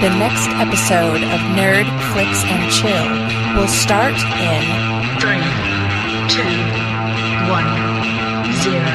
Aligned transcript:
The 0.00 0.08
next 0.08 0.48
episode 0.56 1.22
of 1.22 1.40
Nerd, 1.56 1.84
Flix, 2.12 2.42
and 2.44 2.72
Chill 2.72 3.60
will 3.60 3.68
start 3.68 4.14
in 4.14 4.62
Three, 5.20 5.44
two, 6.30 6.48
one, 7.50 7.68
zero. 8.62 8.86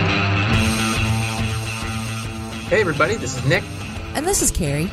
Hey 2.70 2.82
everybody, 2.82 3.16
this 3.16 3.38
is 3.38 3.46
Nick, 3.46 3.64
And 4.16 4.26
this 4.26 4.42
is 4.42 4.50
Kari. 4.50 4.90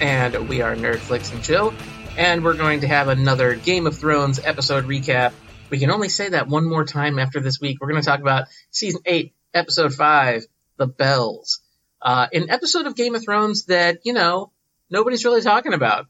and 0.00 0.48
we 0.48 0.60
are 0.62 0.76
Nerd 0.76 0.98
Flix 0.98 1.32
and 1.32 1.42
Chill, 1.42 1.74
and 2.16 2.44
we're 2.44 2.54
going 2.56 2.80
to 2.82 2.86
have 2.86 3.08
another 3.08 3.56
Game 3.56 3.88
of 3.88 3.96
Thrones 3.96 4.38
episode 4.38 4.84
recap. 4.84 5.32
We 5.70 5.78
can 5.80 5.90
only 5.90 6.10
say 6.10 6.28
that 6.28 6.46
one 6.46 6.68
more 6.68 6.84
time 6.84 7.18
after 7.18 7.40
this 7.40 7.60
week. 7.60 7.78
We're 7.80 7.88
going 7.88 8.00
to 8.00 8.06
talk 8.06 8.20
about 8.20 8.46
season 8.70 9.00
eight, 9.06 9.34
episode 9.52 9.92
five, 9.94 10.44
The 10.76 10.86
Bells, 10.86 11.58
uh, 12.00 12.28
an 12.32 12.50
episode 12.50 12.86
of 12.86 12.94
Game 12.94 13.16
of 13.16 13.24
Thrones 13.24 13.64
that 13.64 13.98
you 14.04 14.12
know 14.12 14.52
nobody's 14.92 15.24
really 15.24 15.40
talking 15.40 15.72
about. 15.72 16.06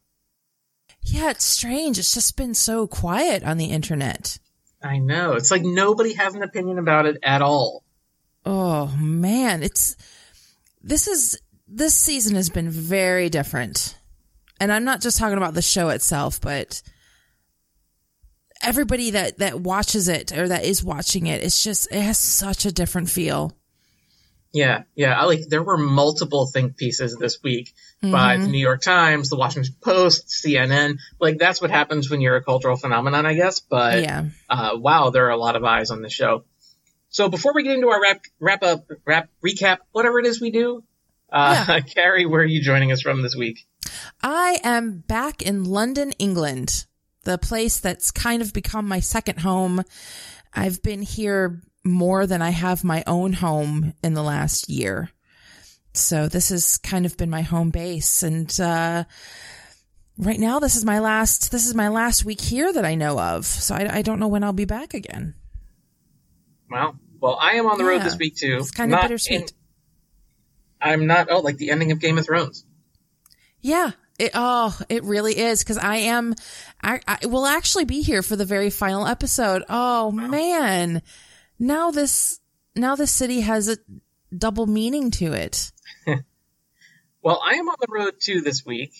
Yeah, 1.02 1.30
it's 1.30 1.44
strange. 1.44 1.98
It's 1.98 2.12
just 2.12 2.36
been 2.36 2.54
so 2.54 2.86
quiet 2.86 3.42
on 3.44 3.56
the 3.56 3.66
internet. 3.66 4.38
I 4.82 4.98
know 4.98 5.34
it's 5.34 5.50
like 5.50 5.62
nobody 5.62 6.14
has 6.14 6.34
an 6.34 6.42
opinion 6.42 6.78
about 6.78 7.06
it 7.06 7.16
at 7.22 7.40
all. 7.40 7.84
Oh 8.44 8.88
man, 8.98 9.62
it's 9.62 9.96
this 10.82 11.06
is 11.06 11.40
this 11.68 11.94
season 11.94 12.34
has 12.34 12.50
been 12.50 12.68
very 12.68 13.30
different. 13.30 13.96
And 14.60 14.72
I'm 14.72 14.84
not 14.84 15.00
just 15.00 15.18
talking 15.18 15.38
about 15.38 15.54
the 15.54 15.62
show 15.62 15.88
itself, 15.88 16.40
but 16.40 16.82
everybody 18.62 19.10
that 19.12 19.38
that 19.38 19.60
watches 19.60 20.08
it 20.08 20.36
or 20.36 20.48
that 20.48 20.64
is 20.64 20.84
watching 20.84 21.26
it, 21.26 21.42
it's 21.42 21.62
just 21.62 21.90
it 21.92 22.00
has 22.00 22.18
such 22.18 22.66
a 22.66 22.72
different 22.72 23.10
feel. 23.10 23.56
Yeah, 24.52 24.82
yeah. 24.94 25.18
I 25.18 25.24
like 25.24 25.48
there 25.48 25.62
were 25.62 25.78
multiple 25.78 26.46
think 26.46 26.76
pieces 26.76 27.16
this 27.16 27.42
week 27.42 27.72
by 28.10 28.36
the 28.36 28.48
New 28.48 28.58
York 28.58 28.82
Times, 28.82 29.28
the 29.28 29.36
Washington 29.36 29.74
Post, 29.80 30.28
CNN. 30.28 30.98
Like 31.20 31.38
that's 31.38 31.60
what 31.60 31.70
happens 31.70 32.10
when 32.10 32.20
you're 32.20 32.36
a 32.36 32.42
cultural 32.42 32.76
phenomenon, 32.76 33.26
I 33.26 33.34
guess. 33.34 33.60
But 33.60 34.02
Yeah. 34.02 34.24
uh, 34.50 34.72
wow, 34.74 35.10
there 35.10 35.26
are 35.26 35.30
a 35.30 35.36
lot 35.36 35.54
of 35.56 35.62
eyes 35.64 35.90
on 35.90 36.02
the 36.02 36.10
show. 36.10 36.44
So 37.10 37.28
before 37.28 37.52
we 37.54 37.62
get 37.62 37.74
into 37.74 37.88
our 37.88 38.00
wrap 38.02 38.22
wrap 38.40 38.62
up 38.62 38.86
wrap 39.06 39.28
recap, 39.44 39.78
whatever 39.92 40.18
it 40.18 40.26
is 40.26 40.40
we 40.40 40.50
do, 40.50 40.82
uh, 41.30 41.80
Kari, 41.94 42.26
where 42.26 42.40
are 42.40 42.44
you 42.44 42.60
joining 42.60 42.90
us 42.90 43.02
from 43.02 43.22
this 43.22 43.36
week? 43.36 43.66
I 44.22 44.58
am 44.64 44.98
back 45.06 45.42
in 45.42 45.64
London, 45.64 46.12
England, 46.18 46.86
the 47.24 47.38
place 47.38 47.78
that's 47.80 48.10
kind 48.10 48.42
of 48.42 48.52
become 48.52 48.88
my 48.88 49.00
second 49.00 49.40
home. 49.40 49.82
I've 50.54 50.82
been 50.82 51.02
here 51.02 51.60
more 51.84 52.26
than 52.26 52.42
I 52.42 52.50
have 52.50 52.82
my 52.84 53.04
own 53.06 53.32
home 53.32 53.94
in 54.02 54.14
the 54.14 54.22
last 54.22 54.68
year. 54.68 55.10
So 55.94 56.28
this 56.28 56.48
has 56.48 56.78
kind 56.78 57.04
of 57.06 57.16
been 57.16 57.30
my 57.30 57.42
home 57.42 57.70
base 57.70 58.22
and 58.22 58.58
uh 58.60 59.04
right 60.18 60.38
now 60.38 60.58
this 60.58 60.76
is 60.76 60.84
my 60.84 60.98
last 61.00 61.50
this 61.50 61.66
is 61.66 61.74
my 61.74 61.88
last 61.88 62.24
week 62.24 62.40
here 62.40 62.72
that 62.72 62.84
I 62.84 62.94
know 62.94 63.18
of. 63.18 63.44
So 63.46 63.74
I, 63.74 63.98
I 63.98 64.02
don't 64.02 64.18
know 64.20 64.28
when 64.28 64.44
I'll 64.44 64.52
be 64.52 64.64
back 64.64 64.94
again. 64.94 65.34
Well, 66.70 66.96
well, 67.20 67.38
I 67.40 67.52
am 67.52 67.66
on 67.66 67.78
the 67.78 67.84
road 67.84 68.02
this 68.02 68.16
week 68.16 68.36
too. 68.36 68.56
It's 68.60 68.70
kind 68.70 68.94
of 68.94 69.00
bittersweet. 69.02 69.40
in- 69.42 69.48
I'm 70.80 71.06
not. 71.06 71.28
Oh, 71.30 71.40
like 71.40 71.58
the 71.58 71.70
ending 71.70 71.92
of 71.92 72.00
Game 72.00 72.18
of 72.18 72.24
Thrones. 72.24 72.64
Yeah. 73.60 73.92
It, 74.18 74.32
oh, 74.34 74.78
it 74.88 75.04
really 75.04 75.38
is 75.38 75.60
because 75.62 75.78
I 75.78 75.96
am, 75.96 76.34
I, 76.82 77.00
I 77.08 77.26
will 77.26 77.46
actually 77.46 77.86
be 77.86 78.02
here 78.02 78.22
for 78.22 78.36
the 78.36 78.44
very 78.44 78.68
final 78.68 79.06
episode. 79.06 79.64
Oh 79.68 80.10
man. 80.10 81.02
Now 81.58 81.90
this, 81.90 82.38
now 82.76 82.94
this 82.94 83.10
city 83.10 83.40
has 83.40 83.68
a 83.68 83.78
double 84.36 84.66
meaning 84.66 85.10
to 85.12 85.32
it. 85.32 85.72
Well, 87.22 87.40
I 87.44 87.54
am 87.54 87.68
on 87.68 87.76
the 87.80 87.86
road 87.88 88.14
too 88.18 88.40
this 88.40 88.66
week. 88.66 88.92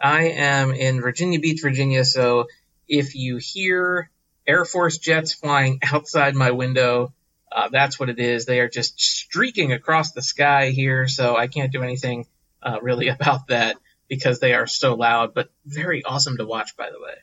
I 0.00 0.30
am 0.30 0.72
in 0.72 1.00
Virginia 1.00 1.38
Beach, 1.38 1.60
Virginia. 1.62 2.04
So 2.04 2.46
if 2.88 3.14
you 3.14 3.36
hear 3.36 4.10
Air 4.44 4.64
Force 4.64 4.98
jets 4.98 5.32
flying 5.32 5.78
outside 5.92 6.34
my 6.34 6.50
window, 6.50 7.12
uh, 7.52 7.68
that's 7.70 7.98
what 7.98 8.08
it 8.08 8.18
is. 8.18 8.44
They 8.44 8.58
are 8.58 8.68
just 8.68 8.98
streaking 8.98 9.72
across 9.72 10.10
the 10.12 10.22
sky 10.22 10.70
here. 10.70 11.06
So 11.06 11.36
I 11.36 11.46
can't 11.46 11.70
do 11.70 11.82
anything 11.82 12.26
uh, 12.60 12.78
really 12.82 13.08
about 13.20 13.46
that 13.48 13.76
because 14.08 14.40
they 14.40 14.54
are 14.54 14.66
so 14.66 14.94
loud, 14.94 15.32
but 15.32 15.50
very 15.64 16.02
awesome 16.02 16.36
to 16.38 16.44
watch, 16.44 16.76
by 16.76 16.90
the 16.90 17.00
way. 17.00 17.14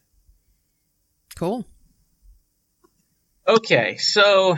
Cool. 1.35 1.65
Okay, 3.45 3.97
so 3.97 4.55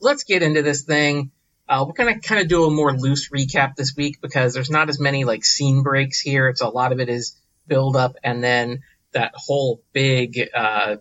let's 0.00 0.24
get 0.24 0.42
into 0.42 0.62
this 0.62 0.82
thing. 0.82 1.30
Uh, 1.68 1.84
we're 1.86 1.94
gonna 1.94 2.20
kind 2.20 2.40
of 2.40 2.48
do 2.48 2.64
a 2.64 2.70
more 2.70 2.92
loose 2.92 3.30
recap 3.30 3.74
this 3.74 3.96
week 3.96 4.20
because 4.20 4.54
there's 4.54 4.70
not 4.70 4.88
as 4.88 5.00
many 5.00 5.24
like 5.24 5.44
scene 5.44 5.82
breaks 5.82 6.20
here. 6.20 6.48
It's 6.48 6.60
a 6.60 6.68
lot 6.68 6.92
of 6.92 7.00
it 7.00 7.08
is 7.08 7.36
build 7.66 7.96
up 7.96 8.16
and 8.22 8.42
then 8.42 8.82
that 9.12 9.32
whole 9.34 9.82
big 9.92 10.38
uh, 10.54 10.96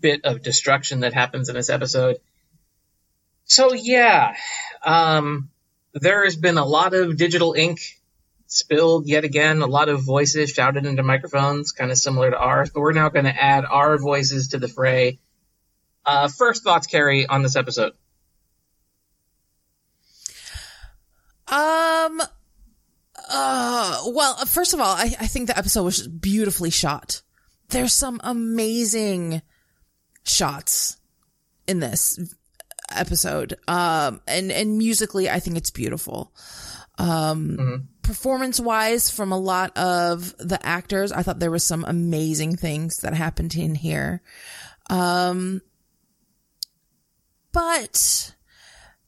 bit 0.00 0.24
of 0.24 0.42
destruction 0.42 1.00
that 1.00 1.12
happens 1.12 1.48
in 1.48 1.54
this 1.54 1.70
episode. 1.70 2.18
So 3.44 3.72
yeah, 3.72 4.36
um, 4.84 5.50
there 5.94 6.24
has 6.24 6.36
been 6.36 6.58
a 6.58 6.64
lot 6.64 6.94
of 6.94 7.16
digital 7.16 7.54
ink 7.54 7.80
spilled 8.46 9.06
yet 9.06 9.24
again. 9.24 9.62
A 9.62 9.66
lot 9.66 9.88
of 9.88 10.02
voices 10.02 10.50
shouted 10.50 10.86
into 10.86 11.02
microphones, 11.02 11.72
kind 11.72 11.90
of 11.90 11.98
similar 11.98 12.30
to 12.30 12.38
ours. 12.38 12.70
But 12.70 12.80
we're 12.80 12.92
now 12.92 13.08
going 13.08 13.24
to 13.24 13.42
add 13.42 13.64
our 13.64 13.98
voices 13.98 14.48
to 14.48 14.58
the 14.58 14.68
fray. 14.68 15.18
Uh, 16.04 16.28
first 16.28 16.64
thoughts, 16.64 16.86
Kari, 16.86 17.26
on 17.26 17.42
this 17.42 17.56
episode. 17.56 17.92
Um, 21.50 22.20
uh, 23.28 24.02
well, 24.06 24.36
first 24.46 24.74
of 24.74 24.80
all, 24.80 24.94
I, 24.94 25.14
I 25.18 25.26
think 25.26 25.46
the 25.48 25.58
episode 25.58 25.84
was 25.84 26.06
beautifully 26.06 26.70
shot. 26.70 27.22
There's 27.68 27.92
some 27.92 28.20
amazing 28.22 29.42
shots 30.24 30.96
in 31.66 31.80
this 31.80 32.18
episode. 32.90 33.54
Um, 33.66 34.20
and, 34.26 34.50
and 34.52 34.78
musically, 34.78 35.28
I 35.28 35.40
think 35.40 35.56
it's 35.56 35.70
beautiful. 35.70 36.32
Um, 36.98 37.88
performance 38.02 38.58
wise 38.58 39.10
from 39.10 39.32
a 39.32 39.38
lot 39.38 39.76
of 39.76 40.34
the 40.38 40.58
actors, 40.66 41.12
I 41.12 41.22
thought 41.22 41.38
there 41.38 41.50
was 41.50 41.64
some 41.64 41.84
amazing 41.86 42.56
things 42.56 42.98
that 43.02 43.14
happened 43.14 43.54
in 43.54 43.74
here. 43.74 44.22
Um, 44.90 45.60
but 47.52 48.34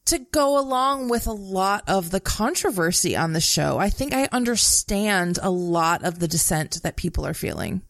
to 0.07 0.19
go 0.19 0.59
along 0.59 1.09
with 1.09 1.27
a 1.27 1.33
lot 1.33 1.85
of 1.87 2.11
the 2.11 2.21
controversy 2.21 3.17
on 3.17 3.33
the 3.33 3.41
show. 3.41 3.79
I 3.79 3.91
think 3.91 4.13
I 4.13 4.29
understand 4.33 5.39
a 5.43 5.51
lot 5.51 6.05
of 6.05 6.19
the 6.19 6.29
dissent 6.29 6.83
that 6.83 6.97
people 6.97 7.27
are 7.27 7.35
feeling. 7.35 7.83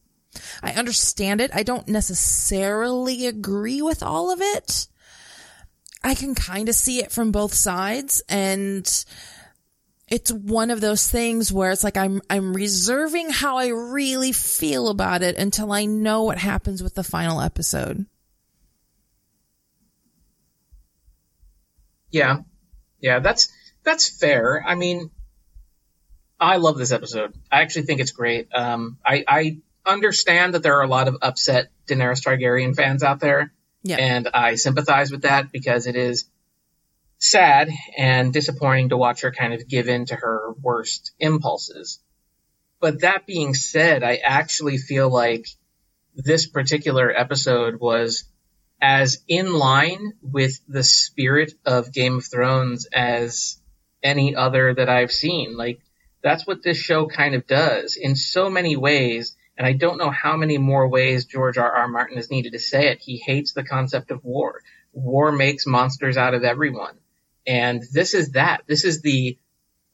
I 0.62 0.72
understand 0.72 1.40
it. 1.40 1.50
I 1.54 1.62
don't 1.62 1.88
necessarily 1.88 3.26
agree 3.26 3.82
with 3.82 4.02
all 4.02 4.32
of 4.32 4.40
it. 4.40 4.86
I 6.02 6.14
can 6.14 6.34
kind 6.34 6.68
of 6.68 6.74
see 6.74 7.00
it 7.00 7.12
from 7.12 7.32
both 7.32 7.52
sides 7.52 8.22
and 8.28 8.86
it's 10.08 10.32
one 10.32 10.70
of 10.70 10.80
those 10.80 11.08
things 11.08 11.52
where 11.52 11.70
it's 11.70 11.84
like 11.84 11.96
I'm 11.96 12.20
I'm 12.28 12.52
reserving 12.52 13.30
how 13.30 13.58
I 13.58 13.68
really 13.68 14.32
feel 14.32 14.88
about 14.88 15.22
it 15.22 15.36
until 15.36 15.70
I 15.72 15.84
know 15.84 16.24
what 16.24 16.38
happens 16.38 16.82
with 16.82 16.94
the 16.94 17.04
final 17.04 17.40
episode. 17.40 18.06
Yeah, 22.10 22.38
yeah, 23.00 23.20
that's 23.20 23.48
that's 23.84 24.08
fair. 24.08 24.62
I 24.66 24.74
mean, 24.74 25.10
I 26.38 26.56
love 26.56 26.76
this 26.78 26.92
episode. 26.92 27.34
I 27.50 27.62
actually 27.62 27.82
think 27.82 28.00
it's 28.00 28.12
great. 28.12 28.48
Um, 28.54 28.98
I, 29.04 29.24
I 29.28 29.58
understand 29.86 30.54
that 30.54 30.62
there 30.62 30.76
are 30.78 30.82
a 30.82 30.88
lot 30.88 31.08
of 31.08 31.16
upset 31.22 31.70
Daenerys 31.86 32.22
Targaryen 32.24 32.74
fans 32.74 33.02
out 33.02 33.20
there, 33.20 33.52
Yeah. 33.82 33.96
and 33.96 34.28
I 34.32 34.54
sympathize 34.56 35.10
with 35.10 35.22
that 35.22 35.52
because 35.52 35.86
it 35.86 35.96
is 35.96 36.28
sad 37.18 37.68
and 37.98 38.32
disappointing 38.32 38.88
to 38.90 38.96
watch 38.96 39.20
her 39.22 39.30
kind 39.32 39.52
of 39.52 39.68
give 39.68 39.88
in 39.88 40.06
to 40.06 40.16
her 40.16 40.52
worst 40.60 41.12
impulses. 41.18 42.00
But 42.80 43.02
that 43.02 43.26
being 43.26 43.52
said, 43.52 44.02
I 44.02 44.16
actually 44.16 44.78
feel 44.78 45.10
like 45.10 45.46
this 46.14 46.46
particular 46.46 47.10
episode 47.14 47.78
was 47.78 48.24
as 48.80 49.18
in 49.28 49.52
line 49.52 50.14
with 50.22 50.60
the 50.68 50.82
spirit 50.82 51.52
of 51.66 51.92
Game 51.92 52.18
of 52.18 52.24
Thrones 52.24 52.86
as 52.92 53.60
any 54.02 54.34
other 54.34 54.74
that 54.74 54.88
I've 54.88 55.12
seen. 55.12 55.56
Like, 55.56 55.80
that's 56.22 56.46
what 56.46 56.62
this 56.62 56.78
show 56.78 57.06
kind 57.06 57.34
of 57.34 57.46
does 57.46 57.96
in 57.96 58.16
so 58.16 58.50
many 58.50 58.76
ways. 58.76 59.36
And 59.56 59.66
I 59.66 59.72
don't 59.72 59.98
know 59.98 60.10
how 60.10 60.36
many 60.36 60.58
more 60.58 60.88
ways 60.88 61.26
George 61.26 61.58
R. 61.58 61.70
R. 61.70 61.88
Martin 61.88 62.16
has 62.16 62.30
needed 62.30 62.52
to 62.52 62.58
say 62.58 62.88
it. 62.88 63.00
He 63.00 63.18
hates 63.18 63.52
the 63.52 63.64
concept 63.64 64.10
of 64.10 64.24
war. 64.24 64.62
War 64.92 65.32
makes 65.32 65.66
monsters 65.66 66.16
out 66.16 66.34
of 66.34 66.44
everyone. 66.44 66.96
And 67.46 67.82
this 67.92 68.14
is 68.14 68.30
that. 68.32 68.62
This 68.66 68.84
is 68.84 69.02
the, 69.02 69.38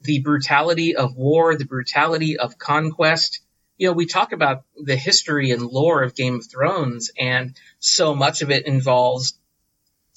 the 0.03 0.21
brutality 0.21 0.95
of 0.95 1.17
war, 1.17 1.57
the 1.57 1.65
brutality 1.65 2.39
of 2.39 2.59
conquest. 2.59 3.41
You 3.79 3.89
know, 3.89 3.93
we 3.93 4.07
talk 4.07 4.33
about 4.33 4.65
the 4.83 4.97
history 4.97 5.51
and 5.51 5.63
lore 5.63 6.03
of 6.03 6.15
Game 6.15 6.37
of 6.37 6.47
Thrones, 6.51 7.11
and 7.19 7.55
so 7.79 8.15
much 8.15 8.43
of 8.43 8.51
it 8.51 8.67
involves 8.67 9.39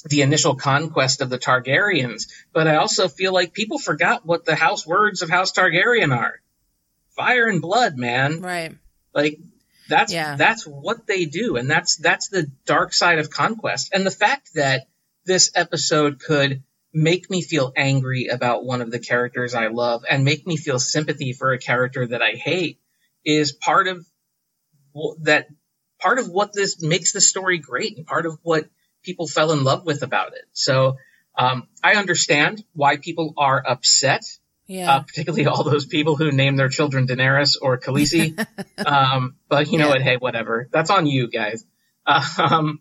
the 0.06 0.22
initial 0.22 0.56
conquest 0.56 1.20
of 1.22 1.30
the 1.30 1.38
Targaryens. 1.38 2.28
But 2.54 2.68
I 2.68 2.78
also 2.78 3.10
feel 3.10 3.34
like 3.34 3.54
people 3.54 3.80
forgot 3.80 4.26
what 4.26 4.46
the 4.46 4.56
house 4.56 4.88
words 4.88 5.22
of 5.22 5.30
House 5.30 5.52
Targaryen 5.52 6.16
are. 6.16 6.40
fire 7.18 7.50
and 7.50 7.62
blood, 7.62 7.98
man. 7.98 8.40
Right. 8.40 8.74
Like 9.14 9.40
that's 9.90 10.14
Yeah. 10.14 10.38
that's 10.38 10.66
what 10.66 11.06
they 11.06 11.26
do, 11.26 11.58
and 11.58 11.70
that's 11.70 11.98
that's 11.98 12.30
the 12.30 12.50
dark 12.66 12.94
side 12.94 13.20
of 13.20 13.30
conquest. 13.30 13.90
And 13.94 14.06
the 14.06 14.12
fact 14.12 14.54
that 14.54 14.88
this 15.26 15.52
episode 15.54 16.20
could 16.22 16.64
make 16.94 17.30
me 17.30 17.42
feel 17.42 17.74
angry 17.76 18.28
about 18.28 18.64
one 18.64 18.80
of 18.82 18.90
the 18.90 19.00
characters 19.00 19.54
I 19.54 19.68
love 19.68 20.06
and 20.10 20.24
make 20.24 20.48
me 20.48 20.56
feel 20.56 20.80
sympathy 20.80 21.34
for 21.34 21.52
a 21.52 21.60
character 21.60 22.08
that 22.08 22.22
I 22.22 22.32
hate 22.32 22.80
is 23.26 23.52
part 23.52 23.88
of 23.88 24.06
that 25.22 25.48
part 26.00 26.20
of 26.20 26.30
what 26.30 26.54
this 26.54 26.82
makes 26.82 27.12
the 27.14 27.22
story 27.22 27.58
great 27.58 27.98
and 27.98 28.06
part 28.06 28.26
of 28.26 28.38
what 28.44 28.70
people 29.04 29.28
fell 29.28 29.52
in 29.52 29.64
love 29.64 29.86
with 29.86 30.04
about 30.04 30.34
it. 30.34 30.46
So 30.54 30.98
um, 31.38 31.68
I 31.84 31.96
understand 31.96 32.64
why 32.74 32.98
people 32.98 33.34
are 33.38 33.64
upset 33.66 34.24
Yeah. 34.68 34.92
uh, 34.92 35.00
particularly 35.02 35.46
all 35.48 35.64
those 35.64 35.86
people 35.86 36.16
who 36.16 36.32
name 36.32 36.56
their 36.58 36.70
children 36.70 37.08
Daenerys 37.08 37.56
or 37.62 37.80
Khaleesi. 37.80 38.38
um, 38.86 39.36
but 39.48 39.68
you 39.72 39.78
know 39.78 39.86
Yeah. 39.88 39.94
what? 39.94 40.02
Hey, 40.02 40.18
whatever. 40.18 40.68
That's 40.72 40.90
on 40.90 41.06
you 41.06 41.28
guys. 41.30 41.64
Um, 42.38 42.80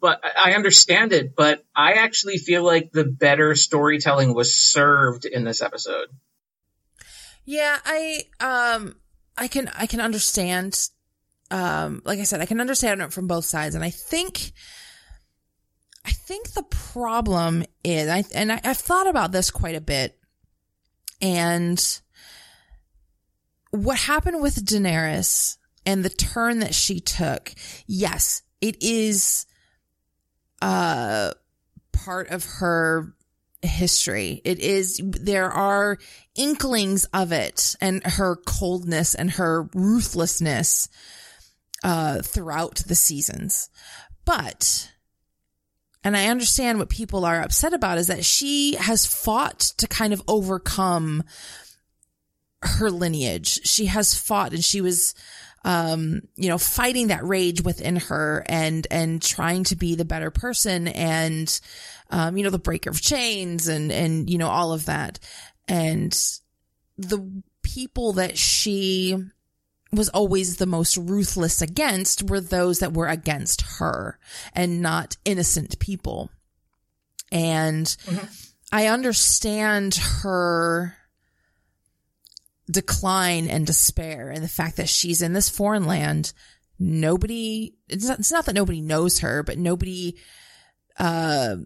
but 0.00 0.20
I 0.24 0.50
I 0.50 0.54
understand 0.54 1.12
it, 1.12 1.34
but 1.36 1.64
I 1.74 1.94
actually 1.94 2.38
feel 2.38 2.62
like 2.64 2.92
the 2.92 3.04
better 3.04 3.54
storytelling 3.54 4.34
was 4.34 4.54
served 4.54 5.24
in 5.24 5.44
this 5.44 5.62
episode. 5.62 6.08
Yeah, 7.44 7.78
I 7.84 8.24
um 8.40 8.96
I 9.36 9.48
can 9.48 9.70
I 9.76 9.86
can 9.86 10.00
understand 10.00 10.88
um 11.50 12.02
like 12.04 12.18
I 12.18 12.24
said, 12.24 12.40
I 12.40 12.46
can 12.46 12.60
understand 12.60 13.00
it 13.00 13.12
from 13.12 13.26
both 13.26 13.44
sides. 13.44 13.74
And 13.74 13.84
I 13.84 13.90
think 13.90 14.52
I 16.04 16.10
think 16.10 16.52
the 16.52 16.64
problem 16.64 17.64
is 17.82 18.08
I 18.08 18.24
and 18.34 18.52
I, 18.52 18.60
I've 18.64 18.76
thought 18.76 19.06
about 19.06 19.32
this 19.32 19.50
quite 19.50 19.74
a 19.74 19.80
bit. 19.80 20.18
And 21.20 22.00
what 23.70 23.98
happened 23.98 24.42
with 24.42 24.64
Daenerys 24.64 25.56
and 25.86 26.04
the 26.04 26.10
turn 26.10 26.60
that 26.60 26.74
she 26.74 27.00
took, 27.00 27.52
yes, 27.86 28.42
it 28.60 28.82
is 28.82 29.46
uh 30.62 31.32
part 31.92 32.28
of 32.28 32.44
her 32.44 33.13
history. 33.64 34.40
It 34.44 34.60
is, 34.60 35.00
there 35.02 35.50
are 35.50 35.98
inklings 36.34 37.04
of 37.06 37.32
it 37.32 37.76
and 37.80 38.04
her 38.04 38.36
coldness 38.36 39.14
and 39.14 39.32
her 39.32 39.68
ruthlessness, 39.74 40.88
uh, 41.82 42.22
throughout 42.22 42.76
the 42.86 42.94
seasons. 42.94 43.68
But, 44.24 44.90
and 46.02 46.16
I 46.16 46.28
understand 46.28 46.78
what 46.78 46.88
people 46.88 47.24
are 47.24 47.42
upset 47.42 47.74
about 47.74 47.98
is 47.98 48.06
that 48.06 48.24
she 48.24 48.74
has 48.76 49.06
fought 49.06 49.60
to 49.78 49.86
kind 49.86 50.12
of 50.12 50.22
overcome 50.26 51.24
her 52.62 52.90
lineage. 52.90 53.60
She 53.64 53.86
has 53.86 54.14
fought 54.14 54.54
and 54.54 54.64
she 54.64 54.80
was, 54.80 55.14
um, 55.64 56.22
you 56.36 56.48
know, 56.48 56.58
fighting 56.58 57.08
that 57.08 57.24
rage 57.24 57.62
within 57.62 57.96
her 57.96 58.44
and, 58.48 58.86
and 58.90 59.20
trying 59.20 59.64
to 59.64 59.76
be 59.76 59.94
the 59.94 60.04
better 60.04 60.30
person 60.30 60.88
and, 60.88 61.60
um, 62.14 62.36
you 62.36 62.44
know, 62.44 62.50
the 62.50 62.60
breaker 62.60 62.90
of 62.90 63.00
chains 63.00 63.66
and, 63.66 63.90
and, 63.90 64.30
you 64.30 64.38
know, 64.38 64.48
all 64.48 64.72
of 64.72 64.86
that. 64.86 65.18
And 65.66 66.16
the 66.96 67.42
people 67.64 68.12
that 68.12 68.38
she 68.38 69.16
was 69.90 70.10
always 70.10 70.56
the 70.56 70.66
most 70.66 70.96
ruthless 70.96 71.60
against 71.60 72.30
were 72.30 72.40
those 72.40 72.78
that 72.78 72.92
were 72.92 73.08
against 73.08 73.62
her 73.78 74.20
and 74.52 74.80
not 74.80 75.16
innocent 75.24 75.80
people. 75.80 76.30
And 77.32 77.96
I 78.70 78.86
understand 78.86 79.96
her 80.22 80.96
decline 82.70 83.48
and 83.48 83.66
despair 83.66 84.30
and 84.30 84.44
the 84.44 84.48
fact 84.48 84.76
that 84.76 84.88
she's 84.88 85.20
in 85.20 85.32
this 85.32 85.48
foreign 85.48 85.84
land. 85.84 86.32
Nobody, 86.78 87.74
it's 87.88 88.06
not, 88.06 88.20
it's 88.20 88.30
not 88.30 88.46
that 88.46 88.54
nobody 88.54 88.80
knows 88.80 89.18
her, 89.18 89.42
but 89.42 89.58
nobody, 89.58 90.14
uh, 90.96 91.56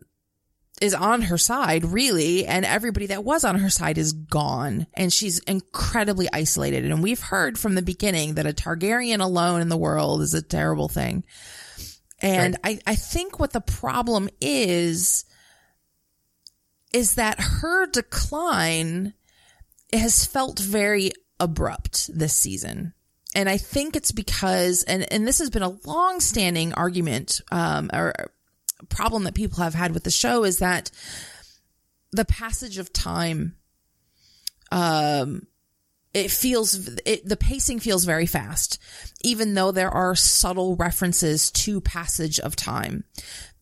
is 0.80 0.94
on 0.94 1.22
her 1.22 1.38
side 1.38 1.84
really 1.84 2.46
and 2.46 2.64
everybody 2.64 3.06
that 3.06 3.24
was 3.24 3.44
on 3.44 3.58
her 3.58 3.70
side 3.70 3.98
is 3.98 4.12
gone. 4.12 4.86
And 4.94 5.12
she's 5.12 5.38
incredibly 5.40 6.28
isolated. 6.32 6.84
And 6.84 7.02
we've 7.02 7.20
heard 7.20 7.58
from 7.58 7.74
the 7.74 7.82
beginning 7.82 8.34
that 8.34 8.46
a 8.46 8.52
Targaryen 8.52 9.20
alone 9.20 9.60
in 9.60 9.68
the 9.68 9.76
world 9.76 10.22
is 10.22 10.34
a 10.34 10.42
terrible 10.42 10.88
thing. 10.88 11.24
And 12.20 12.56
I, 12.64 12.80
I 12.86 12.94
think 12.96 13.38
what 13.38 13.52
the 13.52 13.60
problem 13.60 14.28
is 14.40 15.24
is 16.92 17.16
that 17.16 17.38
her 17.38 17.86
decline 17.86 19.12
has 19.92 20.24
felt 20.24 20.58
very 20.58 21.12
abrupt 21.38 22.10
this 22.12 22.32
season. 22.32 22.94
And 23.34 23.48
I 23.48 23.58
think 23.58 23.94
it's 23.94 24.10
because 24.10 24.82
and 24.84 25.10
and 25.12 25.26
this 25.26 25.38
has 25.38 25.50
been 25.50 25.62
a 25.62 25.76
long 25.84 26.20
standing 26.20 26.72
argument 26.72 27.40
um 27.52 27.90
or 27.92 28.14
problem 28.88 29.24
that 29.24 29.34
people 29.34 29.62
have 29.62 29.74
had 29.74 29.92
with 29.92 30.04
the 30.04 30.10
show 30.10 30.44
is 30.44 30.58
that 30.58 30.90
the 32.12 32.24
passage 32.24 32.78
of 32.78 32.92
time 32.92 33.56
um 34.70 35.46
it 36.14 36.30
feels 36.30 36.88
it, 37.04 37.28
the 37.28 37.36
pacing 37.36 37.80
feels 37.80 38.04
very 38.04 38.26
fast 38.26 38.78
even 39.22 39.54
though 39.54 39.72
there 39.72 39.90
are 39.90 40.14
subtle 40.14 40.76
references 40.76 41.50
to 41.50 41.80
passage 41.80 42.40
of 42.40 42.56
time 42.56 43.04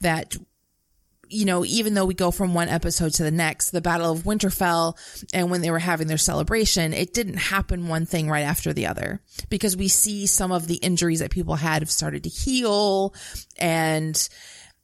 that 0.00 0.36
you 1.28 1.44
know 1.44 1.64
even 1.64 1.94
though 1.94 2.04
we 2.04 2.14
go 2.14 2.30
from 2.30 2.54
one 2.54 2.68
episode 2.68 3.12
to 3.12 3.22
the 3.22 3.30
next 3.30 3.70
the 3.70 3.80
battle 3.80 4.12
of 4.12 4.22
winterfell 4.22 4.96
and 5.34 5.50
when 5.50 5.60
they 5.60 5.70
were 5.70 5.78
having 5.78 6.06
their 6.06 6.18
celebration 6.18 6.92
it 6.92 7.12
didn't 7.12 7.36
happen 7.36 7.88
one 7.88 8.06
thing 8.06 8.28
right 8.28 8.44
after 8.44 8.72
the 8.72 8.86
other 8.86 9.20
because 9.48 9.76
we 9.76 9.88
see 9.88 10.26
some 10.26 10.52
of 10.52 10.68
the 10.68 10.76
injuries 10.76 11.20
that 11.20 11.30
people 11.30 11.56
had 11.56 11.82
have 11.82 11.90
started 11.90 12.22
to 12.22 12.28
heal 12.28 13.12
and 13.58 14.28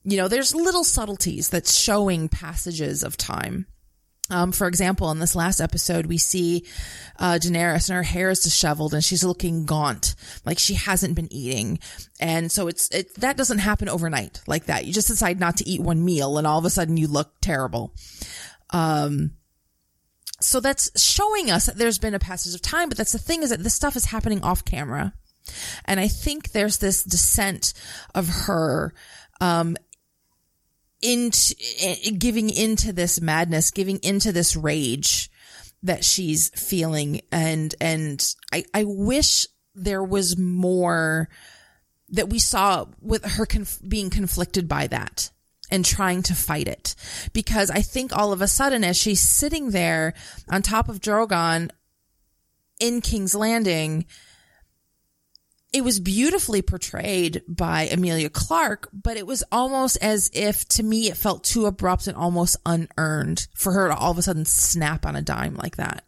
you 0.04 0.16
know, 0.16 0.28
there's 0.28 0.54
little 0.54 0.84
subtleties 0.84 1.49
that's 1.49 1.75
showing 1.75 2.28
passages 2.28 3.02
of 3.02 3.16
time. 3.16 3.66
Um, 4.31 4.52
for 4.52 4.66
example, 4.66 5.10
in 5.10 5.19
this 5.19 5.37
last 5.37 5.60
episode, 5.60 6.06
we 6.06 6.16
see, 6.16 6.64
uh, 7.19 7.38
Daenerys 7.40 7.90
and 7.90 7.96
her 7.96 8.02
hair 8.02 8.31
is 8.31 8.40
disheveled 8.40 8.94
and 8.94 9.04
she's 9.04 9.25
looking 9.25 9.66
gaunt, 9.66 10.14
like 10.46 10.58
she 10.58 10.75
hasn't 10.75 11.16
been 11.16 11.31
eating. 11.31 11.81
And 12.19 12.50
so 12.50 12.69
it's, 12.69 12.88
it, 12.94 13.14
that 13.16 13.37
doesn't 13.37 13.58
happen 13.58 13.88
overnight 13.88 14.40
like 14.46 14.66
that. 14.66 14.87
You 14.87 14.93
just 14.93 15.08
decide 15.08 15.38
not 15.38 15.58
to 15.58 15.69
eat 15.69 15.82
one 15.82 16.04
meal 16.04 16.38
and 16.38 16.46
all 16.46 16.58
of 16.58 16.64
a 16.64 16.70
sudden 16.70 16.96
you 16.96 17.08
look 17.08 17.34
terrible. 17.43 17.94
Um, 18.70 19.32
so 20.40 20.60
that's 20.60 20.99
showing 21.00 21.50
us 21.50 21.66
that 21.66 21.76
there's 21.76 21.99
been 21.99 22.14
a 22.14 22.19
passage 22.19 22.54
of 22.54 22.62
time, 22.62 22.88
but 22.88 22.96
that's 22.96 23.12
the 23.12 23.19
thing 23.19 23.43
is 23.43 23.50
that 23.50 23.62
this 23.62 23.75
stuff 23.75 23.96
is 23.96 24.06
happening 24.06 24.43
off 24.43 24.64
camera. 24.64 25.12
And 25.85 26.00
I 26.00 26.09
think 26.09 26.52
there's 26.52 26.78
this 26.78 27.02
descent 27.02 27.75
of 28.14 28.28
her, 28.28 28.94
um, 29.40 29.76
into 31.02 31.54
eh, 31.80 32.11
giving 32.16 32.49
into 32.49 32.92
this 32.92 33.21
madness, 33.21 33.71
giving 33.71 33.99
into 33.99 34.32
this 34.32 34.56
rage 34.56 35.30
that 35.82 36.04
she's 36.04 36.49
feeling. 36.50 37.21
And, 37.30 37.75
and 37.80 38.35
I, 38.52 38.64
I 38.73 38.85
wish 38.85 39.47
there 39.75 40.02
was 40.02 40.38
more 40.38 41.28
that 42.11 42.28
we 42.28 42.38
saw 42.38 42.87
with 43.00 43.25
her 43.25 43.47
conf- 43.47 43.80
being 43.87 44.11
conflicted 44.11 44.68
by 44.68 44.87
that 44.87 45.30
and 45.71 45.85
trying 45.85 46.23
to 46.23 46.35
fight 46.35 46.68
it. 46.68 46.94
Because 47.32 47.71
I 47.71 47.80
think 47.80 48.16
all 48.16 48.32
of 48.32 48.42
a 48.42 48.49
sudden, 48.49 48.85
as 48.85 48.97
she's 48.97 49.21
sitting 49.21 49.71
there 49.71 50.14
on 50.49 50.62
top 50.62 50.88
of 50.88 51.00
Drogon 51.00 51.71
in 52.78 53.00
King's 53.00 53.35
Landing, 53.35 54.04
it 55.73 55.83
was 55.83 56.00
beautifully 56.00 56.61
portrayed 56.61 57.43
by 57.49 57.83
Emilia 57.85 58.29
Clarke, 58.29 58.88
but 58.93 59.17
it 59.17 59.26
was 59.26 59.43
almost 59.50 59.97
as 60.02 60.31
if 60.35 60.67
to 60.69 60.83
me 60.83 61.09
it 61.09 61.17
felt 61.17 61.45
too 61.45 61.67
abrupt 61.67 62.07
and 62.07 62.17
almost 62.17 62.57
unearned 62.67 63.47
for 63.55 63.73
her 63.73 63.88
to 63.88 63.97
all 63.97 64.11
of 64.11 64.19
a 64.19 64.23
sudden 64.23 64.45
snap 64.45 65.07
on 65.07 65.17
a 65.17 65.23
dime 65.23 65.55
like 65.55 65.76
that. 65.76 66.05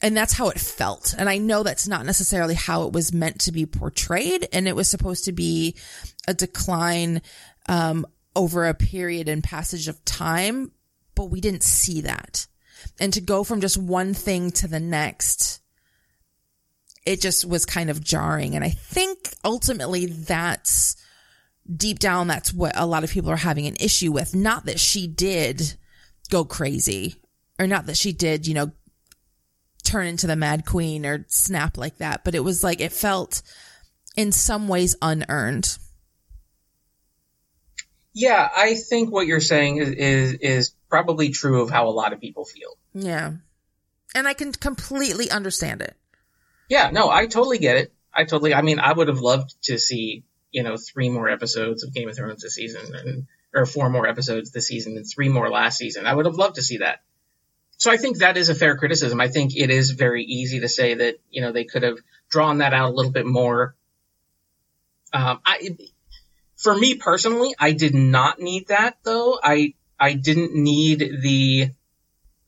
And 0.00 0.16
that's 0.16 0.32
how 0.32 0.48
it 0.48 0.58
felt. 0.58 1.14
And 1.16 1.28
I 1.28 1.38
know 1.38 1.62
that's 1.62 1.86
not 1.86 2.06
necessarily 2.06 2.54
how 2.54 2.84
it 2.84 2.92
was 2.92 3.12
meant 3.12 3.42
to 3.42 3.52
be 3.52 3.66
portrayed. 3.66 4.48
And 4.52 4.66
it 4.66 4.74
was 4.74 4.90
supposed 4.90 5.26
to 5.26 5.32
be 5.32 5.76
a 6.26 6.34
decline, 6.34 7.22
um, 7.68 8.04
over 8.34 8.66
a 8.66 8.74
period 8.74 9.28
and 9.28 9.44
passage 9.44 9.86
of 9.86 10.04
time, 10.04 10.72
but 11.14 11.26
we 11.26 11.40
didn't 11.40 11.62
see 11.62 12.00
that. 12.00 12.46
And 12.98 13.12
to 13.12 13.20
go 13.20 13.44
from 13.44 13.60
just 13.60 13.78
one 13.78 14.14
thing 14.14 14.50
to 14.52 14.66
the 14.66 14.80
next, 14.80 15.61
it 17.04 17.20
just 17.20 17.44
was 17.44 17.64
kind 17.64 17.90
of 17.90 18.02
jarring. 18.02 18.54
And 18.54 18.64
I 18.64 18.70
think 18.70 19.34
ultimately 19.44 20.06
that's 20.06 20.96
deep 21.74 21.98
down, 21.98 22.26
that's 22.26 22.52
what 22.52 22.72
a 22.76 22.86
lot 22.86 23.04
of 23.04 23.10
people 23.10 23.30
are 23.30 23.36
having 23.36 23.66
an 23.66 23.76
issue 23.80 24.12
with. 24.12 24.34
Not 24.34 24.66
that 24.66 24.80
she 24.80 25.06
did 25.06 25.74
go 26.30 26.44
crazy 26.44 27.16
or 27.58 27.66
not 27.66 27.86
that 27.86 27.96
she 27.96 28.12
did, 28.12 28.46
you 28.46 28.54
know, 28.54 28.72
turn 29.84 30.06
into 30.06 30.26
the 30.26 30.36
mad 30.36 30.64
queen 30.64 31.04
or 31.04 31.24
snap 31.28 31.76
like 31.76 31.98
that, 31.98 32.24
but 32.24 32.34
it 32.34 32.44
was 32.44 32.62
like, 32.62 32.80
it 32.80 32.92
felt 32.92 33.42
in 34.16 34.32
some 34.32 34.68
ways 34.68 34.96
unearned. 35.02 35.76
Yeah, 38.14 38.48
I 38.54 38.74
think 38.74 39.10
what 39.10 39.26
you're 39.26 39.40
saying 39.40 39.78
is, 39.78 39.88
is 39.90 40.32
is 40.34 40.74
probably 40.90 41.30
true 41.30 41.62
of 41.62 41.70
how 41.70 41.88
a 41.88 41.90
lot 41.90 42.12
of 42.12 42.20
people 42.20 42.44
feel. 42.44 42.76
Yeah. 42.92 43.32
And 44.14 44.28
I 44.28 44.34
can 44.34 44.52
completely 44.52 45.30
understand 45.30 45.80
it. 45.80 45.96
Yeah, 46.68 46.90
no, 46.90 47.10
I 47.10 47.26
totally 47.26 47.58
get 47.58 47.76
it. 47.76 47.92
I 48.14 48.24
totally, 48.24 48.54
I 48.54 48.62
mean, 48.62 48.78
I 48.78 48.92
would 48.92 49.08
have 49.08 49.20
loved 49.20 49.54
to 49.64 49.78
see, 49.78 50.24
you 50.50 50.62
know, 50.62 50.76
three 50.76 51.08
more 51.08 51.28
episodes 51.28 51.82
of 51.82 51.94
Game 51.94 52.08
of 52.08 52.16
Thrones 52.16 52.42
this 52.42 52.54
season 52.54 52.94
and, 52.94 53.26
or 53.54 53.66
four 53.66 53.90
more 53.90 54.06
episodes 54.06 54.50
this 54.50 54.66
season 54.66 54.96
and 54.96 55.06
three 55.06 55.28
more 55.28 55.50
last 55.50 55.78
season. 55.78 56.06
I 56.06 56.14
would 56.14 56.26
have 56.26 56.34
loved 56.36 56.56
to 56.56 56.62
see 56.62 56.78
that. 56.78 57.00
So 57.78 57.90
I 57.90 57.96
think 57.96 58.18
that 58.18 58.36
is 58.36 58.48
a 58.48 58.54
fair 58.54 58.76
criticism. 58.76 59.20
I 59.20 59.28
think 59.28 59.56
it 59.56 59.70
is 59.70 59.90
very 59.90 60.24
easy 60.24 60.60
to 60.60 60.68
say 60.68 60.94
that, 60.94 61.16
you 61.30 61.42
know, 61.42 61.52
they 61.52 61.64
could 61.64 61.82
have 61.82 61.98
drawn 62.28 62.58
that 62.58 62.72
out 62.72 62.90
a 62.90 62.94
little 62.94 63.12
bit 63.12 63.26
more. 63.26 63.74
Um, 65.12 65.40
I, 65.44 65.76
for 66.56 66.74
me 66.76 66.94
personally, 66.94 67.54
I 67.58 67.72
did 67.72 67.94
not 67.94 68.38
need 68.38 68.68
that 68.68 68.98
though. 69.02 69.38
I, 69.42 69.74
I 69.98 70.14
didn't 70.14 70.54
need 70.54 71.00
the, 71.22 71.70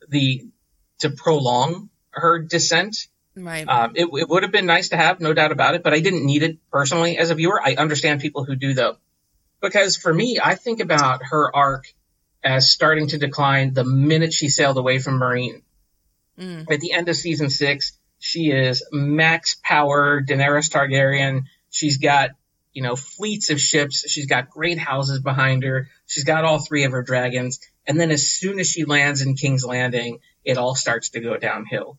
the, 0.09 0.47
to 1.01 1.11
prolong 1.11 1.91
her 2.11 2.39
descent. 2.39 3.09
Right. 3.37 3.67
Um, 3.69 3.93
it, 3.95 4.09
it 4.13 4.29
would 4.29 4.43
have 4.45 4.53
been 4.53 4.67
nice 4.67 4.91
to 4.91 4.97
have, 4.97 5.21
no 5.21 5.33
doubt 5.33 5.53
about 5.53 5.75
it, 5.75 5.83
but 5.83 5.93
I 5.93 6.01
didn't 6.01 6.25
need 6.25 6.43
it 6.43 6.59
personally 6.71 7.19
as 7.19 7.31
a 7.31 7.35
viewer. 7.35 7.61
I 7.61 7.75
understand 7.75 8.21
people 8.21 8.45
who 8.45 8.55
do 8.55 8.75
though. 8.75 8.97
Because 9.61 9.97
for 9.97 10.13
me, 10.13 10.39
I 10.43 10.55
think 10.55 10.81
about 10.81 11.23
her 11.25 11.55
arc 11.55 11.87
as 12.45 12.71
starting 12.71 13.09
to 13.09 13.19
decline 13.19 13.73
the 13.73 13.85
minute 13.85 14.33
she 14.33 14.49
sailed 14.49 14.77
away 14.77 14.99
from 14.99 15.19
Meereen. 15.19 15.63
Mm. 16.39 16.71
At 16.71 16.81
the 16.81 16.93
end 16.93 17.09
of 17.09 17.17
season 17.17 17.49
six, 17.49 17.99
she 18.19 18.51
is 18.51 18.87
max 18.93 19.57
power 19.63 20.23
Daenerys 20.23 20.71
Targaryen. 20.71 21.45
She's 21.71 21.99
got, 21.99 22.31
you 22.73 22.83
know, 22.83 22.97
fleets 22.97 23.51
of 23.51 23.61
ships. 23.61 24.09
She's 24.09 24.27
got 24.27 24.51
great 24.51 24.79
houses 24.79 25.21
behind 25.21 25.63
her. 25.65 25.89
She's 26.07 26.25
got 26.25 26.45
all 26.45 26.59
three 26.59 26.85
of 26.85 26.93
her 26.93 27.03
dragons. 27.03 27.61
And 27.87 27.99
then 27.99 28.11
as 28.11 28.31
soon 28.31 28.61
as 28.61 28.69
she 28.71 28.85
lands 28.85 29.23
in 29.23 29.35
King's 29.35 29.65
Landing, 29.65 30.21
it 30.45 30.59
all 30.59 30.75
starts 30.75 31.11
to 31.11 31.21
go 31.21 31.37
downhill. 31.37 31.99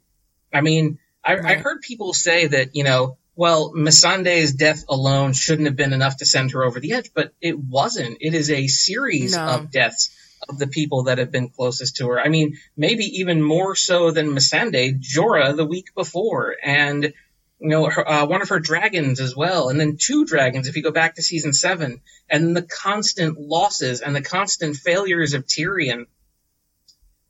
I 0.53 0.61
mean, 0.61 0.99
I, 1.25 1.35
Right. 1.35 1.57
I 1.57 1.61
heard 1.61 1.81
people 1.81 2.13
say 2.13 2.47
that, 2.47 2.75
you 2.75 2.83
know, 2.83 3.17
well, 3.35 3.73
Missandei's 3.73 4.53
death 4.53 4.85
alone 4.87 5.33
shouldn't 5.33 5.67
have 5.67 5.75
been 5.75 5.91
enough 5.91 6.17
to 6.17 6.25
send 6.25 6.51
her 6.51 6.63
over 6.63 6.79
the 6.79 6.93
edge, 6.93 7.11
but 7.13 7.33
it 7.41 7.57
wasn't. 7.57 8.17
It 8.21 8.33
is 8.33 8.49
a 8.49 8.67
series 8.67 9.35
No. 9.35 9.45
of 9.45 9.71
deaths 9.71 10.15
of 10.47 10.57
the 10.59 10.67
people 10.67 11.03
that 11.05 11.17
have 11.17 11.31
been 11.31 11.49
closest 11.49 11.97
to 11.97 12.07
her. 12.09 12.19
I 12.19 12.29
mean, 12.29 12.57
maybe 12.77 13.03
even 13.19 13.41
more 13.41 13.75
so 13.75 14.11
than 14.11 14.29
Missandei, 14.29 14.99
Jorah 15.01 15.55
the 15.55 15.65
week 15.65 15.93
before, 15.95 16.55
and 16.63 17.13
you 17.59 17.69
know, 17.69 17.89
her, 17.89 18.07
uh, 18.07 18.25
one 18.25 18.41
of 18.41 18.49
her 18.49 18.59
dragons 18.59 19.19
as 19.19 19.35
well, 19.35 19.69
and 19.69 19.79
then 19.79 19.97
two 19.97 20.25
dragons 20.25 20.67
if 20.67 20.75
you 20.75 20.83
go 20.83 20.91
back 20.91 21.15
to 21.15 21.21
season 21.23 21.53
seven, 21.53 22.01
and 22.29 22.55
the 22.55 22.61
constant 22.61 23.39
losses 23.39 24.01
and 24.01 24.15
the 24.15 24.21
constant 24.21 24.75
failures 24.75 25.33
of 25.33 25.45
Tyrion. 25.47 26.05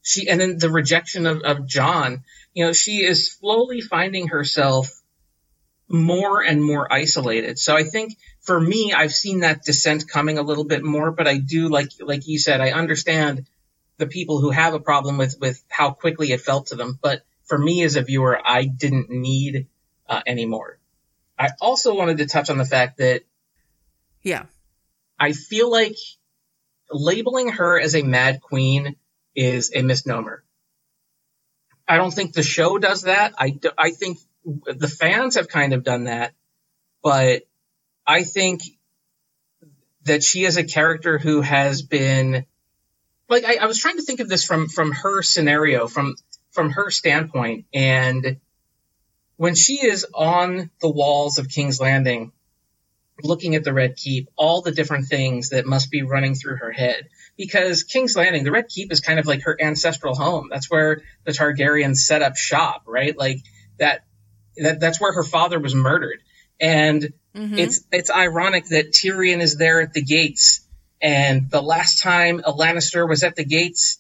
She 0.01 0.27
and 0.27 0.39
then 0.41 0.57
the 0.57 0.69
rejection 0.69 1.25
of, 1.25 1.41
of 1.41 1.65
Jon. 1.67 2.23
You 2.55 2.65
know, 2.65 2.73
she 2.73 3.03
is 3.03 3.33
slowly 3.33 3.81
finding 3.81 4.29
herself 4.29 4.89
more 5.89 6.41
and 6.41 6.63
more 6.63 6.91
isolated. 6.91 7.59
So 7.59 7.75
I 7.75 7.83
think 7.83 8.17
for 8.39 8.59
me, 8.59 8.93
I've 8.93 9.13
seen 9.13 9.41
that 9.41 9.63
descent 9.63 10.07
coming 10.07 10.37
a 10.37 10.41
little 10.41 10.63
bit 10.63 10.81
more, 10.81 11.11
but 11.11 11.27
I 11.27 11.37
do 11.37 11.67
like, 11.67 11.89
like 11.99 12.25
you 12.27 12.39
said, 12.39 12.61
I 12.61 12.71
understand 12.71 13.45
the 13.97 14.07
people 14.07 14.39
who 14.39 14.51
have 14.51 14.73
a 14.73 14.79
problem 14.79 15.17
with, 15.17 15.35
with 15.39 15.61
how 15.67 15.91
quickly 15.91 16.31
it 16.31 16.41
felt 16.41 16.67
to 16.67 16.75
them. 16.75 16.97
But 17.01 17.23
for 17.43 17.57
me 17.57 17.83
as 17.83 17.97
a 17.97 18.01
viewer, 18.01 18.39
I 18.43 18.63
didn't 18.63 19.09
need 19.09 19.67
uh, 20.07 20.21
any 20.25 20.45
more. 20.45 20.79
I 21.37 21.49
also 21.59 21.93
wanted 21.93 22.19
to 22.19 22.25
touch 22.25 22.49
on 22.49 22.57
the 22.57 22.65
fact 22.65 22.99
that 22.99 23.23
Yeah. 24.23 24.45
I 25.19 25.33
feel 25.33 25.69
like 25.69 25.97
labeling 26.89 27.49
her 27.49 27.77
as 27.77 27.95
a 27.95 28.01
mad 28.01 28.39
queen 28.39 28.95
is 29.35 29.73
a 29.75 29.81
misnomer. 29.81 30.44
I 31.87 31.97
don't 31.97 32.13
think 32.13 32.33
the 32.33 32.43
show 32.43 32.77
does 32.77 33.03
that. 33.03 33.33
I, 33.37 33.59
I 33.77 33.91
think 33.91 34.19
the 34.43 34.87
fans 34.87 35.35
have 35.35 35.47
kind 35.47 35.73
of 35.73 35.83
done 35.83 36.05
that, 36.05 36.33
but 37.03 37.43
I 38.05 38.23
think 38.23 38.61
that 40.03 40.23
she 40.23 40.45
is 40.45 40.57
a 40.57 40.63
character 40.63 41.17
who 41.17 41.41
has 41.41 41.81
been 41.81 42.45
like 43.27 43.43
I, 43.43 43.55
I 43.55 43.65
was 43.65 43.79
trying 43.79 43.97
to 43.97 44.03
think 44.03 44.19
of 44.19 44.29
this 44.29 44.45
from 44.45 44.67
from 44.67 44.91
her 44.91 45.23
scenario 45.23 45.87
from 45.87 46.15
from 46.51 46.69
her 46.71 46.91
standpoint 46.91 47.65
and 47.73 48.37
when 49.37 49.55
she 49.55 49.85
is 49.85 50.05
on 50.13 50.69
the 50.79 50.89
walls 50.89 51.39
of 51.39 51.49
King's 51.49 51.81
Landing 51.81 52.31
looking 53.23 53.55
at 53.55 53.63
the 53.63 53.73
Red 53.73 53.95
Keep, 53.95 54.29
all 54.35 54.61
the 54.61 54.71
different 54.71 55.07
things 55.07 55.49
that 55.49 55.65
must 55.65 55.89
be 55.89 56.03
running 56.03 56.35
through 56.35 56.57
her 56.57 56.71
head. 56.71 57.07
Because 57.37 57.83
King's 57.83 58.15
Landing, 58.15 58.43
the 58.43 58.51
Red 58.51 58.69
Keep 58.69 58.91
is 58.91 59.01
kind 59.01 59.19
of 59.19 59.25
like 59.25 59.43
her 59.43 59.57
ancestral 59.61 60.15
home. 60.15 60.47
That's 60.49 60.69
where 60.71 61.01
the 61.25 61.31
Targaryens 61.33 61.97
set 61.97 62.21
up 62.21 62.37
shop, 62.37 62.83
right? 62.87 63.17
Like 63.17 63.39
that, 63.77 64.05
that 64.57 64.79
that's 64.79 65.01
where 65.01 65.11
her 65.13 65.23
father 65.23 65.59
was 65.59 65.75
murdered. 65.75 66.21
And 66.61 67.13
Mhm. 67.35 67.59
it's 67.59 67.81
it's 67.91 68.09
ironic 68.09 68.67
that 68.67 68.93
Tyrion 68.93 69.41
is 69.41 69.57
there 69.57 69.81
at 69.81 69.91
the 69.91 70.01
gates, 70.01 70.61
and 71.01 71.51
the 71.51 71.61
last 71.61 72.01
time 72.01 72.39
a 72.45 72.53
Lannister 72.53 73.07
was 73.07 73.23
at 73.23 73.35
the 73.35 73.43
gates, 73.43 73.99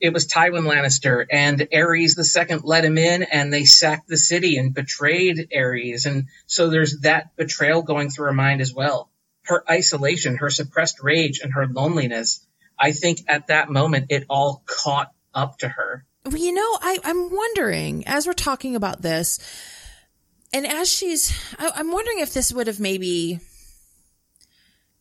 it 0.00 0.14
was 0.14 0.26
Tywin 0.26 0.66
Lannister, 0.66 1.26
and 1.30 1.60
Aerys 1.60 2.16
the 2.16 2.24
second 2.24 2.62
let 2.64 2.86
him 2.86 2.96
in, 2.96 3.22
and 3.22 3.52
they 3.52 3.64
sacked 3.66 4.08
the 4.08 4.16
city 4.16 4.56
and 4.56 4.72
betrayed 4.72 5.50
Aerys, 5.54 6.06
and 6.06 6.28
so 6.46 6.70
there's 6.70 7.00
that 7.00 7.36
betrayal 7.36 7.82
going 7.82 8.08
through 8.08 8.26
her 8.26 8.32
mind 8.32 8.62
as 8.62 8.72
well. 8.72 9.10
Her 9.44 9.64
isolation, 9.68 10.36
her 10.36 10.50
suppressed 10.50 11.02
rage, 11.02 11.40
and 11.42 11.52
her 11.52 11.66
loneliness. 11.66 12.46
I 12.78 12.92
think 12.92 13.20
at 13.28 13.48
that 13.48 13.70
moment 13.70 14.06
it 14.10 14.24
all 14.28 14.62
caught 14.66 15.12
up 15.34 15.58
to 15.58 15.68
her. 15.68 16.04
Well, 16.24 16.36
you 16.36 16.52
know, 16.52 16.78
I, 16.80 16.98
I'm 17.04 17.30
wondering 17.34 18.06
as 18.06 18.26
we're 18.26 18.32
talking 18.32 18.76
about 18.76 19.02
this, 19.02 19.38
and 20.52 20.66
as 20.66 20.88
she's, 20.88 21.32
I, 21.58 21.72
I'm 21.74 21.90
wondering 21.90 22.20
if 22.20 22.32
this 22.32 22.52
would 22.52 22.68
have 22.68 22.80
maybe 22.80 23.40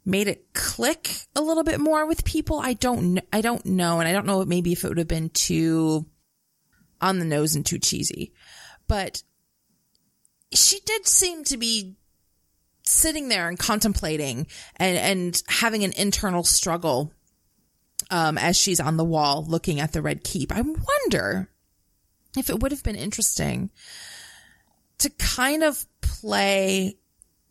made 0.04 0.28
it 0.28 0.54
click 0.54 1.16
a 1.36 1.42
little 1.42 1.64
bit 1.64 1.80
more 1.80 2.08
with 2.08 2.26
people. 2.26 2.60
I 2.60 2.74
don't, 2.74 3.20
I 3.32 3.42
don't 3.42 3.66
know, 3.66 4.00
and 4.00 4.08
I 4.08 4.14
don't 4.14 4.26
know 4.26 4.44
maybe 4.46 4.72
if 4.72 4.84
it 4.84 4.90
would 4.90 4.98
have 4.98 5.08
been 5.08 5.30
too 5.30 6.08
on 7.00 7.20
the 7.20 7.26
nose 7.26 7.56
and 7.56 7.66
too 7.66 7.80
cheesy, 7.80 8.34
but 8.88 9.22
she 10.54 10.80
did 10.86 11.08
seem 11.08 11.44
to 11.46 11.58
be 11.58 11.96
sitting 12.84 13.30
there 13.30 13.48
and 13.48 13.58
contemplating 13.58 14.48
and 14.78 14.98
and 14.98 15.44
having 15.48 15.84
an 15.84 15.94
internal 15.94 16.44
struggle 16.44 17.12
um, 18.10 18.38
as 18.38 18.58
she's 18.58 18.80
on 18.80 18.98
the 18.98 19.04
wall 19.04 19.46
looking 19.48 19.80
at 19.80 19.94
the 19.94 20.02
red 20.02 20.24
keep. 20.24 20.52
I 20.52 20.62
wonder 20.62 21.50
if 22.38 22.50
it 22.50 22.60
would 22.60 22.72
have 22.72 22.84
been 22.84 22.96
interesting 22.96 23.70
to 25.00 25.10
kind 25.12 25.64
of 25.64 25.86
play 26.02 26.98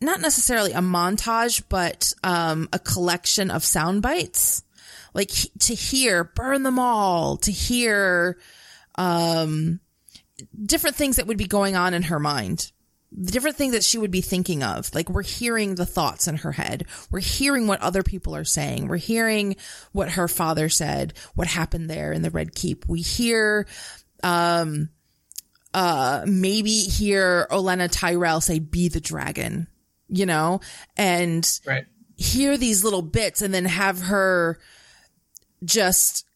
not 0.01 0.21
necessarily 0.21 0.73
a 0.73 0.79
montage, 0.79 1.63
but 1.69 2.15
um, 2.25 2.69
a 2.73 2.79
collection 2.79 3.51
of 3.51 3.65
sound 3.65 4.01
bites, 4.03 4.63
like 5.13 5.31
to 5.61 5.75
hear 5.75 6.25
"burn 6.25 6.63
them 6.63 6.79
all," 6.79 7.37
to 7.39 7.53
hear 7.53 8.39
um, 8.95 9.81
different 10.65 10.97
things 10.97 11.17
that 11.17 11.27
would 11.27 11.37
be 11.37 11.47
going 11.47 11.77
on 11.77 11.95
in 11.95 12.05
her 12.05 12.19
mind 12.19 12.73
the 13.13 13.33
different 13.33 13.57
things 13.57 13.73
that 13.73 13.83
she 13.85 13.99
would 13.99 14.11
be 14.11 14.21
thinking 14.21 14.63
of. 14.63 14.95
Like 14.95 15.09
we're 15.11 15.23
hearing 15.23 15.75
the 15.75 15.87
thoughts 15.87 16.29
in 16.29 16.37
her 16.39 16.53
head. 16.53 16.87
We're 17.11 17.21
hearing 17.21 17.67
what 17.67 17.81
other 17.81 18.03
people 18.03 18.37
are 18.37 18.45
saying. 18.45 18.87
We're 18.87 18.97
hearing 18.99 19.57
what 19.93 20.11
her 20.11 20.29
father 20.29 20.69
said, 20.69 21.15
what 21.35 21.49
happened 21.49 21.91
there 21.91 22.13
in 22.13 22.23
the 22.23 22.31
Red 22.31 22.55
Keep. 22.55 22.87
We 22.89 23.01
hear, 23.01 23.67
um, 24.23 24.91
uh, 25.75 26.25
maybe 26.27 26.71
hear 26.71 27.47
Olenna 27.51 27.89
Tyrell 27.91 28.41
say, 28.41 28.59
be 28.59 28.89
the 28.89 29.01
dragon, 29.01 29.67
you 30.09 30.27
know, 30.27 30.61
and 30.97 31.61
Right. 31.67 31.87
hear 32.17 32.57
these 32.57 32.85
little 32.85 33.03
bits 33.03 33.43
and 33.43 33.53
then 33.53 33.65
have 33.65 34.03
her 34.03 34.59
just 35.65 36.27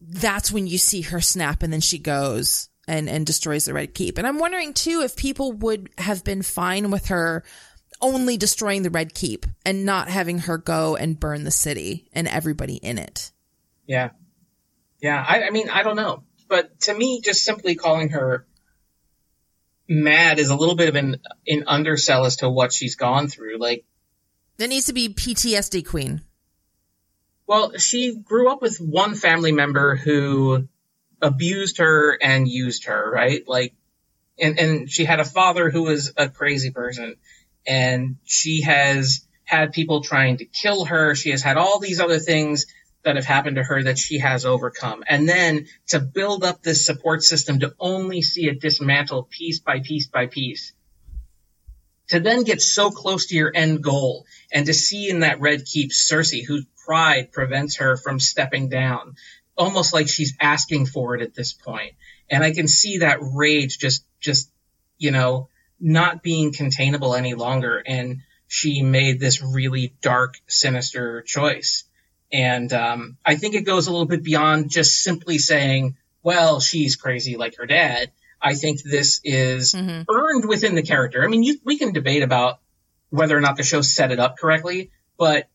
that's 0.00 0.50
when 0.50 0.66
you 0.66 0.78
see 0.78 1.02
her 1.02 1.20
snap 1.20 1.62
and 1.62 1.72
then 1.72 1.80
she 1.80 1.98
goes 1.98 2.68
and 2.88 3.08
and 3.08 3.24
destroys 3.26 3.64
the 3.64 3.74
red 3.74 3.94
keep 3.94 4.18
and 4.18 4.26
i'm 4.26 4.38
wondering 4.38 4.72
too 4.74 5.02
if 5.02 5.16
people 5.16 5.52
would 5.52 5.88
have 5.98 6.24
been 6.24 6.42
fine 6.42 6.90
with 6.90 7.06
her 7.06 7.44
only 8.00 8.36
destroying 8.36 8.82
the 8.82 8.90
red 8.90 9.14
keep 9.14 9.46
and 9.64 9.86
not 9.86 10.08
having 10.08 10.40
her 10.40 10.58
go 10.58 10.96
and 10.96 11.20
burn 11.20 11.44
the 11.44 11.50
city 11.50 12.08
and 12.12 12.26
everybody 12.26 12.74
in 12.76 12.98
it 12.98 13.30
Yeah. 13.86 14.10
Yeah. 15.00 15.24
I, 15.26 15.44
I 15.44 15.50
mean, 15.50 15.68
I 15.68 15.82
don't 15.82 15.96
know. 15.96 16.24
But 16.48 16.80
to 16.82 16.94
me, 16.94 17.20
just 17.20 17.44
simply 17.44 17.74
calling 17.74 18.10
her 18.10 18.46
mad 19.88 20.38
is 20.38 20.50
a 20.50 20.56
little 20.56 20.76
bit 20.76 20.88
of 20.88 20.96
an, 20.96 21.16
an 21.46 21.64
undersell 21.66 22.24
as 22.24 22.36
to 22.36 22.48
what 22.48 22.72
she's 22.72 22.94
gone 22.94 23.28
through. 23.28 23.58
Like, 23.58 23.84
there 24.58 24.68
needs 24.68 24.86
to 24.86 24.92
be 24.92 25.08
ptsd 25.08 25.86
queen 25.86 26.22
well, 27.44 27.76
she 27.76 28.16
grew 28.16 28.50
up 28.50 28.62
with 28.62 28.78
one 28.78 29.14
family 29.14 29.52
member 29.52 29.96
who 29.96 30.68
abused 31.22 31.78
her 31.78 32.18
and 32.20 32.48
used 32.48 32.86
her, 32.86 33.10
right? 33.10 33.42
Like, 33.46 33.74
and, 34.38 34.58
and 34.58 34.90
she 34.90 35.04
had 35.04 35.20
a 35.20 35.24
father 35.24 35.70
who 35.70 35.84
was 35.84 36.12
a 36.16 36.28
crazy 36.28 36.70
person 36.70 37.16
and 37.66 38.16
she 38.24 38.62
has 38.62 39.26
had 39.44 39.72
people 39.72 40.02
trying 40.02 40.38
to 40.38 40.44
kill 40.44 40.84
her. 40.84 41.14
She 41.14 41.30
has 41.30 41.42
had 41.42 41.56
all 41.56 41.78
these 41.78 42.00
other 42.00 42.18
things 42.18 42.66
that 43.04 43.16
have 43.16 43.24
happened 43.24 43.56
to 43.56 43.62
her 43.62 43.82
that 43.82 43.98
she 43.98 44.18
has 44.18 44.44
overcome. 44.44 45.04
And 45.06 45.28
then 45.28 45.66
to 45.88 46.00
build 46.00 46.44
up 46.44 46.62
this 46.62 46.86
support 46.86 47.22
system 47.22 47.60
to 47.60 47.74
only 47.78 48.22
see 48.22 48.48
it 48.48 48.60
dismantle 48.60 49.24
piece 49.24 49.60
by 49.60 49.80
piece 49.80 50.06
by 50.06 50.26
piece. 50.26 50.72
To 52.08 52.20
then 52.20 52.42
get 52.42 52.60
so 52.60 52.90
close 52.90 53.26
to 53.26 53.34
your 53.34 53.52
end 53.54 53.82
goal 53.82 54.26
and 54.52 54.66
to 54.66 54.74
see 54.74 55.08
in 55.08 55.20
that 55.20 55.40
red 55.40 55.64
keep 55.64 55.90
Cersei, 55.90 56.44
whose 56.44 56.66
pride 56.84 57.32
prevents 57.32 57.76
her 57.76 57.96
from 57.96 58.20
stepping 58.20 58.68
down, 58.68 59.14
almost 59.62 59.92
like 59.94 60.08
she's 60.08 60.34
asking 60.40 60.86
for 60.86 61.14
it 61.14 61.22
at 61.22 61.34
this 61.34 61.52
point. 61.52 61.92
And 62.30 62.42
I 62.42 62.52
can 62.52 62.68
see 62.68 62.98
that 62.98 63.18
rage 63.20 63.78
just, 63.78 64.04
just, 64.20 64.50
you 64.98 65.10
know, 65.10 65.48
not 65.80 66.22
being 66.22 66.52
containable 66.52 67.14
any 67.14 67.34
longer. 67.34 67.82
And 67.84 68.22
she 68.48 68.82
made 68.82 69.18
this 69.18 69.42
really 69.42 69.94
dark, 70.02 70.34
sinister 70.46 71.22
choice. 71.22 71.84
And 72.32 72.72
um, 72.72 73.18
I 73.24 73.36
think 73.36 73.54
it 73.54 73.62
goes 73.62 73.86
a 73.86 73.92
little 73.92 74.06
bit 74.06 74.22
beyond 74.22 74.70
just 74.70 75.02
simply 75.02 75.38
saying, 75.38 75.96
well, 76.22 76.60
she's 76.60 76.96
crazy 76.96 77.36
like 77.36 77.56
her 77.56 77.66
dad. 77.66 78.10
I 78.40 78.54
think 78.54 78.82
this 78.82 79.20
is 79.24 79.72
mm-hmm. 79.72 80.02
earned 80.08 80.48
within 80.48 80.74
the 80.74 80.82
character. 80.82 81.22
I 81.22 81.28
mean, 81.28 81.42
you, 81.42 81.58
we 81.64 81.78
can 81.78 81.92
debate 81.92 82.22
about 82.22 82.60
whether 83.10 83.36
or 83.36 83.40
not 83.40 83.56
the 83.56 83.62
show 83.62 83.82
set 83.82 84.10
it 84.10 84.18
up 84.18 84.38
correctly, 84.38 84.90
but 85.18 85.48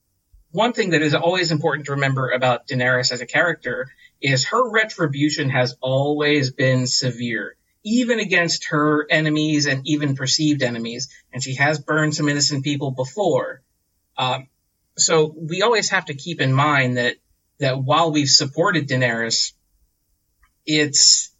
one 0.51 0.73
thing 0.73 0.91
that 0.91 1.01
is 1.01 1.13
always 1.13 1.51
important 1.51 1.85
to 1.87 1.93
remember 1.93 2.29
about 2.29 2.67
Daenerys 2.67 3.11
as 3.11 3.21
a 3.21 3.25
character 3.25 3.89
is 4.21 4.45
her 4.45 4.69
retribution 4.69 5.49
has 5.49 5.75
always 5.81 6.51
been 6.51 6.87
severe, 6.87 7.55
even 7.83 8.19
against 8.19 8.69
her 8.69 9.05
enemies 9.09 9.65
and 9.65 9.85
even 9.85 10.15
perceived 10.15 10.61
enemies. 10.63 11.09
And 11.33 11.43
she 11.43 11.55
has 11.55 11.79
burned 11.79 12.15
some 12.15 12.29
innocent 12.29 12.63
people 12.63 12.91
before. 12.91 13.61
Um, 14.17 14.47
so 14.97 15.33
we 15.37 15.61
always 15.61 15.89
have 15.89 16.05
to 16.05 16.15
keep 16.15 16.41
in 16.41 16.53
mind 16.53 16.97
that 16.97 17.17
that 17.59 17.83
while 17.83 18.11
we've 18.11 18.29
supported 18.29 18.87
Daenerys, 18.87 19.53
it's 20.65 21.31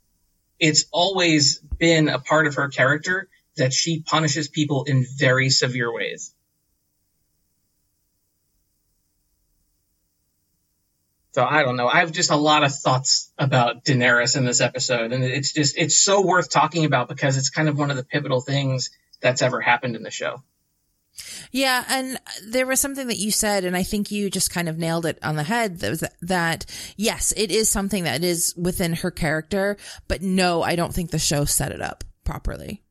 it's 0.59 0.85
always 0.91 1.59
been 1.59 2.09
a 2.09 2.19
part 2.19 2.47
of 2.47 2.55
her 2.55 2.69
character 2.69 3.29
that 3.57 3.73
she 3.73 4.01
punishes 4.01 4.47
people 4.47 4.83
in 4.85 5.05
very 5.17 5.49
severe 5.49 5.93
ways. 5.93 6.33
So 11.37 11.45
I 11.45 11.61
don't 11.61 11.75
know. 11.75 11.87
I 11.87 11.99
have 11.99 12.11
just 12.11 12.31
a 12.31 12.35
lot 12.35 12.63
of 12.63 12.73
thoughts 12.73 13.31
about 13.37 13.85
Daenerys 13.85 14.35
in 14.35 14.43
this 14.43 14.59
episode, 14.59 15.11
and 15.11 15.23
it's 15.23 15.53
just 15.53 15.77
it's 15.77 15.95
so 15.95 16.25
worth 16.25 16.49
talking 16.49 16.83
about 16.83 17.09
because 17.09 17.37
it's 17.37 17.51
kind 17.51 17.69
of 17.69 17.77
one 17.77 17.91
of 17.91 17.95
the 17.95 18.03
pivotal 18.03 18.41
things 18.41 18.89
that's 19.21 19.43
ever 19.43 19.61
happened 19.61 19.95
in 19.95 20.01
the 20.01 20.09
show. 20.09 20.41
Yeah, 21.51 21.85
and 21.89 22.19
there 22.47 22.65
was 22.65 22.79
something 22.79 23.05
that 23.09 23.19
you 23.19 23.29
said, 23.29 23.65
and 23.65 23.77
I 23.77 23.83
think 23.83 24.09
you 24.09 24.31
just 24.31 24.49
kind 24.49 24.67
of 24.67 24.79
nailed 24.79 25.05
it 25.05 25.19
on 25.21 25.35
the 25.35 25.43
head. 25.43 25.81
That 25.81 25.91
was 25.91 26.03
that 26.23 26.65
yes, 26.95 27.31
it 27.37 27.51
is 27.51 27.69
something 27.69 28.05
that 28.05 28.23
is 28.23 28.55
within 28.57 28.93
her 28.93 29.11
character, 29.11 29.77
but 30.07 30.23
no, 30.23 30.63
I 30.63 30.75
don't 30.75 30.91
think 30.91 31.11
the 31.11 31.19
show 31.19 31.45
set 31.45 31.71
it 31.71 31.83
up 31.83 32.03
properly. 32.23 32.81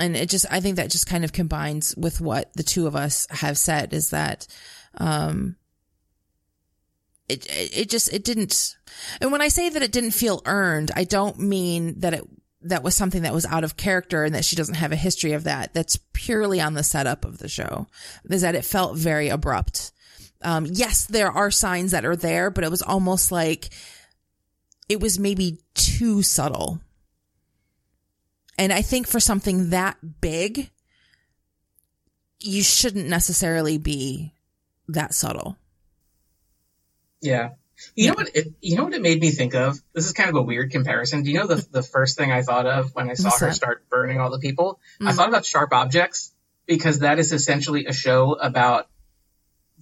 And 0.00 0.16
it 0.16 0.30
just, 0.30 0.46
I 0.50 0.60
think 0.60 0.76
that 0.76 0.88
just 0.88 1.06
kind 1.06 1.22
of 1.22 1.34
combines 1.34 1.94
with 1.98 2.22
what 2.22 2.50
the 2.54 2.62
two 2.62 2.86
of 2.86 2.96
us 2.96 3.26
have 3.28 3.58
said 3.58 3.92
is 3.92 4.08
that, 4.08 4.46
um, 4.94 5.56
it, 7.30 7.78
it, 7.78 7.90
just, 7.90 8.12
it 8.12 8.24
didn't, 8.24 8.76
and 9.20 9.32
when 9.32 9.42
I 9.42 9.48
say 9.48 9.68
that 9.68 9.82
it 9.82 9.92
didn't 9.92 10.12
feel 10.12 10.42
earned, 10.46 10.90
I 10.94 11.04
don't 11.04 11.38
mean 11.38 12.00
that 12.00 12.14
it 12.14 12.24
that 12.62 12.82
was 12.82 12.94
something 12.94 13.22
that 13.22 13.32
was 13.32 13.46
out 13.46 13.64
of 13.64 13.76
character 13.76 14.24
and 14.24 14.34
that 14.34 14.44
she 14.44 14.56
doesn't 14.56 14.74
have 14.74 14.92
a 14.92 14.96
history 14.96 15.32
of 15.32 15.44
that. 15.44 15.72
That's 15.72 15.98
purely 16.12 16.60
on 16.60 16.74
the 16.74 16.82
setup 16.82 17.24
of 17.24 17.38
the 17.38 17.48
show 17.48 17.86
is 18.28 18.42
that 18.42 18.54
it 18.54 18.64
felt 18.64 18.96
very 18.96 19.28
abrupt. 19.28 19.92
Um, 20.42 20.66
yes, 20.66 21.06
there 21.06 21.30
are 21.30 21.50
signs 21.50 21.92
that 21.92 22.04
are 22.04 22.16
there, 22.16 22.50
but 22.50 22.64
it 22.64 22.70
was 22.70 22.82
almost 22.82 23.32
like 23.32 23.70
it 24.88 25.00
was 25.00 25.18
maybe 25.18 25.60
too 25.74 26.22
subtle. 26.22 26.80
And 28.58 28.72
I 28.72 28.82
think 28.82 29.06
for 29.06 29.20
something 29.20 29.70
that 29.70 30.20
big, 30.20 30.70
you 32.40 32.62
shouldn't 32.62 33.08
necessarily 33.08 33.78
be 33.78 34.34
that 34.88 35.14
subtle. 35.14 35.56
Yeah. 37.20 37.50
You 37.94 38.08
know 38.08 38.14
what? 38.14 38.36
It, 38.36 38.48
you 38.60 38.76
know 38.76 38.84
what 38.84 38.94
it 38.94 39.00
made 39.02 39.20
me 39.20 39.30
think 39.30 39.54
of. 39.54 39.78
This 39.94 40.06
is 40.06 40.12
kind 40.12 40.28
of 40.28 40.36
a 40.36 40.42
weird 40.42 40.70
comparison. 40.70 41.22
Do 41.22 41.30
you 41.30 41.38
know 41.38 41.46
the 41.46 41.66
the 41.70 41.82
first 41.82 42.18
thing 42.18 42.30
I 42.30 42.42
thought 42.42 42.66
of 42.66 42.94
when 42.94 43.10
I 43.10 43.14
saw 43.14 43.28
What's 43.28 43.40
her 43.40 43.46
that? 43.48 43.54
start 43.54 43.88
burning 43.88 44.20
all 44.20 44.30
the 44.30 44.38
people? 44.38 44.80
Mm. 45.00 45.08
I 45.08 45.12
thought 45.12 45.28
about 45.28 45.46
Sharp 45.46 45.72
Objects 45.72 46.34
because 46.66 47.00
that 47.00 47.18
is 47.18 47.32
essentially 47.32 47.86
a 47.86 47.92
show 47.92 48.34
about 48.34 48.88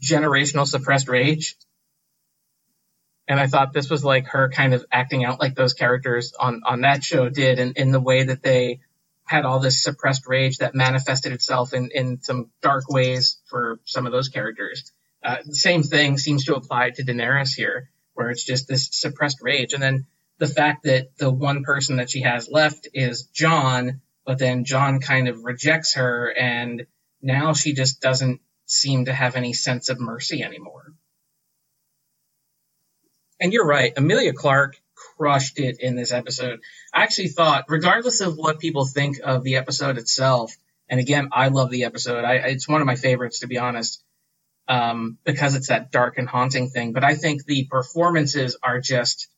generational 0.01 0.67
suppressed 0.67 1.09
rage. 1.09 1.57
And 3.27 3.39
I 3.39 3.47
thought 3.47 3.73
this 3.73 3.91
was 3.91 4.05
like 4.05 4.29
her 4.29 4.49
kind 4.49 4.73
of 4.75 4.87
acting 4.91 5.25
out 5.25 5.39
like 5.39 5.55
those 5.55 5.75
characters 5.75 6.33
on 6.39 6.63
on 6.65 6.83
that 6.83 7.03
show 7.03 7.29
did, 7.29 7.59
and 7.59 7.77
in 7.77 7.91
the 7.91 8.01
way 8.01 8.25
that 8.25 8.43
they 8.43 8.81
had 9.25 9.45
all 9.45 9.61
this 9.61 9.83
suppressed 9.83 10.27
rage 10.27 10.59
that 10.59 10.75
manifested 10.75 11.33
itself 11.33 11.75
in 11.75 11.91
in 11.93 12.23
some 12.23 12.51
dark 12.63 12.89
ways 12.89 13.39
for 13.47 13.81
some 13.85 14.07
of 14.07 14.13
those 14.13 14.29
characters. 14.29 14.93
Uh, 15.23 15.37
the 15.45 15.55
same 15.55 15.83
thing 15.83 16.17
seems 16.17 16.45
to 16.45 16.55
apply 16.55 16.91
to 16.91 17.05
Daenerys 17.05 17.55
here, 17.55 17.91
where 18.15 18.31
it's 18.31 18.45
just 18.45 18.69
this 18.69 18.89
suppressed 18.93 19.39
rage. 19.43 19.73
And 19.73 19.83
then 19.83 20.07
the 20.39 20.47
fact 20.47 20.85
that 20.85 21.17
the 21.19 21.31
one 21.31 21.65
person 21.65 21.97
that 21.97 22.11
she 22.11 22.23
has 22.23 22.49
left 22.49 22.89
is 22.95 23.25
Jon, 23.25 24.01
but 24.25 24.39
then 24.39 24.65
Jon 24.65 25.01
kind 25.01 25.29
of 25.29 25.45
rejects 25.45 25.95
her, 25.95 26.33
and 26.39 26.87
now 27.21 27.53
she 27.53 27.75
just 27.75 28.01
doesn't 28.01 28.41
seem 28.67 29.07
to 29.07 29.13
have 29.13 29.35
any 29.35 29.53
sense 29.53 29.89
of 29.89 29.99
mercy 29.99 30.43
anymore. 30.43 30.93
And 33.41 33.53
you're 33.53 33.67
right, 33.67 33.93
Emilia 33.97 34.33
Clarke 34.33 34.77
crushed 35.17 35.59
it 35.59 35.81
in 35.81 35.97
this 35.97 36.13
episode. 36.13 36.61
I 36.93 37.03
actually 37.03 37.29
thought, 37.29 37.65
regardless 37.69 38.21
of 38.21 38.37
what 38.37 38.61
people 38.61 38.85
think 38.85 39.19
of 39.23 39.43
the 39.43 39.57
episode 39.57 39.99
itself, 39.99 40.57
and 40.89 41.01
again, 41.01 41.29
I 41.33 41.49
love 41.49 41.71
the 41.71 41.85
episode. 41.85 42.25
I, 42.25 42.35
it's 42.35 42.69
one 42.69 42.81
of 42.81 42.87
my 42.87 42.97
favorites, 42.97 43.41
to 43.41 43.47
be 43.47 43.59
honest 43.59 44.03
um, 44.69 45.19
because 45.25 45.55
it's 45.55 45.69
that 45.69 45.91
dark 45.91 46.19
and 46.19 46.29
haunting 46.29 46.69
thing. 46.69 46.93
But 46.93 47.05
I 47.05 47.15
think 47.15 47.45
the 47.45 47.67
performances 47.71 48.57
are 48.63 48.81
just 48.81 49.29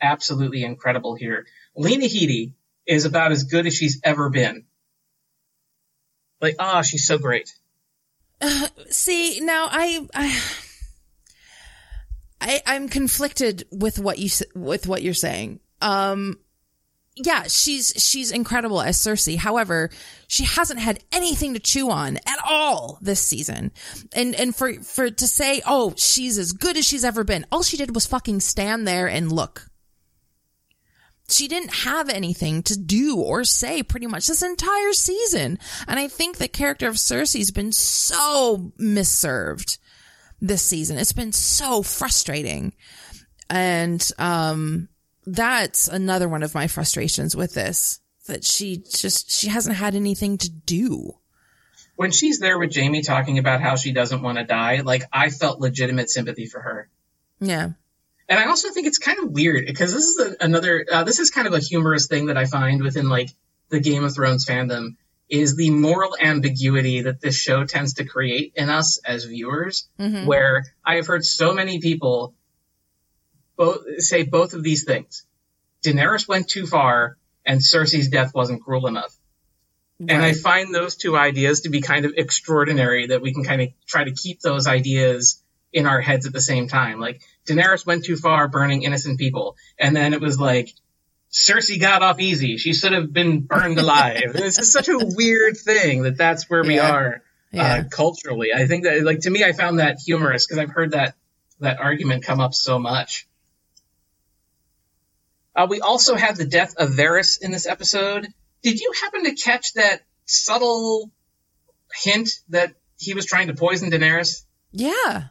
absolutely 0.00 0.64
incredible 0.64 1.14
here. 1.14 1.46
Lena 1.76 2.06
Headey 2.06 2.52
is 2.86 3.04
about 3.04 3.32
as 3.32 3.44
good 3.44 3.66
as 3.66 3.76
she's 3.76 4.00
ever 4.02 4.30
been. 4.30 4.64
Like, 6.40 6.56
ah, 6.58 6.78
oh, 6.78 6.82
she's 6.82 7.06
so 7.06 7.18
great. 7.18 7.52
Uh, 8.40 8.68
see, 8.90 9.40
now 9.40 9.68
I, 9.70 10.06
I, 10.14 10.42
I, 12.40 12.62
I'm 12.66 12.88
conflicted 12.88 13.64
with 13.70 13.98
what 13.98 14.18
you 14.18 14.30
with 14.54 14.86
what 14.86 15.02
you're 15.02 15.14
saying. 15.14 15.60
Um, 15.82 16.38
yeah, 17.24 17.44
she's 17.48 17.92
she's 17.96 18.30
incredible 18.30 18.80
as 18.80 18.96
Cersei. 18.96 19.36
However, 19.36 19.90
she 20.26 20.44
hasn't 20.44 20.80
had 20.80 21.02
anything 21.12 21.54
to 21.54 21.60
chew 21.60 21.90
on 21.90 22.16
at 22.18 22.38
all 22.44 22.98
this 23.00 23.20
season. 23.20 23.72
And 24.12 24.34
and 24.34 24.54
for 24.54 24.74
for 24.82 25.10
to 25.10 25.26
say, 25.26 25.62
"Oh, 25.66 25.94
she's 25.96 26.38
as 26.38 26.52
good 26.52 26.76
as 26.76 26.86
she's 26.86 27.04
ever 27.04 27.24
been." 27.24 27.46
All 27.50 27.62
she 27.62 27.76
did 27.76 27.94
was 27.94 28.06
fucking 28.06 28.40
stand 28.40 28.86
there 28.86 29.08
and 29.08 29.32
look. 29.32 29.68
She 31.30 31.46
didn't 31.46 31.74
have 31.74 32.08
anything 32.08 32.62
to 32.64 32.78
do 32.78 33.18
or 33.18 33.44
say 33.44 33.82
pretty 33.82 34.06
much 34.06 34.26
this 34.26 34.42
entire 34.42 34.94
season. 34.94 35.58
And 35.86 35.98
I 35.98 36.08
think 36.08 36.38
the 36.38 36.48
character 36.48 36.88
of 36.88 36.94
Cersei's 36.94 37.50
been 37.50 37.72
so 37.72 38.72
misserved 38.78 39.78
this 40.40 40.62
season. 40.62 40.96
It's 40.96 41.12
been 41.12 41.32
so 41.32 41.82
frustrating. 41.82 42.72
And 43.50 44.10
um 44.18 44.88
that's 45.32 45.88
another 45.88 46.28
one 46.28 46.42
of 46.42 46.54
my 46.54 46.66
frustrations 46.66 47.36
with 47.36 47.54
this 47.54 48.00
that 48.26 48.44
she 48.44 48.76
just 48.76 49.30
she 49.30 49.48
hasn't 49.48 49.76
had 49.76 49.94
anything 49.94 50.38
to 50.38 50.50
do. 50.50 51.14
When 51.96 52.12
she's 52.12 52.38
there 52.38 52.58
with 52.58 52.74
jaime 52.74 53.02
talking 53.02 53.38
about 53.38 53.60
how 53.60 53.76
she 53.76 53.92
doesn't 53.92 54.22
want 54.22 54.38
to 54.38 54.44
die 54.44 54.82
like 54.84 55.02
I 55.12 55.30
felt 55.30 55.60
legitimate 55.60 56.10
sympathy 56.10 56.46
for 56.46 56.60
her. 56.60 56.88
Yeah. 57.40 57.70
And 58.28 58.38
I 58.38 58.46
also 58.46 58.70
think 58.70 58.86
it's 58.86 58.98
kind 58.98 59.18
of 59.18 59.30
weird 59.30 59.66
because 59.66 59.92
this 59.92 60.04
is 60.04 60.18
a, 60.20 60.44
another 60.44 60.86
uh, 60.90 61.04
this 61.04 61.18
is 61.18 61.30
kind 61.30 61.46
of 61.46 61.54
a 61.54 61.58
humorous 61.58 62.06
thing 62.06 62.26
that 62.26 62.36
I 62.36 62.44
find 62.44 62.82
within 62.82 63.08
like 63.08 63.30
the 63.70 63.80
Game 63.80 64.04
of 64.04 64.14
Thrones 64.14 64.46
fandom 64.46 64.96
is 65.28 65.56
the 65.56 65.70
moral 65.70 66.16
ambiguity 66.18 67.02
that 67.02 67.20
this 67.20 67.36
show 67.36 67.64
tends 67.64 67.94
to 67.94 68.04
create 68.04 68.52
in 68.56 68.70
us 68.70 68.98
as 69.04 69.24
viewers 69.24 69.88
mm-hmm. 69.98 70.26
where 70.26 70.64
I 70.84 70.96
have 70.96 71.06
heard 71.06 71.24
so 71.24 71.52
many 71.52 71.80
people 71.80 72.34
both 73.58 73.80
say 73.98 74.22
both 74.22 74.54
of 74.54 74.62
these 74.62 74.84
things. 74.84 75.24
Daenerys 75.84 76.26
went 76.26 76.48
too 76.48 76.66
far, 76.66 77.18
and 77.44 77.60
Cersei's 77.60 78.08
death 78.08 78.32
wasn't 78.34 78.62
cruel 78.64 78.86
enough. 78.86 79.14
Right. 80.00 80.12
And 80.12 80.22
I 80.22 80.32
find 80.32 80.74
those 80.74 80.96
two 80.96 81.16
ideas 81.16 81.62
to 81.62 81.68
be 81.68 81.80
kind 81.80 82.06
of 82.06 82.14
extraordinary 82.16 83.08
that 83.08 83.20
we 83.20 83.34
can 83.34 83.44
kind 83.44 83.60
of 83.60 83.68
try 83.86 84.04
to 84.04 84.12
keep 84.12 84.40
those 84.40 84.66
ideas 84.66 85.42
in 85.72 85.86
our 85.86 86.00
heads 86.00 86.26
at 86.26 86.32
the 86.32 86.40
same 86.40 86.68
time. 86.68 87.00
Like 87.00 87.20
Daenerys 87.46 87.84
went 87.84 88.04
too 88.04 88.16
far 88.16 88.48
burning 88.48 88.84
innocent 88.84 89.18
people. 89.18 89.56
And 89.78 89.94
then 89.94 90.14
it 90.14 90.20
was 90.20 90.38
like, 90.38 90.72
Cersei 91.32 91.80
got 91.80 92.02
off 92.02 92.20
easy. 92.20 92.56
She 92.56 92.72
should 92.72 92.92
have 92.92 93.12
been 93.12 93.40
burned 93.40 93.78
alive. 93.78 94.32
it's 94.34 94.56
just 94.56 94.72
such 94.72 94.88
a 94.88 94.98
weird 94.98 95.56
thing 95.58 96.02
that 96.02 96.16
that's 96.16 96.48
where 96.48 96.62
we 96.62 96.76
yeah. 96.76 96.90
are 96.90 97.22
uh, 97.56 97.82
culturally. 97.90 98.54
I 98.54 98.66
think 98.66 98.84
that, 98.84 99.02
like, 99.02 99.20
to 99.20 99.30
me, 99.30 99.44
I 99.44 99.52
found 99.52 99.78
that 99.78 99.98
humorous 100.04 100.46
because 100.46 100.58
I've 100.58 100.70
heard 100.70 100.92
that 100.92 101.16
that 101.60 101.80
argument 101.80 102.24
come 102.24 102.40
up 102.40 102.54
so 102.54 102.78
much. 102.78 103.27
Uh, 105.58 105.66
we 105.68 105.80
also 105.80 106.14
had 106.14 106.36
the 106.36 106.44
death 106.44 106.76
of 106.76 106.90
Varys 106.90 107.42
in 107.42 107.50
this 107.50 107.66
episode. 107.66 108.28
Did 108.62 108.78
you 108.78 108.92
happen 109.02 109.24
to 109.24 109.34
catch 109.34 109.72
that 109.72 110.02
subtle 110.24 111.10
hint 111.92 112.30
that 112.50 112.74
he 112.96 113.12
was 113.12 113.26
trying 113.26 113.48
to 113.48 113.54
poison 113.54 113.90
Daenerys? 113.90 114.44
Yeah. 114.70 115.24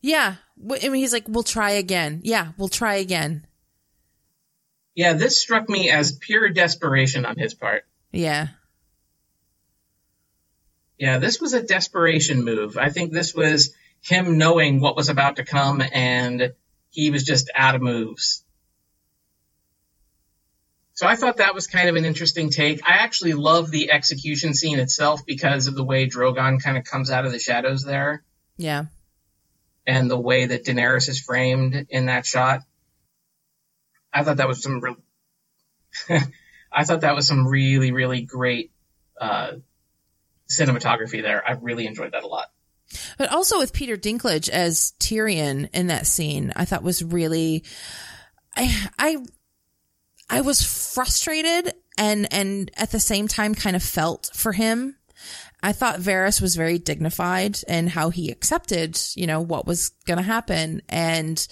Yeah. 0.00 0.36
I 0.58 0.88
mean, 0.88 0.94
he's 0.94 1.12
like, 1.12 1.28
we'll 1.28 1.42
try 1.42 1.72
again. 1.72 2.22
Yeah, 2.24 2.52
we'll 2.56 2.68
try 2.68 2.94
again. 2.94 3.46
Yeah, 4.94 5.12
this 5.12 5.38
struck 5.38 5.68
me 5.68 5.90
as 5.90 6.12
pure 6.12 6.48
desperation 6.48 7.26
on 7.26 7.36
his 7.36 7.52
part. 7.52 7.84
Yeah. 8.12 8.48
Yeah, 10.96 11.18
this 11.18 11.38
was 11.38 11.52
a 11.52 11.62
desperation 11.62 12.44
move. 12.44 12.78
I 12.78 12.88
think 12.88 13.12
this 13.12 13.34
was 13.34 13.74
him 14.00 14.38
knowing 14.38 14.80
what 14.80 14.96
was 14.96 15.10
about 15.10 15.36
to 15.36 15.44
come 15.44 15.82
and 15.92 16.54
he 16.88 17.10
was 17.10 17.24
just 17.24 17.50
out 17.54 17.74
of 17.74 17.82
moves. 17.82 18.42
So 21.00 21.06
I 21.06 21.16
thought 21.16 21.38
that 21.38 21.54
was 21.54 21.66
kind 21.66 21.88
of 21.88 21.96
an 21.96 22.04
interesting 22.04 22.50
take. 22.50 22.86
I 22.86 22.96
actually 22.96 23.32
love 23.32 23.70
the 23.70 23.90
execution 23.90 24.52
scene 24.52 24.78
itself 24.78 25.24
because 25.24 25.66
of 25.66 25.74
the 25.74 25.82
way 25.82 26.06
Drogon 26.06 26.62
kind 26.62 26.76
of 26.76 26.84
comes 26.84 27.10
out 27.10 27.24
of 27.24 27.32
the 27.32 27.38
shadows 27.38 27.82
there. 27.84 28.22
Yeah. 28.58 28.84
And 29.86 30.10
the 30.10 30.20
way 30.20 30.44
that 30.44 30.66
Daenerys 30.66 31.08
is 31.08 31.18
framed 31.18 31.86
in 31.88 32.04
that 32.04 32.26
shot. 32.26 32.60
I 34.12 34.24
thought 34.24 34.36
that 34.36 34.46
was 34.46 34.62
some 34.62 34.78
real, 34.80 34.96
I 36.70 36.84
thought 36.84 37.00
that 37.00 37.14
was 37.14 37.26
some 37.26 37.48
really, 37.48 37.92
really 37.92 38.20
great, 38.20 38.70
uh, 39.18 39.52
cinematography 40.50 41.22
there. 41.22 41.42
I 41.48 41.52
really 41.52 41.86
enjoyed 41.86 42.12
that 42.12 42.24
a 42.24 42.28
lot. 42.28 42.48
But 43.16 43.32
also 43.32 43.58
with 43.58 43.72
Peter 43.72 43.96
Dinklage 43.96 44.50
as 44.50 44.92
Tyrion 45.00 45.70
in 45.72 45.86
that 45.86 46.06
scene, 46.06 46.52
I 46.56 46.66
thought 46.66 46.82
was 46.82 47.02
really, 47.02 47.64
I, 48.54 48.86
I 48.98 49.24
I 50.30 50.40
was 50.42 50.62
frustrated 50.94 51.74
and, 51.98 52.32
and 52.32 52.70
at 52.76 52.92
the 52.92 53.00
same 53.00 53.28
time 53.28 53.54
kind 53.54 53.76
of 53.76 53.82
felt 53.82 54.30
for 54.32 54.52
him. 54.52 54.96
I 55.62 55.72
thought 55.72 56.00
Varys 56.00 56.40
was 56.40 56.56
very 56.56 56.78
dignified 56.78 57.58
in 57.68 57.88
how 57.88 58.08
he 58.08 58.30
accepted, 58.30 58.98
you 59.14 59.26
know, 59.26 59.40
what 59.42 59.66
was 59.66 59.90
going 60.06 60.16
to 60.16 60.22
happen. 60.22 60.80
And 60.88 61.46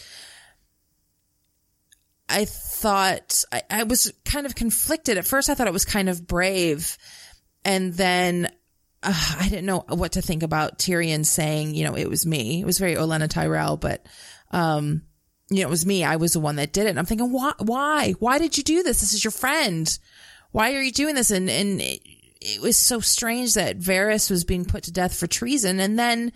I 2.28 2.46
thought 2.46 3.44
I, 3.52 3.62
I 3.68 3.82
was 3.82 4.12
kind 4.24 4.46
of 4.46 4.54
conflicted. 4.54 5.18
At 5.18 5.26
first, 5.26 5.50
I 5.50 5.54
thought 5.54 5.66
it 5.66 5.72
was 5.72 5.84
kind 5.84 6.08
of 6.08 6.26
brave. 6.26 6.96
And 7.64 7.92
then 7.92 8.46
uh, 9.02 9.36
I 9.40 9.48
didn't 9.48 9.66
know 9.66 9.84
what 9.88 10.12
to 10.12 10.22
think 10.22 10.42
about 10.42 10.78
Tyrion 10.78 11.26
saying, 11.26 11.74
you 11.74 11.84
know, 11.84 11.94
it 11.94 12.08
was 12.08 12.24
me. 12.24 12.60
It 12.60 12.66
was 12.66 12.78
very 12.78 12.94
Olenna 12.94 13.28
Tyrell, 13.28 13.76
but, 13.76 14.06
um, 14.50 15.02
you 15.50 15.62
know, 15.62 15.68
it 15.68 15.70
was 15.70 15.87
me. 15.87 16.04
I 16.04 16.16
was 16.16 16.34
the 16.34 16.40
one 16.40 16.56
that 16.56 16.72
did 16.72 16.87
it. 16.87 16.90
And 16.90 16.98
I'm 16.98 17.06
thinking, 17.06 17.32
why, 17.32 17.52
why, 17.58 18.12
why 18.18 18.38
did 18.38 18.56
you 18.58 18.62
do 18.62 18.82
this? 18.82 19.00
This 19.00 19.14
is 19.14 19.24
your 19.24 19.30
friend. 19.30 19.98
Why 20.50 20.74
are 20.74 20.82
you 20.82 20.92
doing 20.92 21.14
this? 21.14 21.30
And, 21.30 21.48
and 21.48 21.80
it, 21.80 22.00
it 22.40 22.61
was 22.61 22.76
so 22.76 23.00
strange 23.00 23.54
that 23.54 23.78
Varys 23.78 24.30
was 24.30 24.44
being 24.44 24.64
put 24.64 24.84
to 24.84 24.92
death 24.92 25.16
for 25.16 25.26
treason. 25.26 25.80
And 25.80 25.98
then 25.98 26.32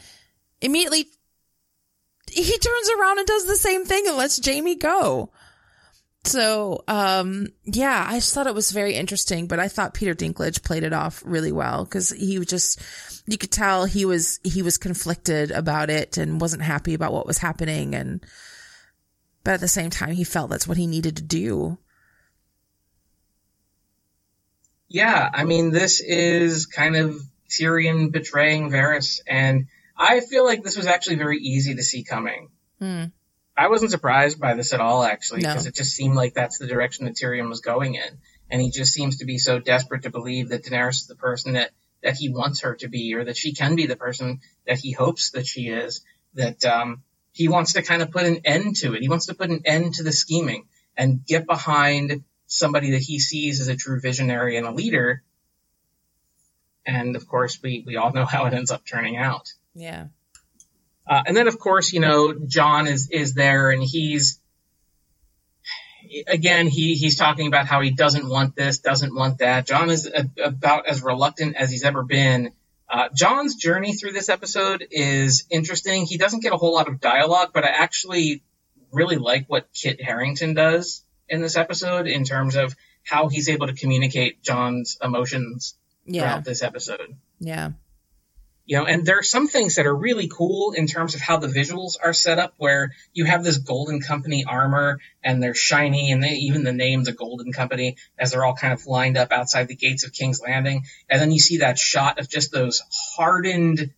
immediately 0.61 1.07
he 2.31 2.59
turns 2.59 2.91
around 2.99 3.19
and 3.19 3.27
does 3.27 3.47
the 3.47 3.57
same 3.57 3.85
thing 3.85 4.05
and 4.07 4.17
lets 4.17 4.45
Jaime 4.45 4.77
go. 4.77 5.31
So, 6.25 6.85
um, 6.87 7.49
yeah, 7.65 8.07
I 8.09 8.15
just 8.15 8.33
thought 8.33 8.47
it 8.47 8.55
was 8.55 8.71
very 8.71 8.95
interesting, 8.95 9.49
but 9.49 9.59
I 9.59 9.67
thought 9.67 9.93
Peter 9.93 10.15
Dinklage 10.15 10.63
played 10.63 10.85
it 10.85 10.93
off 10.93 11.21
really 11.27 11.51
well 11.51 11.85
because 11.85 12.11
he 12.11 12.39
just, 12.45 12.81
you 13.27 13.37
could 13.37 13.51
tell 13.51 13.87
he 13.87 14.05
was, 14.05 14.39
he 14.45 14.63
was 14.63 14.79
conflicted 14.79 15.51
about 15.51 15.91
it 15.91 16.19
and 16.19 16.41
wasn't 16.41 16.63
happy 16.63 16.95
about 16.95 17.13
what 17.13 17.27
was 17.27 17.39
happening. 17.39 17.97
And, 17.97 18.25
but 19.45 19.55
at 19.55 19.61
the 19.61 19.69
same 19.69 19.91
time, 19.91 20.13
he 20.13 20.25
felt 20.25 20.51
that's 20.51 20.69
what 20.69 20.77
he 20.79 20.87
needed 20.87 21.17
to 21.17 21.23
do. 21.23 21.79
Yeah, 24.89 25.29
I 25.33 25.45
mean, 25.45 25.71
this 25.71 26.01
is 26.01 26.67
kind 26.67 26.97
of 26.97 27.17
Tyrion 27.49 28.13
betraying 28.13 28.71
Varys, 28.71 29.21
and 29.27 29.67
I 29.97 30.21
feel 30.21 30.45
like 30.45 30.63
this 30.63 30.77
was 30.77 30.87
actually 30.87 31.17
very 31.17 31.39
easy 31.39 31.75
to 31.75 31.83
see 31.83 32.05
coming. 32.05 32.51
Hmm. 32.79 33.05
I 33.57 33.69
wasn't 33.69 33.91
surprised 33.91 34.41
by 34.41 34.55
this 34.55 34.73
at 34.73 34.81
all, 34.81 35.03
actually, 35.03 35.41
because 35.41 35.65
No. 35.65 35.69
it 35.69 35.75
just 35.75 35.95
seemed 35.95 36.15
like 36.15 36.35
that's 36.35 36.59
the 36.59 36.67
direction 36.67 37.05
that 37.05 37.17
Tyrion 37.17 37.49
was 37.49 37.61
going 37.61 37.95
in, 37.95 38.19
and 38.51 38.61
he 38.61 38.71
just 38.71 38.93
seems 38.93 39.19
to 39.19 39.25
be 39.25 39.39
so 39.39 39.59
desperate 39.59 40.03
to 40.03 40.11
believe 40.11 40.51
that 40.51 40.65
Daenerys 40.65 41.03
is 41.03 41.07
the 41.07 41.17
person 41.17 41.55
that 41.55 41.71
that 42.03 42.17
he 42.17 42.29
wants 42.31 42.63
her 42.63 42.75
to 42.75 42.89
be, 42.89 43.15
or 43.15 43.25
that 43.25 43.37
she 43.37 43.55
can 43.55 43.77
be 43.77 43.87
the 43.87 43.97
person 43.97 44.41
that 44.67 44.79
he 44.79 44.91
hopes 44.91 45.31
that 45.31 45.47
she 45.47 45.69
is. 45.69 46.05
That 46.35 46.65
um, 46.65 47.03
he 47.33 47.49
wants 47.49 47.73
to 47.75 47.83
kind 47.83 48.03
of 48.03 48.11
put 48.11 48.25
an 48.25 48.41
end 48.45 48.77
to 48.77 48.95
it. 48.95 49.03
He 49.03 49.09
wants 49.09 49.27
to 49.27 49.35
put 49.35 49.51
an 49.51 49.63
end 49.65 49.95
to 49.95 50.03
the 50.03 50.13
scheming 50.13 50.67
and 50.97 51.25
get 51.25 51.47
behind 51.47 52.25
somebody 52.47 52.93
that 52.93 53.01
he 53.01 53.19
sees 53.19 53.61
as 53.61 53.69
a 53.69 53.77
true 53.77 54.01
visionary 54.01 54.59
and 54.59 54.67
a 54.67 54.71
leader. 54.71 55.23
And 56.85 57.17
of 57.17 57.27
course, 57.27 57.59
we, 57.63 57.83
we 57.87 57.97
all 57.97 58.13
know 58.13 58.25
how 58.27 58.47
it 58.47 58.55
ends 58.55 58.71
up 58.71 58.85
turning 58.85 59.17
out. 59.17 59.53
Yeah. 59.75 60.07
Uh, 61.07 61.23
and 61.27 61.37
then 61.37 61.49
of 61.49 61.59
course, 61.59 61.93
you 61.93 62.01
know, 62.01 62.35
Jon 62.47 62.87
is, 62.87 63.09
is 63.11 63.35
there 63.35 63.71
and 63.71 63.83
he's, 63.83 64.39
again, 66.27 66.69
he, 66.69 66.95
he's 66.95 67.17
talking 67.17 67.47
about 67.47 67.67
how 67.67 67.81
he 67.81 67.91
doesn't 67.91 68.29
want 68.29 68.55
this, 68.55 68.79
doesn't 68.79 69.15
want 69.15 69.39
that. 69.39 69.67
Jon 69.67 69.89
is 69.89 70.07
a, 70.07 70.29
about 70.45 70.87
as 70.87 71.03
reluctant 71.03 71.57
as 71.57 71.71
he's 71.71 71.85
ever 71.85 72.03
been. 72.03 72.53
Uh, 72.93 73.09
Jon's 73.15 73.55
journey 73.57 73.95
through 73.95 74.13
this 74.13 74.29
episode 74.29 74.87
is 74.91 75.47
interesting. 75.51 76.05
He 76.05 76.19
doesn't 76.19 76.41
get 76.43 76.53
a 76.53 76.57
whole 76.59 76.75
lot 76.75 76.89
of 76.89 77.01
dialogue, 77.01 77.49
but 77.55 77.65
I 77.65 77.69
actually 77.69 78.43
really 78.93 79.17
like 79.17 79.47
what 79.49 79.69
Kit 79.73 79.99
Harington 80.03 80.53
does 80.53 81.03
in 81.27 81.41
this 81.41 81.57
episode 81.57 82.07
in 82.07 82.25
terms 82.25 82.55
of 82.55 82.77
how 83.03 83.29
he's 83.29 83.49
able 83.49 83.67
to 83.69 83.73
communicate 83.73 84.43
Jon's 84.43 84.99
emotions 85.03 85.75
Yeah. 86.05 86.21
throughout 86.23 86.45
this 86.45 86.63
episode. 86.63 87.17
Yeah. 87.41 87.71
You 88.65 88.79
know, 88.79 88.87
and 88.87 89.05
there 89.05 89.19
are 89.19 89.25
some 89.25 89.49
things 89.49 89.75
that 89.75 89.87
are 89.87 89.95
really 89.95 90.29
cool 90.29 90.73
in 90.73 90.87
terms 90.87 91.17
of 91.17 91.21
how 91.21 91.37
the 91.37 91.49
visuals 91.49 91.97
are 92.03 92.13
set 92.13 92.39
up 92.39 92.55
where 92.59 92.93
you 93.13 93.25
have 93.25 93.43
this 93.43 93.59
Golden 93.59 94.01
Company 94.01 94.45
armor 94.47 95.01
and 95.23 95.43
they're 95.43 95.55
shiny 95.55 96.13
and 96.13 96.23
they, 96.23 96.31
even 96.31 96.63
the 96.63 96.73
name, 96.73 97.03
the 97.03 97.13
Golden 97.13 97.53
Company, 97.53 97.97
as 98.17 98.31
they're 98.31 98.45
all 98.45 98.55
kind 98.55 98.73
of 98.73 98.87
lined 98.87 99.17
up 99.17 99.33
outside 99.33 99.67
the 99.67 99.75
gates 99.75 100.05
of 100.05 100.13
King's 100.13 100.41
Landing. 100.41 100.85
And 101.11 101.21
then 101.21 101.33
you 101.33 101.41
see 101.41 101.59
that 101.59 101.77
shot 101.77 102.21
of 102.21 102.29
just 102.29 102.53
those 102.53 102.83
hardened 103.17 103.91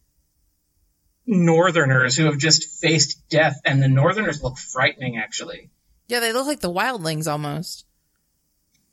Northerners 1.27 2.17
who 2.17 2.25
have 2.25 2.39
just 2.39 2.81
faced 2.81 3.29
death 3.29 3.61
and 3.67 3.83
the 3.83 3.89
Northerners 3.89 4.43
look 4.43 4.57
frightening 4.57 5.19
actually. 5.19 5.71
Yeah. 6.09 6.21
They 6.21 6.33
look 6.33 6.47
like 6.47 6.61
the 6.61 6.73
wildlings 6.73 7.31
almost. 7.31 7.85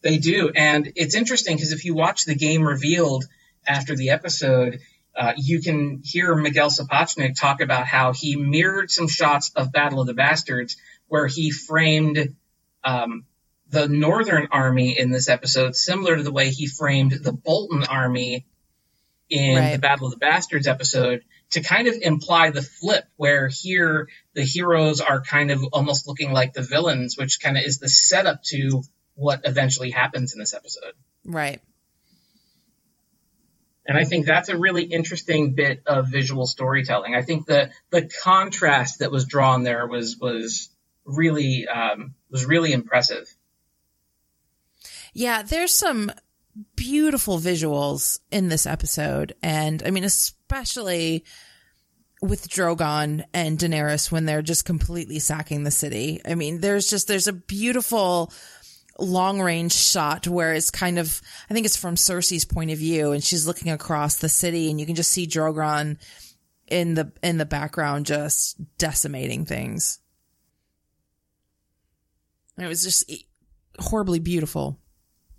They 0.01 0.17
do. 0.17 0.51
And 0.53 0.91
it's 0.95 1.15
interesting 1.15 1.55
because 1.55 1.71
if 1.71 1.85
you 1.85 1.93
watch 1.93 2.25
the 2.25 2.35
game 2.35 2.63
revealed 2.63 3.25
after 3.65 3.95
the 3.95 4.09
episode, 4.09 4.79
uh, 5.15 5.33
you 5.37 5.61
can 5.61 6.01
hear 6.03 6.35
Miguel 6.35 6.69
Sapochnik 6.69 7.39
talk 7.39 7.61
about 7.61 7.85
how 7.85 8.13
he 8.13 8.35
mirrored 8.35 8.89
some 8.89 9.07
shots 9.07 9.51
of 9.55 9.71
Battle 9.71 10.01
of 10.01 10.07
the 10.07 10.13
Bastards 10.13 10.77
where 11.07 11.27
he 11.27 11.51
framed 11.51 12.35
um, 12.83 13.25
the 13.69 13.87
Northern 13.87 14.47
Army 14.51 14.97
in 14.97 15.11
this 15.11 15.27
episode 15.29 15.75
similar 15.75 16.15
to 16.15 16.23
the 16.23 16.31
way 16.31 16.49
he 16.49 16.67
framed 16.67 17.11
the 17.11 17.33
Bolton 17.33 17.83
Army 17.83 18.45
in 19.29 19.57
Right. 19.57 19.71
the 19.73 19.79
Battle 19.79 20.07
of 20.07 20.11
the 20.11 20.17
Bastards 20.17 20.67
episode 20.67 21.23
to 21.51 21.61
kind 21.61 21.87
of 21.87 21.95
imply 22.01 22.51
the 22.51 22.61
flip 22.61 23.05
where 23.17 23.49
here 23.49 24.07
the 24.33 24.43
heroes 24.43 25.01
are 25.01 25.21
kind 25.21 25.51
of 25.51 25.63
almost 25.73 26.07
looking 26.07 26.31
like 26.31 26.53
the 26.53 26.61
villains, 26.61 27.17
which 27.17 27.39
kind 27.41 27.57
of 27.57 27.63
is 27.63 27.79
the 27.79 27.89
setup 27.89 28.43
to 28.43 28.83
what 29.15 29.41
eventually 29.43 29.91
happens 29.91 30.33
in 30.33 30.39
this 30.39 30.53
episode. 30.53 30.93
Right. 31.25 31.61
And 33.91 33.99
I 33.99 34.05
think 34.05 34.25
that's 34.25 34.47
a 34.47 34.57
really 34.57 34.83
interesting 34.83 35.53
bit 35.53 35.83
of 35.85 36.07
visual 36.07 36.47
storytelling. 36.47 37.13
I 37.13 37.23
think 37.23 37.45
the 37.45 37.71
the 37.89 38.09
contrast 38.23 38.99
that 38.99 39.11
was 39.11 39.25
drawn 39.25 39.63
there 39.63 39.85
was 39.85 40.15
was 40.17 40.69
really 41.03 41.67
um, 41.67 42.15
was 42.29 42.45
really 42.45 42.71
impressive. 42.71 43.27
Yeah, 45.13 45.41
there's 45.41 45.73
some 45.73 46.09
beautiful 46.77 47.37
visuals 47.37 48.21
in 48.31 48.47
this 48.47 48.65
episode. 48.65 49.35
And 49.43 49.83
I 49.85 49.91
mean, 49.91 50.05
especially 50.05 51.25
with 52.21 52.47
Drogon 52.47 53.25
and 53.33 53.59
Daenerys 53.59 54.09
when 54.09 54.25
they're 54.25 54.41
just 54.41 54.63
completely 54.63 55.19
sacking 55.19 55.65
the 55.65 55.71
city. 55.71 56.21
I 56.25 56.35
mean, 56.35 56.61
there's 56.61 56.89
just, 56.89 57.09
there's 57.09 57.27
a 57.27 57.33
beautiful 57.33 58.31
long 58.99 59.41
range 59.41 59.73
shot 59.73 60.27
where 60.27 60.53
it's 60.53 60.69
kind 60.69 60.99
of, 60.99 61.21
I 61.49 61.53
think 61.53 61.65
it's 61.65 61.77
from 61.77 61.95
Cersei's 61.95 62.45
point 62.45 62.71
of 62.71 62.77
view 62.77 63.11
and 63.11 63.23
she's 63.23 63.47
looking 63.47 63.71
across 63.71 64.17
the 64.17 64.29
city 64.29 64.69
and 64.69 64.79
you 64.79 64.85
can 64.85 64.95
just 64.95 65.11
see 65.11 65.25
Drogon 65.25 65.97
in 66.67 66.93
the, 66.93 67.11
in 67.23 67.37
the 67.37 67.45
background 67.45 68.05
just 68.05 68.57
decimating 68.77 69.45
things. 69.45 69.99
And 72.57 72.65
it 72.65 72.69
was 72.69 72.83
just 72.83 73.11
horribly 73.79 74.19
beautiful. 74.19 74.77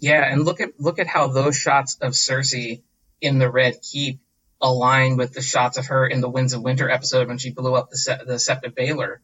Yeah, 0.01 0.25
and 0.25 0.45
look 0.45 0.61
at 0.61 0.81
look 0.81 0.99
at 0.99 1.07
how 1.07 1.29
those 1.29 1.57
shots 1.57 1.97
of 2.01 2.15
Cersei 2.15 2.83
in 3.21 3.39
the 3.39 3.49
Red 3.49 3.77
Keep 3.83 4.19
align 4.61 5.17
with 5.17 5.33
the 5.33 5.43
shots 5.43 5.79
of 5.79 5.87
her 5.87 6.05
in 6.07 6.21
the 6.21 6.29
Winds 6.29 6.55
of 6.55 6.63
Winter 6.63 6.91
episode 6.91 7.29
when 7.29 7.39
she 7.39 7.51
blew 7.53 7.77
up 7.77 7.91
the 7.91 7.97
se- 7.97 8.23
the 8.27 8.35
Sept 8.35 8.65
of 8.65 8.75
Baelor. 8.75 9.19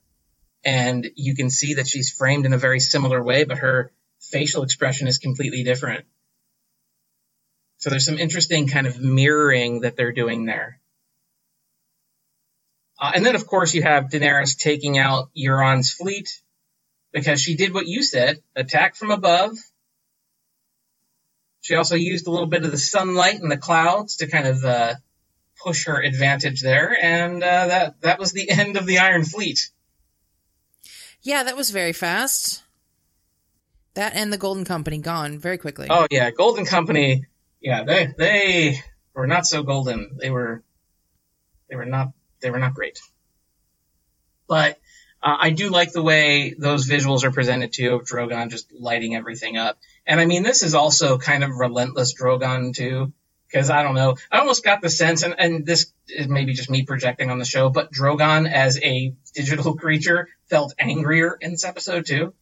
and 0.64 1.10
you 1.16 1.34
can 1.34 1.50
see 1.50 1.74
that 1.74 1.88
she's 1.88 2.12
framed 2.12 2.46
in 2.46 2.52
a 2.52 2.58
very 2.58 2.78
similar 2.78 3.20
way, 3.22 3.42
but 3.42 3.58
her 3.58 3.92
facial 4.20 4.62
expression 4.62 5.08
is 5.08 5.18
completely 5.18 5.62
different. 5.64 6.04
So 7.78 7.90
there's 7.90 8.04
some 8.04 8.18
interesting 8.18 8.68
kind 8.68 8.86
of 8.86 9.00
mirroring 9.00 9.80
that 9.80 9.96
they're 9.96 10.12
doing 10.12 10.44
there. 10.44 10.80
Uh, 13.00 13.12
and 13.14 13.24
then, 13.24 13.36
of 13.36 13.46
course, 13.46 13.74
you 13.74 13.82
have 13.82 14.06
Daenerys 14.06 14.58
taking 14.58 14.98
out 14.98 15.30
Euron's 15.36 15.92
fleet 15.92 16.28
because 17.12 17.40
she 17.40 17.56
did 17.56 17.72
what 17.72 17.86
you 17.86 18.02
said 18.02 18.38
attack 18.56 18.96
from 18.96 19.12
above. 19.12 19.56
She 21.60 21.76
also 21.76 21.94
used 21.94 22.26
a 22.26 22.30
little 22.30 22.46
bit 22.46 22.64
of 22.64 22.70
the 22.70 22.78
sunlight 22.78 23.40
and 23.40 23.50
the 23.50 23.56
clouds 23.56 24.16
to 24.16 24.26
kind 24.26 24.46
of 24.46 24.64
uh, 24.64 24.94
push 25.62 25.86
her 25.86 26.02
advantage 26.02 26.60
there, 26.60 26.96
and 27.00 27.42
uh, 27.42 27.66
that 27.66 28.00
that 28.00 28.18
was 28.18 28.32
the 28.32 28.50
end 28.50 28.76
of 28.76 28.86
the 28.86 28.98
Iron 28.98 29.24
Fleet. 29.24 29.70
Yeah, 31.22 31.42
that 31.42 31.56
was 31.56 31.70
very 31.70 31.92
fast. 31.92 32.62
That 33.98 34.14
and 34.14 34.32
the 34.32 34.38
Golden 34.38 34.64
Company 34.64 34.98
gone 34.98 35.40
very 35.40 35.58
quickly. 35.58 35.88
Oh 35.90 36.06
yeah, 36.08 36.30
Golden 36.30 36.64
Company. 36.64 37.24
Yeah, 37.60 37.82
they 37.82 38.06
they 38.16 38.80
were 39.12 39.26
not 39.26 39.44
so 39.44 39.64
golden. 39.64 40.18
They 40.20 40.30
were 40.30 40.62
they 41.68 41.74
were 41.74 41.84
not 41.84 42.12
they 42.40 42.52
were 42.52 42.60
not 42.60 42.74
great. 42.74 43.00
But 44.46 44.78
uh, 45.20 45.36
I 45.40 45.50
do 45.50 45.70
like 45.70 45.90
the 45.90 46.00
way 46.04 46.54
those 46.56 46.88
visuals 46.88 47.24
are 47.24 47.32
presented 47.32 47.72
too 47.72 47.96
of 47.96 48.02
Drogon 48.02 48.50
just 48.50 48.72
lighting 48.72 49.16
everything 49.16 49.56
up. 49.56 49.80
And 50.06 50.20
I 50.20 50.26
mean, 50.26 50.44
this 50.44 50.62
is 50.62 50.76
also 50.76 51.18
kind 51.18 51.42
of 51.42 51.56
relentless 51.56 52.14
Drogon 52.14 52.76
too, 52.76 53.12
because 53.50 53.68
I 53.68 53.82
don't 53.82 53.96
know. 53.96 54.14
I 54.30 54.38
almost 54.38 54.62
got 54.62 54.80
the 54.80 54.90
sense, 54.90 55.24
and, 55.24 55.34
and 55.36 55.66
this 55.66 55.92
is 56.06 56.28
maybe 56.28 56.52
just 56.52 56.70
me 56.70 56.84
projecting 56.84 57.32
on 57.32 57.40
the 57.40 57.44
show, 57.44 57.68
but 57.68 57.92
Drogon 57.92 58.48
as 58.48 58.80
a 58.80 59.12
digital 59.34 59.74
creature 59.76 60.28
felt 60.46 60.72
angrier 60.78 61.36
in 61.40 61.50
this 61.50 61.64
episode 61.64 62.06
too. 62.06 62.32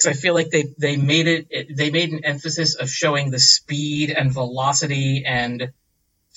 Because 0.00 0.16
I 0.16 0.20
feel 0.20 0.32
like 0.32 0.50
they 0.50 0.64
they 0.78 0.96
made 0.96 1.26
it 1.26 1.76
they 1.76 1.90
made 1.90 2.12
an 2.12 2.24
emphasis 2.24 2.74
of 2.74 2.88
showing 2.88 3.30
the 3.30 3.38
speed 3.38 4.10
and 4.10 4.32
velocity 4.32 5.24
and 5.26 5.72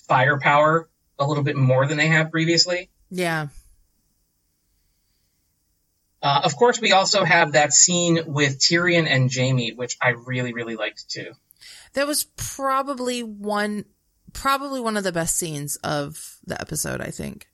firepower 0.08 0.90
a 1.18 1.26
little 1.26 1.44
bit 1.44 1.56
more 1.56 1.86
than 1.86 1.98
they 1.98 2.08
have 2.08 2.30
previously. 2.30 2.90
Yeah. 3.10 3.48
Uh, 6.22 6.42
of 6.44 6.56
course, 6.56 6.80
we 6.82 6.92
also 6.92 7.24
have 7.24 7.54
that 7.54 7.74
scene 7.74 8.20
with 8.28 8.60
Tyrion 8.60 9.08
and 9.08 9.34
Jaime, 9.34 9.74
which 9.74 9.98
I 10.02 10.10
really, 10.10 10.54
really 10.54 10.76
liked 10.76 11.10
too. 11.10 11.34
That 11.94 12.08
was 12.08 12.26
probably 12.36 13.24
one, 13.24 13.86
probably 14.32 14.80
one 14.80 14.98
of 14.98 15.04
the 15.04 15.12
best 15.12 15.38
scenes 15.38 15.78
of 15.78 16.38
the 16.46 16.60
episode. 16.60 17.02
I 17.02 17.12
think. 17.12 17.48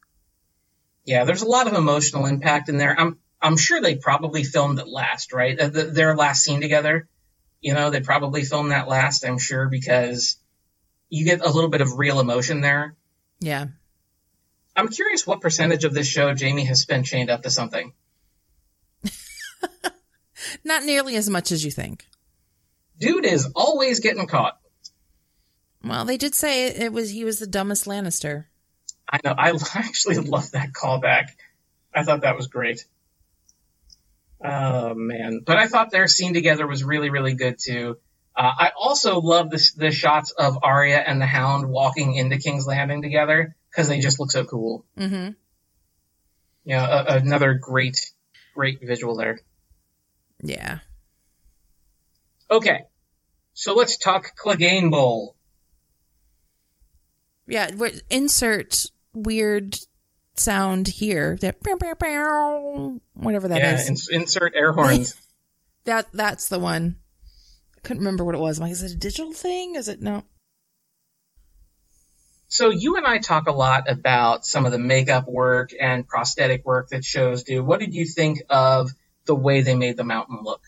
Yeah, 1.06 1.24
there's 1.24 1.42
a 1.42 1.48
lot 1.48 1.68
of 1.68 1.74
emotional 1.74 2.26
impact 2.26 2.70
in 2.70 2.78
there. 2.78 3.00
I'm, 3.00 3.20
I'm 3.42 3.58
sure 3.58 3.82
they 3.82 3.96
probably 3.96 4.44
filmed 4.44 4.80
it 4.80 4.88
last, 4.88 5.34
right? 5.34 5.58
Uh, 5.58 5.70
the, 5.70 5.84
their 5.86 6.16
last 6.16 6.44
scene 6.44 6.62
together. 6.62 7.08
You 7.62 7.74
know, 7.74 7.90
they 7.90 8.02
probably 8.02 8.44
filmed 8.44 8.72
that 8.72 8.88
last. 8.88 9.26
I'm 9.26 9.38
sure 9.38 9.68
because 9.68 10.38
you 11.10 11.26
get 11.26 11.42
a 11.42 11.50
little 11.50 11.70
bit 11.70 11.82
of 11.82 11.98
real 11.98 12.20
emotion 12.20 12.62
there. 12.62 12.96
Yeah. 13.40 13.68
I'm 14.76 14.88
curious 14.90 15.26
what 15.26 15.42
percentage 15.42 15.84
of 15.84 15.94
this 15.94 16.08
show 16.08 16.34
Jaime 16.36 16.66
has 16.66 16.82
spent 16.82 17.06
chained 17.06 17.30
up 17.30 17.44
to 17.44 17.50
something. 17.52 17.94
Not 20.64 20.84
nearly 20.84 21.16
as 21.16 21.30
much 21.30 21.52
as 21.52 21.66
you 21.66 21.72
think. 21.72 22.08
Dude 22.98 23.26
is 23.26 23.52
always 23.56 24.00
getting 24.00 24.28
caught. 24.28 24.60
Well, 25.84 26.06
they 26.06 26.18
did 26.18 26.36
say 26.36 26.68
it 26.68 26.92
was 26.92 27.10
he 27.12 27.24
was 27.24 27.40
the 27.40 27.48
dumbest 27.48 27.86
Lannister. 27.86 28.46
I 29.10 29.20
know. 29.24 29.34
I 29.38 29.52
actually 29.76 30.18
love 30.18 30.52
that 30.52 30.74
callback. 30.74 31.30
I 31.94 32.04
thought 32.04 32.22
that 32.22 32.36
was 32.36 32.48
great. 32.48 32.86
Oh 34.44 34.94
man! 34.96 35.42
But 35.46 35.58
I 35.58 35.68
thought 35.68 35.92
their 35.92 36.08
scene 36.08 36.34
together 36.34 36.66
was 36.66 36.84
really, 36.84 37.10
really 37.10 37.34
good 37.34 37.58
too. 37.60 37.98
Uh, 38.36 38.52
I 38.58 38.72
also 38.78 39.20
love 39.20 39.50
the, 39.50 39.70
the 39.76 39.92
shots 39.92 40.32
of 40.32 40.60
Arya 40.64 40.98
and 40.98 41.20
the 41.20 41.26
Hound 41.26 41.70
walking 41.70 42.16
into 42.16 42.38
King's 42.38 42.66
Landing 42.66 43.02
together 43.02 43.56
because 43.70 43.90
they 43.90 44.00
just 44.00 44.20
look 44.20 44.32
so 44.32 44.46
cool. 44.46 44.86
Mm-hmm. 44.98 45.32
Yeah, 46.64 46.86
a, 46.86 47.18
another 47.18 47.56
great, 47.56 48.12
great 48.54 48.80
visual 48.82 49.18
there. 49.18 49.40
Yeah. 50.42 50.80
Okay, 52.50 52.86
so 53.54 53.74
let's 53.74 53.98
talk 53.98 54.38
Clegane 54.38 54.90
Bowl. 54.90 55.36
Yeah, 57.46 57.70
insert 58.10 58.86
weird 59.14 59.78
sound 60.40 60.88
here. 60.88 61.38
That 61.42 61.58
whatever 63.14 63.48
that 63.48 63.60
yeah, 63.60 63.76
is. 63.76 63.90
ins- 63.90 64.10
insert 64.10 64.56
air 64.56 64.72
horns. 64.72 65.16
that 65.86 66.08
that's 66.14 66.50
the 66.50 66.60
one. 66.60 66.98
I 67.78 67.82
couldn't 67.82 68.02
remember 68.02 68.26
what 68.26 68.36
it 68.36 68.40
was. 68.40 68.60
I'm 68.60 68.64
like, 68.64 68.72
is 68.72 68.84
it 68.84 68.92
a 68.92 68.98
digital 68.98 69.34
thing? 69.34 69.76
Is 69.76 69.88
it 69.88 70.02
no? 70.02 70.24
So 72.50 72.72
you 72.72 72.98
and 72.98 73.06
I 73.06 73.20
talk 73.20 73.48
a 73.48 73.52
lot 73.52 73.90
about 73.90 74.44
some 74.46 74.66
of 74.66 74.72
the 74.72 74.80
makeup 74.80 75.28
work 75.28 75.70
and 75.80 76.08
prosthetic 76.08 76.66
work 76.66 76.90
that 76.90 77.06
shows 77.06 77.44
do. 77.44 77.64
What 77.64 77.80
did 77.80 77.94
you 77.94 78.06
think 78.06 78.42
of 78.50 78.90
the 79.26 79.36
way 79.36 79.62
they 79.62 79.76
made 79.76 79.98
the 79.98 80.04
mountain 80.04 80.40
look? 80.42 80.62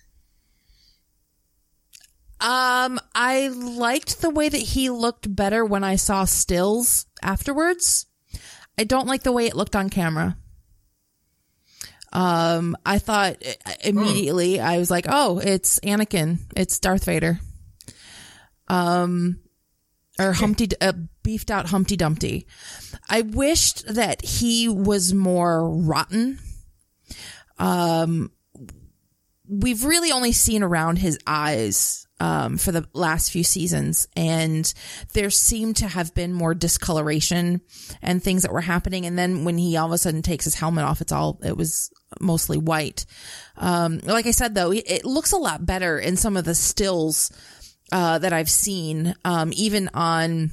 Um, 2.40 3.00
I 3.14 3.50
liked 3.50 4.22
the 4.22 4.30
way 4.30 4.50
that 4.50 4.58
he 4.58 4.90
looked 4.90 5.36
better 5.36 5.66
when 5.66 5.84
I 5.84 5.96
saw 5.96 6.26
stills 6.26 7.06
afterwards. 7.22 8.08
I 8.78 8.84
don't 8.84 9.08
like 9.08 9.24
the 9.24 9.32
way 9.32 9.48
it 9.48 9.56
looked 9.56 9.76
on 9.76 9.90
camera. 9.90 10.38
Um, 12.14 12.76
I 12.86 13.00
thought 13.00 13.42
immediately 13.84 14.60
I 14.60 14.78
was 14.78 14.92
like, 14.92 15.06
"Oh, 15.08 15.40
it's 15.40 15.80
Anakin. 15.80 16.40
It's 16.56 16.80
Darth 16.80 17.06
Vader." 17.06 17.40
Um, 18.68 19.40
or 20.20 20.34
Humpty, 20.34 20.70
uh, 20.82 20.94
beefed 21.24 21.52
out 21.52 21.68
Humpty 21.68 21.96
Dumpty. 21.96 22.48
I 23.10 23.22
wished 23.22 23.86
that 23.94 24.24
he 24.24 24.68
was 24.68 25.14
more 25.14 25.70
rotten. 25.70 26.40
Um, 27.58 28.32
we've 29.48 29.84
really 29.84 30.12
only 30.12 30.32
seen 30.32 30.64
around 30.64 30.98
his 30.98 31.18
eyes 31.28 32.08
um, 32.22 32.58
for 32.58 32.72
the 32.72 32.88
last 32.94 33.32
few 33.32 33.44
seasons, 33.44 34.08
and 34.16 34.72
there 35.14 35.32
seemed 35.32 35.78
to 35.78 35.88
have 35.88 36.14
been 36.14 36.34
more 36.34 36.54
discoloration 36.54 37.62
and 38.00 38.22
things 38.22 38.44
that 38.44 38.54
were 38.54 38.62
happening. 38.62 39.08
And 39.08 39.18
then 39.18 39.44
when 39.44 39.58
he 39.58 39.76
all 39.76 39.88
of 39.88 39.92
a 39.92 39.98
sudden 39.98 40.22
takes 40.22 40.46
his 40.46 40.54
helmet 40.54 40.86
off, 40.86 41.02
it's 41.02 41.12
all 41.12 41.40
it 41.44 41.58
was 41.58 41.92
mostly 42.20 42.60
white. 42.60 43.08
Um, 43.58 43.98
like 44.04 44.28
I 44.28 44.32
said, 44.32 44.54
though, 44.54 44.72
it 44.72 45.04
looks 45.04 45.32
a 45.32 45.38
lot 45.38 45.66
better 45.66 45.98
in 45.98 46.16
some 46.16 46.38
of 46.38 46.46
the 46.46 46.54
stills 46.54 47.32
uh, 47.92 48.20
that 48.20 48.34
I've 48.34 48.52
seen, 48.52 49.16
um, 49.26 49.52
even 49.56 49.90
on. 49.94 50.52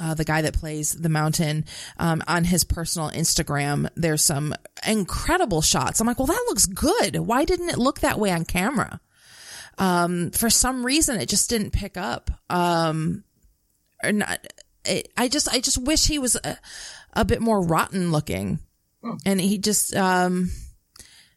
Uh, 0.00 0.14
the 0.14 0.24
guy 0.24 0.40
that 0.40 0.54
plays 0.54 0.94
the 0.94 1.10
mountain 1.10 1.66
um, 1.98 2.22
on 2.26 2.42
his 2.42 2.64
personal 2.64 3.10
Instagram, 3.10 3.86
there's 3.94 4.24
some 4.24 4.54
incredible 4.86 5.60
shots. 5.60 6.00
I'm 6.00 6.06
like, 6.06 6.18
well, 6.18 6.24
that 6.24 6.44
looks 6.48 6.64
good. 6.64 7.16
Why 7.18 7.44
didn't 7.44 7.68
it 7.68 7.76
look 7.76 8.00
that 8.00 8.18
way 8.18 8.30
on 8.30 8.46
camera? 8.46 8.98
Um, 9.78 10.30
for 10.30 10.50
some 10.50 10.84
reason, 10.84 11.20
it 11.20 11.28
just 11.28 11.50
didn't 11.50 11.72
pick 11.72 11.96
up. 11.96 12.30
Um, 12.50 13.24
or 14.02 14.12
not. 14.12 14.46
It, 14.84 15.10
I 15.16 15.28
just, 15.28 15.48
I 15.48 15.60
just 15.60 15.78
wish 15.78 16.06
he 16.06 16.18
was 16.18 16.36
a, 16.36 16.58
a 17.14 17.24
bit 17.24 17.40
more 17.40 17.60
rotten 17.64 18.12
looking, 18.12 18.58
Hmm. 19.02 19.16
and 19.24 19.40
he 19.40 19.58
just, 19.58 19.94
um, 19.96 20.50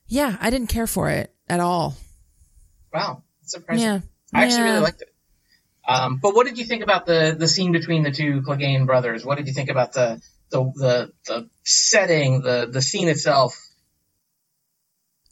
yeah, 0.07 0.37
I 0.41 0.49
didn't 0.49 0.67
care 0.67 0.87
for 0.87 1.09
it 1.09 1.33
at 1.49 1.59
all. 1.59 1.95
Wow, 2.93 3.23
that's 3.41 3.51
surprising. 3.53 3.83
Yeah, 3.85 3.99
I 4.33 4.43
actually 4.43 4.57
Yeah. 4.59 4.63
really 4.65 4.79
liked 4.81 5.01
it. 5.01 5.13
Um, 5.87 6.19
but 6.21 6.35
what 6.35 6.45
did 6.45 6.57
you 6.57 6.65
think 6.65 6.83
about 6.83 7.05
the 7.05 7.35
the 7.39 7.47
scene 7.47 7.71
between 7.71 8.03
the 8.03 8.11
two 8.11 8.41
Clegane 8.41 8.85
brothers? 8.85 9.25
What 9.25 9.37
did 9.37 9.47
you 9.47 9.53
think 9.53 9.69
about 9.69 9.93
the 9.93 10.21
the 10.49 10.63
the, 10.75 11.11
the 11.25 11.49
setting, 11.63 12.41
the 12.41 12.67
the 12.69 12.81
scene 12.81 13.07
itself? 13.07 13.57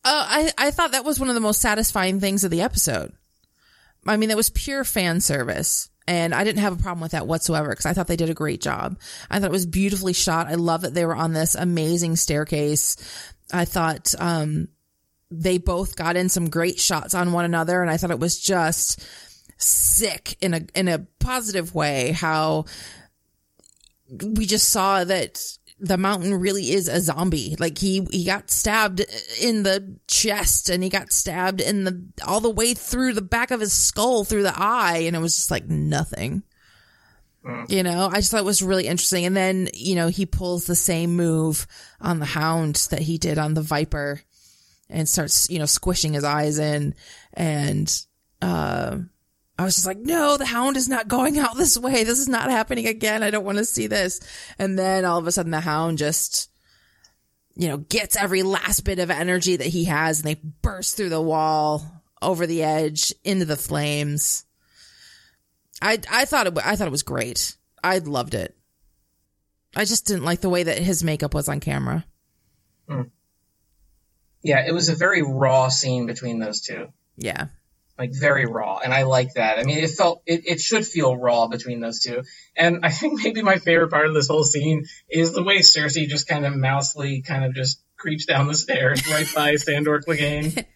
Uh, 0.06 0.26
I, 0.30 0.52
I 0.58 0.72
thought 0.72 0.92
that 0.92 1.04
was 1.04 1.20
one 1.20 1.30
of 1.30 1.36
the 1.36 1.42
most 1.42 1.60
satisfying 1.60 2.20
things 2.20 2.44
of 2.44 2.52
the 2.52 2.62
episode. 2.62 3.12
I 4.06 4.18
mean, 4.18 4.30
that 4.30 4.38
was 4.38 4.52
pure 4.52 4.84
fan 4.84 5.20
service. 5.20 5.90
And 6.08 6.36
I 6.36 6.44
didn't 6.44 6.62
have 6.62 6.80
a 6.80 6.84
problem 6.84 7.02
with 7.02 7.14
that 7.14 7.26
whatsoever 7.26 7.70
because 7.70 7.88
I 7.88 7.94
thought 7.94 8.06
they 8.06 8.16
did 8.16 8.30
a 8.30 8.36
great 8.36 8.62
job. 8.62 9.00
I 9.32 9.40
thought 9.40 9.50
it 9.50 9.52
was 9.52 9.66
beautifully 9.66 10.14
shot. 10.14 10.46
I 10.46 10.54
love 10.54 10.82
that 10.82 10.94
they 10.94 11.08
were 11.08 11.16
on 11.16 11.34
this 11.34 11.56
amazing 11.56 12.18
staircase. 12.18 12.96
I 13.52 13.66
thought, 13.66 14.14
um, 14.20 14.68
they 15.32 15.58
both 15.58 15.96
got 15.96 16.16
in 16.16 16.30
some 16.30 16.52
great 16.52 16.80
shots 16.80 17.16
on 17.16 17.32
one 17.32 17.46
another. 17.46 17.82
And 17.82 17.90
I 17.90 17.98
thought 17.98 18.12
it 18.12 18.20
was 18.20 18.40
just 18.40 19.04
sick 19.58 20.38
in 20.40 20.54
a, 20.54 20.62
in 20.76 20.88
a 20.88 21.08
positive 21.20 21.74
way 21.74 22.12
how 22.12 22.66
we 24.22 24.46
just 24.46 24.70
saw 24.70 25.04
that 25.04 25.42
the 25.80 25.98
mountain 25.98 26.34
really 26.34 26.72
is 26.72 26.88
a 26.88 27.02
zombie. 27.02 27.56
Like 27.60 27.78
he 27.78 28.08
he 28.12 28.24
got 28.24 28.50
stabbed 28.50 29.02
in 29.42 29.64
the 29.64 29.98
chest 30.08 30.70
and 30.70 30.84
he 30.84 30.90
got 30.90 31.12
stabbed 31.12 31.62
in 31.62 31.84
the 31.84 32.04
all 32.26 32.40
the 32.40 32.50
way 32.50 32.74
through 32.74 33.14
the 33.14 33.22
back 33.22 33.52
of 33.52 33.60
his 33.60 33.74
skull 33.74 34.24
through 34.24 34.44
the 34.44 34.54
eye 34.56 35.04
and 35.06 35.16
it 35.16 35.20
was 35.20 35.36
just 35.36 35.52
like 35.52 35.68
nothing. 35.68 36.44
Mm. 37.46 37.70
You 37.70 37.84
know, 37.84 38.10
I 38.12 38.16
just 38.16 38.32
thought 38.32 38.40
it 38.40 38.46
was 38.46 38.64
really 38.64 38.88
interesting. 38.88 39.26
And 39.26 39.36
then, 39.36 39.70
you 39.74 39.96
know, 39.96 40.08
he 40.08 40.26
pulls 40.26 40.66
the 40.66 40.76
same 40.76 41.16
move 41.16 41.68
on 42.02 42.20
the 42.20 42.26
hound 42.26 42.88
that 42.90 43.02
he 43.02 43.18
did 43.18 43.38
on 43.38 43.54
the 43.54 43.62
viper 43.62 44.22
and 44.90 45.08
starts, 45.08 45.50
you 45.50 45.60
know, 45.60 45.66
squishing 45.66 46.14
his 46.14 46.24
eyes 46.24 46.58
in. 46.58 46.96
And, 47.34 48.06
uh, 48.42 48.98
I 49.58 49.64
was 49.64 49.76
just 49.76 49.88
like, 49.88 50.00
no, 50.00 50.38
the 50.38 50.46
hound 50.46 50.76
is 50.76 50.90
not 50.90 51.08
going 51.08 51.40
out 51.40 51.56
this 51.56 51.78
way. 51.78 52.04
This 52.04 52.20
is 52.20 52.28
not 52.28 52.52
happening 52.52 52.88
again. 52.88 53.24
I 53.24 53.32
don't 53.32 53.46
want 53.46 53.58
to 53.58 53.66
see 53.66 53.88
this. 53.88 54.20
And 54.60 54.78
then 54.78 55.06
all 55.06 55.18
of 55.18 55.28
a 55.28 55.32
sudden 55.32 55.52
the 55.52 55.62
hound 55.62 55.98
just, 55.98 56.50
you 57.56 57.70
know, 57.70 57.78
gets 57.78 58.18
every 58.18 58.44
last 58.44 58.82
bit 58.82 59.00
of 59.00 59.10
energy 59.10 59.56
that 59.56 59.68
he 59.68 59.86
has 59.86 60.20
and 60.20 60.28
they 60.28 60.42
burst 60.62 60.98
through 60.98 61.10
the 61.10 61.22
wall 61.22 62.04
over 62.22 62.46
the 62.46 62.64
edge 62.64 63.14
into 63.24 63.46
the 63.46 63.56
flames. 63.56 64.46
I, 65.82 66.00
I 66.12 66.26
thought 66.26 66.48
it, 66.48 66.58
I 66.64 66.76
thought 66.76 66.88
it 66.88 66.92
was 66.92 67.04
great. 67.04 67.56
I 67.82 68.00
loved 68.00 68.34
it. 68.34 68.58
I 69.76 69.86
just 69.86 70.06
didn't 70.06 70.26
like 70.26 70.42
the 70.42 70.50
way 70.50 70.64
that 70.64 70.80
his 70.80 71.04
makeup 71.04 71.34
was 71.34 71.48
on 71.48 71.60
camera. 71.60 72.06
Hmm. 72.90 73.04
Yeah, 74.42 74.66
it 74.68 74.74
was 74.74 74.90
a 74.90 74.96
very 74.96 75.22
raw 75.22 75.70
scene 75.70 76.06
between 76.06 76.40
those 76.40 76.62
two. 76.62 76.90
Yeah. 77.18 77.48
Like 77.98 78.12
very 78.14 78.46
raw 78.46 78.80
and 78.84 78.94
i 78.94 79.04
like 79.04 79.36
that 79.36 79.58
i 79.58 79.64
mean 79.64 79.78
it 79.78 79.90
felt 79.90 80.22
it, 80.26 80.42
it 80.46 80.60
should 80.60 80.86
feel 80.86 81.16
raw 81.16 81.48
between 81.48 81.80
those 81.80 82.02
two 82.02 82.24
and 82.56 82.86
i 82.86 82.90
think 82.90 83.24
maybe 83.24 83.42
my 83.42 83.56
favorite 83.58 83.90
part 83.90 84.06
of 84.08 84.14
this 84.14 84.28
whole 84.28 84.44
scene 84.44 84.84
is 85.10 85.32
the 85.32 85.42
way 85.44 85.60
cersei 85.60 86.06
just 86.06 86.28
kind 86.28 86.46
of 86.46 86.54
mousely 86.54 87.22
kind 87.22 87.46
of 87.46 87.54
just 87.56 87.82
creeps 87.96 88.26
down 88.26 88.48
the 88.48 88.54
stairs 88.54 89.08
right 89.08 89.28
by 89.34 89.56
sandor 89.56 90.02
clegane 90.02 90.66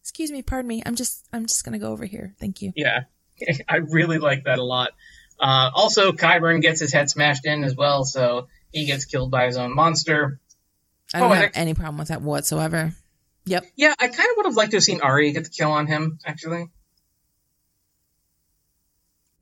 Excuse 0.00 0.32
me, 0.32 0.42
pardon 0.42 0.68
me. 0.68 0.82
I'm 0.84 0.96
just, 0.96 1.26
I'm 1.32 1.46
just 1.46 1.64
gonna 1.64 1.78
go 1.78 1.92
over 1.92 2.04
here. 2.04 2.34
Thank 2.40 2.62
you. 2.62 2.72
yeah 2.76 3.00
i 3.68 3.76
really 3.76 4.18
like 4.18 4.44
that 4.44 4.58
a 4.58 4.64
lot 4.64 4.90
uh, 5.40 5.70
also 5.74 6.12
Qyburn 6.12 6.60
gets 6.60 6.78
his 6.80 6.92
head 6.92 7.08
smashed 7.08 7.46
in 7.46 7.64
as 7.64 7.74
well 7.74 8.04
so 8.04 8.48
he 8.72 8.84
gets 8.86 9.04
killed 9.06 9.30
by 9.30 9.46
his 9.46 9.56
own 9.56 9.74
monster 9.74 10.38
I 11.14 11.20
don't 11.20 11.30
Oh, 11.32 11.34
have 11.34 11.50
any 11.54 11.74
problem 11.74 11.98
with 11.98 12.08
that 12.08 12.22
whatsoever. 12.22 12.94
Yep. 13.50 13.66
yeah 13.76 13.94
i 13.98 14.08
kind 14.08 14.30
of 14.30 14.36
would 14.36 14.46
have 14.46 14.56
liked 14.56 14.70
to 14.70 14.76
have 14.76 14.84
seen 14.84 15.00
Arya 15.00 15.32
get 15.32 15.44
the 15.44 15.50
kill 15.50 15.72
on 15.72 15.86
him 15.86 16.18
actually 16.24 16.68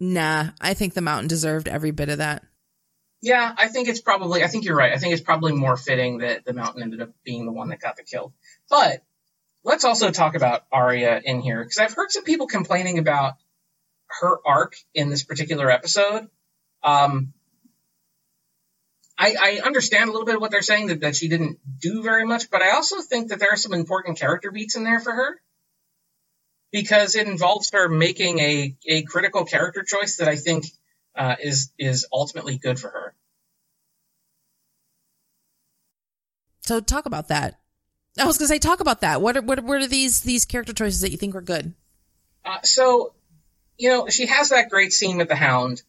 Nah, 0.00 0.50
I 0.60 0.74
think 0.74 0.94
the 0.94 1.00
mountain 1.00 1.28
deserved 1.28 1.68
every 1.68 1.90
bit 1.90 2.08
of 2.08 2.18
that. 2.18 2.44
Yeah, 3.20 3.52
I 3.56 3.66
think 3.66 3.88
it's 3.88 4.00
probably. 4.00 4.44
I 4.44 4.46
think 4.46 4.64
you're 4.64 4.76
right. 4.76 4.92
I 4.92 4.98
think 4.98 5.12
it's 5.12 5.22
probably 5.22 5.52
more 5.52 5.76
fitting 5.76 6.18
that 6.18 6.44
the 6.44 6.52
mountain 6.52 6.82
ended 6.82 7.00
up 7.00 7.10
being 7.24 7.46
the 7.46 7.52
one 7.52 7.70
that 7.70 7.80
got 7.80 7.96
the 7.96 8.04
kill. 8.04 8.32
But 8.70 9.02
let's 9.64 9.84
also 9.84 10.12
talk 10.12 10.36
about 10.36 10.62
Arya 10.70 11.20
in 11.24 11.40
here 11.40 11.64
because 11.64 11.78
I've 11.78 11.94
heard 11.94 12.12
some 12.12 12.22
people 12.22 12.46
complaining 12.46 12.98
about 12.98 13.34
her 14.20 14.38
arc 14.46 14.76
in 14.94 15.08
this 15.08 15.24
particular 15.24 15.68
episode. 15.68 16.28
Um, 16.84 17.32
I, 19.18 19.34
I 19.40 19.66
understand 19.66 20.08
a 20.08 20.12
little 20.12 20.26
bit 20.26 20.36
of 20.36 20.40
what 20.40 20.52
they're 20.52 20.62
saying 20.62 20.86
that, 20.86 21.00
that 21.00 21.16
she 21.16 21.28
didn't 21.28 21.58
do 21.80 22.02
very 22.02 22.24
much, 22.24 22.50
but 22.50 22.62
I 22.62 22.70
also 22.70 23.00
think 23.00 23.30
that 23.30 23.40
there 23.40 23.50
are 23.50 23.56
some 23.56 23.74
important 23.74 24.18
character 24.18 24.52
beats 24.52 24.76
in 24.76 24.84
there 24.84 25.00
for 25.00 25.12
her 25.12 25.40
because 26.70 27.16
it 27.16 27.26
involves 27.26 27.70
her 27.72 27.88
making 27.88 28.38
a, 28.38 28.76
a 28.86 29.02
critical 29.02 29.44
character 29.44 29.82
choice 29.82 30.18
that 30.18 30.28
I 30.28 30.36
think 30.36 30.66
uh, 31.16 31.34
is 31.42 31.72
is 31.78 32.06
ultimately 32.12 32.58
good 32.58 32.78
for 32.78 32.88
her. 32.88 33.14
So 36.60 36.80
talk 36.80 37.06
about 37.06 37.28
that. 37.28 37.58
I 38.20 38.24
was 38.24 38.38
gonna 38.38 38.48
say 38.48 38.58
talk 38.58 38.80
about 38.80 39.00
that. 39.00 39.20
What 39.20 39.36
are 39.36 39.42
what 39.42 39.58
are, 39.58 39.62
what 39.62 39.80
are 39.82 39.86
these 39.88 40.20
these 40.20 40.44
character 40.44 40.72
choices 40.72 41.00
that 41.00 41.10
you 41.10 41.16
think 41.16 41.34
were 41.34 41.40
good? 41.40 41.74
Uh, 42.44 42.62
so, 42.62 43.14
you 43.78 43.88
know, 43.88 44.08
she 44.08 44.26
has 44.26 44.50
that 44.50 44.70
great 44.70 44.92
scene 44.92 45.16
with 45.16 45.28
the 45.28 45.36
Hound 45.36 45.82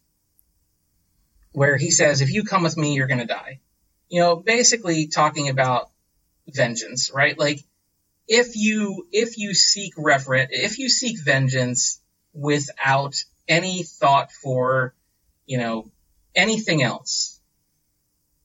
where 1.52 1.76
he 1.76 1.90
says, 1.90 2.20
"If 2.20 2.32
you 2.32 2.44
come 2.44 2.62
with 2.62 2.76
me, 2.76 2.94
you're 2.94 3.06
going 3.06 3.20
to 3.20 3.26
die." 3.26 3.60
You 4.08 4.20
know, 4.20 4.36
basically 4.36 5.08
talking 5.08 5.48
about 5.48 5.90
vengeance, 6.48 7.10
right? 7.12 7.38
Like, 7.38 7.60
if 8.26 8.56
you 8.56 9.06
if 9.12 9.38
you 9.38 9.54
seek 9.54 9.94
referent, 9.96 10.48
if 10.50 10.78
you 10.78 10.88
seek 10.88 11.20
vengeance 11.20 12.00
without 12.32 13.16
any 13.48 13.82
thought 13.82 14.30
for, 14.30 14.94
you 15.46 15.58
know, 15.58 15.90
anything 16.34 16.82
else, 16.82 17.40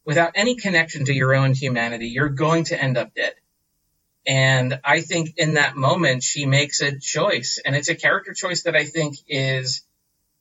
without 0.06 0.32
any 0.36 0.56
connection 0.56 1.06
to 1.06 1.13
your 1.13 1.36
own 1.36 1.54
humanity, 1.54 2.08
you're 2.08 2.30
going 2.30 2.65
to 2.65 2.82
end 2.82 2.98
up 2.98 3.13
dead. 3.13 3.34
And 4.28 4.80
I 4.84 5.02
think 5.02 5.38
in 5.38 5.54
that 5.54 5.76
moment 5.76 6.24
she 6.24 6.46
makes 6.46 6.82
a 6.82 6.98
choice 6.98 7.60
and 7.63 7.76
it's 7.76 7.89
a 7.89 7.96
character 7.96 8.34
choice 8.34 8.63
that 8.63 8.76
I 8.76 8.86
think 8.86 9.18
is, 9.28 9.84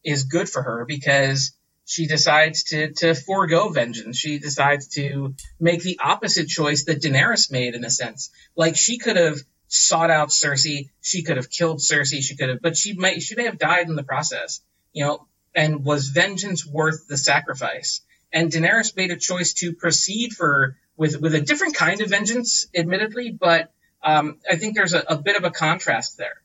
is 0.03 0.25
good 0.25 0.49
for 0.49 0.63
her 0.63 0.85
because 0.87 1.53
she 1.85 2.07
decides 2.07 2.65
to, 2.65 2.93
to 2.93 3.15
forego 3.15 3.69
vengeance. 3.69 4.19
She 4.19 4.39
decides 4.39 4.89
to 4.95 5.35
make 5.61 5.83
the 5.83 5.99
opposite 6.03 6.49
choice 6.49 6.85
that 6.85 7.03
Daenerys 7.03 7.51
made 7.51 7.75
in 7.75 7.85
a 7.85 7.91
sense. 7.91 8.31
Like 8.57 8.77
she 8.77 8.99
could 8.99 9.17
have 9.17 9.39
sought 9.69 10.11
out 10.11 10.31
Cersei. 10.31 10.91
She 11.03 11.23
could 11.23 11.37
have 11.37 11.51
killed 11.51 11.81
Cersei. 11.81 12.23
She 12.23 12.37
could 12.37 12.49
have, 12.49 12.63
but 12.63 12.77
she 12.77 12.95
might, 12.95 13.23
she 13.23 13.35
may 13.35 13.45
have 13.45 13.59
died 13.59 13.89
in 13.89 13.97
the 13.97 14.03
process, 14.03 14.61
you 14.93 15.05
know, 15.05 15.27
and 15.55 15.85
was 15.85 16.09
vengeance 16.09 16.67
worth 16.67 17.07
the 17.07 17.17
sacrifice? 17.17 18.01
And 18.33 18.51
Daenerys 18.51 18.97
made 18.97 19.11
a 19.11 19.17
choice 19.17 19.53
to 19.55 19.73
proceed 19.75 20.33
for, 20.33 20.77
with, 20.97 21.21
with 21.21 21.35
a 21.35 21.41
different 21.41 21.77
kind 21.77 22.01
of 22.01 22.11
vengeance, 22.11 22.67
admittedly, 22.75 23.31
but 23.31 23.71
um, 24.03 24.39
I 24.51 24.57
think 24.57 24.75
there's 24.75 24.95
a, 24.95 25.05
a 25.09 25.17
bit 25.17 25.37
of 25.37 25.45
a 25.45 25.51
contrast 25.51 26.19
there. 26.19 26.43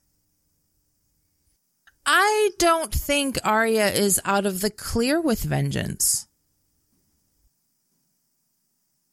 I 2.11 2.49
don't 2.57 2.91
think 2.91 3.37
Arya 3.43 3.89
is 3.89 4.19
out 4.25 4.47
of 4.47 4.61
the 4.61 4.71
clear 4.71 5.21
with 5.21 5.43
vengeance. 5.43 6.27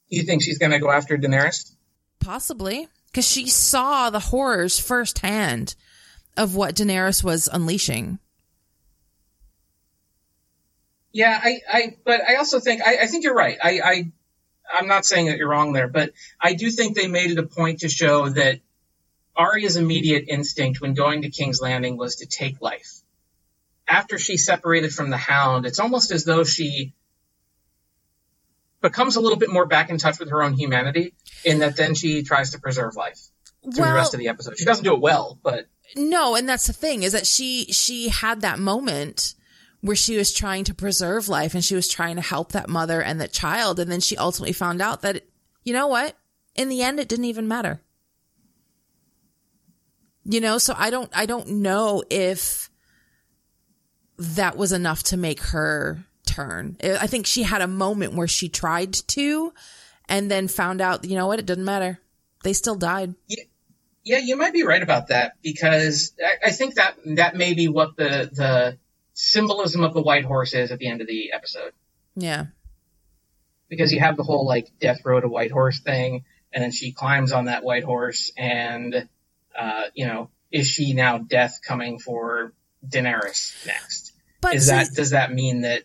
You 0.08 0.22
think 0.22 0.42
she's 0.42 0.56
going 0.56 0.70
to 0.70 0.78
go 0.78 0.90
after 0.90 1.18
Daenerys? 1.18 1.72
Possibly. 2.20 2.88
Because 3.08 3.28
she 3.30 3.48
saw 3.48 4.08
the 4.08 4.18
horrors 4.18 4.78
firsthand 4.78 5.74
of 6.38 6.56
what 6.56 6.74
Daenerys 6.74 7.22
was 7.22 7.50
unleashing. 7.52 8.18
Yeah, 11.12 11.38
I, 11.42 11.60
I, 11.70 11.96
but 12.02 12.22
I 12.26 12.36
also 12.36 12.60
think, 12.60 12.80
I, 12.80 13.02
I 13.02 13.06
think 13.08 13.24
you're 13.24 13.34
right. 13.34 13.58
I, 13.62 13.80
I, 13.84 14.12
I'm 14.72 14.88
not 14.88 15.04
saying 15.04 15.26
that 15.26 15.36
you're 15.36 15.50
wrong 15.50 15.74
there, 15.74 15.88
but 15.88 16.12
I 16.40 16.54
do 16.54 16.70
think 16.70 16.96
they 16.96 17.08
made 17.08 17.30
it 17.30 17.38
a 17.38 17.42
point 17.42 17.80
to 17.80 17.90
show 17.90 18.30
that 18.30 18.60
Arya's 19.36 19.76
immediate 19.76 20.24
instinct 20.28 20.80
when 20.80 20.94
going 20.94 21.22
to 21.22 21.30
King's 21.30 21.60
Landing 21.60 21.96
was 21.96 22.16
to 22.16 22.26
take 22.26 22.60
life. 22.60 23.00
After 23.88 24.18
she 24.18 24.36
separated 24.36 24.92
from 24.92 25.10
the 25.10 25.16
Hound, 25.16 25.66
it's 25.66 25.78
almost 25.78 26.10
as 26.10 26.24
though 26.24 26.44
she 26.44 26.94
becomes 28.80 29.16
a 29.16 29.20
little 29.20 29.38
bit 29.38 29.50
more 29.50 29.66
back 29.66 29.90
in 29.90 29.98
touch 29.98 30.18
with 30.18 30.30
her 30.30 30.42
own 30.42 30.54
humanity, 30.54 31.14
in 31.44 31.60
that 31.60 31.76
then 31.76 31.94
she 31.94 32.22
tries 32.22 32.52
to 32.52 32.60
preserve 32.60 32.96
life 32.96 33.20
through 33.62 33.84
the 33.84 33.92
rest 33.92 34.14
of 34.14 34.20
the 34.20 34.28
episode. 34.28 34.58
She 34.58 34.64
doesn't 34.64 34.84
do 34.84 34.94
it 34.94 35.00
well, 35.00 35.38
but 35.42 35.66
No, 35.96 36.34
and 36.34 36.48
that's 36.48 36.66
the 36.66 36.72
thing 36.72 37.02
is 37.02 37.12
that 37.12 37.26
she 37.26 37.66
she 37.72 38.08
had 38.08 38.40
that 38.40 38.58
moment 38.58 39.34
where 39.80 39.96
she 39.96 40.16
was 40.16 40.32
trying 40.32 40.64
to 40.64 40.74
preserve 40.74 41.28
life 41.28 41.54
and 41.54 41.64
she 41.64 41.74
was 41.74 41.88
trying 41.88 42.16
to 42.16 42.22
help 42.22 42.52
that 42.52 42.68
mother 42.68 43.00
and 43.02 43.20
that 43.20 43.32
child 43.32 43.78
and 43.78 43.90
then 43.90 44.00
she 44.00 44.16
ultimately 44.16 44.52
found 44.52 44.80
out 44.80 45.02
that 45.02 45.24
you 45.62 45.72
know 45.72 45.86
what? 45.86 46.16
In 46.54 46.68
the 46.68 46.82
end 46.82 46.98
it 46.98 47.08
didn't 47.08 47.26
even 47.26 47.46
matter. 47.46 47.80
You 50.28 50.40
know, 50.40 50.58
so 50.58 50.74
I 50.76 50.90
don't 50.90 51.10
I 51.16 51.26
don't 51.26 51.48
know 51.48 52.02
if 52.10 52.68
that 54.18 54.56
was 54.56 54.72
enough 54.72 55.04
to 55.04 55.16
make 55.16 55.40
her 55.40 56.04
turn. 56.26 56.76
I 56.82 57.06
think 57.06 57.26
she 57.26 57.44
had 57.44 57.62
a 57.62 57.68
moment 57.68 58.14
where 58.14 58.26
she 58.26 58.48
tried 58.48 58.92
to 58.92 59.52
and 60.08 60.28
then 60.30 60.48
found 60.48 60.80
out, 60.80 61.04
you 61.04 61.14
know 61.14 61.28
what, 61.28 61.38
it 61.38 61.46
doesn't 61.46 61.64
matter. 61.64 62.00
They 62.42 62.52
still 62.52 62.74
died. 62.74 63.14
Yeah, 63.28 63.44
yeah 64.02 64.18
you 64.18 64.36
might 64.36 64.52
be 64.52 64.64
right 64.64 64.82
about 64.82 65.08
that 65.08 65.34
because 65.42 66.12
I, 66.20 66.48
I 66.48 66.50
think 66.50 66.74
that 66.74 66.96
that 67.16 67.36
may 67.36 67.54
be 67.54 67.68
what 67.68 67.96
the 67.96 68.28
the 68.32 68.78
symbolism 69.14 69.84
of 69.84 69.94
the 69.94 70.02
white 70.02 70.24
horse 70.24 70.54
is 70.54 70.72
at 70.72 70.78
the 70.78 70.88
end 70.88 71.00
of 71.02 71.06
the 71.06 71.32
episode. 71.32 71.72
Yeah. 72.16 72.46
Because 73.68 73.92
you 73.92 74.00
have 74.00 74.16
the 74.16 74.24
whole 74.24 74.46
like 74.46 74.72
death 74.80 75.04
row 75.04 75.20
to 75.20 75.28
white 75.28 75.52
horse 75.52 75.80
thing, 75.80 76.24
and 76.52 76.64
then 76.64 76.72
she 76.72 76.92
climbs 76.92 77.32
on 77.32 77.44
that 77.46 77.62
white 77.62 77.84
horse, 77.84 78.32
and 78.36 79.08
uh, 79.58 79.84
you 79.94 80.06
know, 80.06 80.30
is 80.50 80.66
she 80.66 80.92
now 80.92 81.18
death 81.18 81.60
coming 81.66 81.98
for 81.98 82.52
Daenerys 82.86 83.54
next? 83.66 84.12
But 84.40 84.54
is 84.54 84.66
see- 84.66 84.72
that 84.72 84.88
does 84.94 85.10
that 85.10 85.32
mean 85.32 85.62
that 85.62 85.82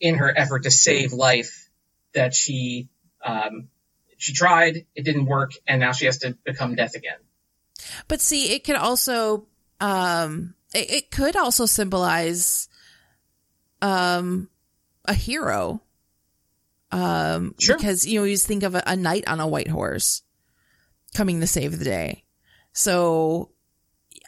in 0.00 0.16
her 0.16 0.32
effort 0.36 0.64
to 0.64 0.70
save 0.70 1.12
life 1.12 1.70
that 2.12 2.34
she 2.34 2.88
um, 3.24 3.68
she 4.18 4.32
tried, 4.32 4.86
it 4.94 5.04
didn't 5.04 5.26
work, 5.26 5.52
and 5.66 5.80
now 5.80 5.92
she 5.92 6.06
has 6.06 6.18
to 6.18 6.36
become 6.44 6.74
death 6.74 6.94
again? 6.94 7.18
But 8.08 8.20
see, 8.20 8.52
it 8.52 8.64
could 8.64 8.76
also, 8.76 9.46
um, 9.80 10.54
it, 10.74 10.90
it 10.90 11.10
could 11.10 11.36
also 11.36 11.66
symbolize, 11.66 12.68
um, 13.82 14.48
a 15.04 15.14
hero. 15.14 15.82
Um, 16.90 17.54
Sure. 17.58 17.76
because, 17.76 18.06
you 18.06 18.20
know, 18.20 18.24
you 18.24 18.34
just 18.34 18.46
think 18.46 18.62
of 18.62 18.74
a, 18.74 18.82
a 18.86 18.96
knight 18.96 19.26
on 19.26 19.40
a 19.40 19.48
white 19.48 19.68
horse 19.68 20.22
coming 21.14 21.40
to 21.40 21.46
save 21.46 21.78
the 21.78 21.84
day. 21.84 22.23
So 22.74 23.52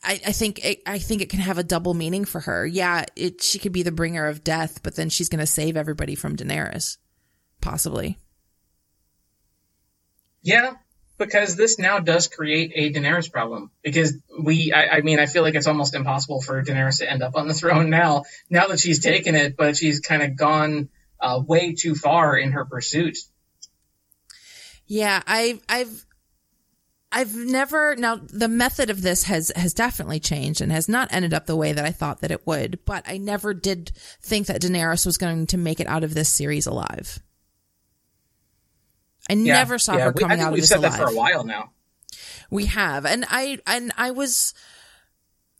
I, 0.03 0.21
I 0.27 0.33
think 0.33 0.65
it, 0.65 0.83
I 0.87 0.99
think 0.99 1.21
it 1.21 1.29
can 1.29 1.41
have 1.41 1.59
a 1.59 1.65
double 1.65 1.93
meaning 1.93 2.25
for 2.25 2.41
her. 2.41 2.65
Yeah, 2.65 3.05
it 3.17 3.43
she 3.43 3.59
could 3.59 3.73
be 3.73 3.83
the 3.83 3.93
bringer 3.93 4.27
of 4.27 4.45
death, 4.45 4.83
but 4.83 4.97
then 4.97 5.11
she's 5.11 5.29
going 5.29 5.41
to 5.41 5.47
save 5.47 5.77
everybody 5.77 6.15
from 6.15 6.37
Daenerys, 6.37 6.97
possibly. 7.61 8.19
Yeah, 10.43 10.75
because 11.19 11.57
this 11.57 11.79
now 11.79 11.99
does 11.99 12.29
create 12.29 12.73
a 12.77 12.93
Daenerys 12.93 13.31
problem. 13.31 13.73
Because 13.83 14.15
we, 14.41 14.73
I, 14.73 14.99
I, 14.99 15.01
mean, 15.01 15.19
I 15.19 15.27
feel 15.27 15.43
like 15.43 15.57
it's 15.57 15.67
almost 15.67 15.95
impossible 15.95 16.41
for 16.41 16.63
Daenerys 16.63 16.99
to 16.99 17.11
end 17.11 17.23
up 17.23 17.37
on 17.37 17.49
the 17.49 17.55
throne 17.61 17.91
now. 17.91 18.25
Now 18.49 18.69
that 18.69 18.79
she's 18.79 19.01
taken 19.01 19.35
it, 19.35 19.57
but 19.57 19.77
she's 19.77 19.99
kind 19.99 20.23
of 20.23 20.37
gone 20.37 20.89
uh, 21.21 21.43
way 21.45 21.75
too 21.75 21.97
far 21.97 22.37
in 22.37 22.53
her 22.53 22.65
pursuit. 22.65 23.19
Yeah, 24.87 25.21
I've, 25.27 25.61
I've, 25.69 26.06
I've 27.17 27.35
never 27.35 27.97
now 27.97 28.17
the 28.17 28.47
method 28.47 28.91
of 28.91 29.01
this 29.01 29.23
has 29.23 29.51
has 29.57 29.73
definitely 29.73 30.21
changed 30.21 30.61
and 30.61 30.71
has 30.71 30.87
not 30.87 31.09
ended 31.11 31.33
up 31.33 31.47
the 31.47 31.57
way 31.57 31.73
that 31.73 31.83
I 31.83 31.91
thought 31.91 32.21
that 32.21 32.31
it 32.31 32.47
would, 32.47 32.81
but 32.85 33.05
I 33.09 33.17
never 33.17 33.55
did 33.55 33.93
think 34.21 34.49
that 34.49 34.61
Daenerys 34.61 35.07
was 35.07 35.17
going 35.17 35.47
to 35.47 35.57
make 35.57 35.81
it 35.81 35.87
out 35.87 36.05
of 36.05 36.13
this 36.13 36.29
series 36.29 36.67
alive. 36.67 37.19
I 39.31 39.33
yeah, 39.33 39.55
never 39.55 39.79
saw 39.79 39.97
yeah. 39.97 40.05
her 40.05 40.13
coming 40.13 40.41
we, 40.41 40.45
out 40.45 40.53
of 40.53 40.61
this 40.61 40.71
alive. 40.71 40.83
We've 40.83 40.93
said 40.93 41.01
that 41.01 41.09
for 41.09 41.15
a 41.15 41.17
while 41.17 41.45
now. 41.45 41.71
We 42.51 42.67
have, 42.67 43.07
and 43.07 43.25
I 43.31 43.61
and 43.67 43.93
I 43.97 44.11
was, 44.11 44.53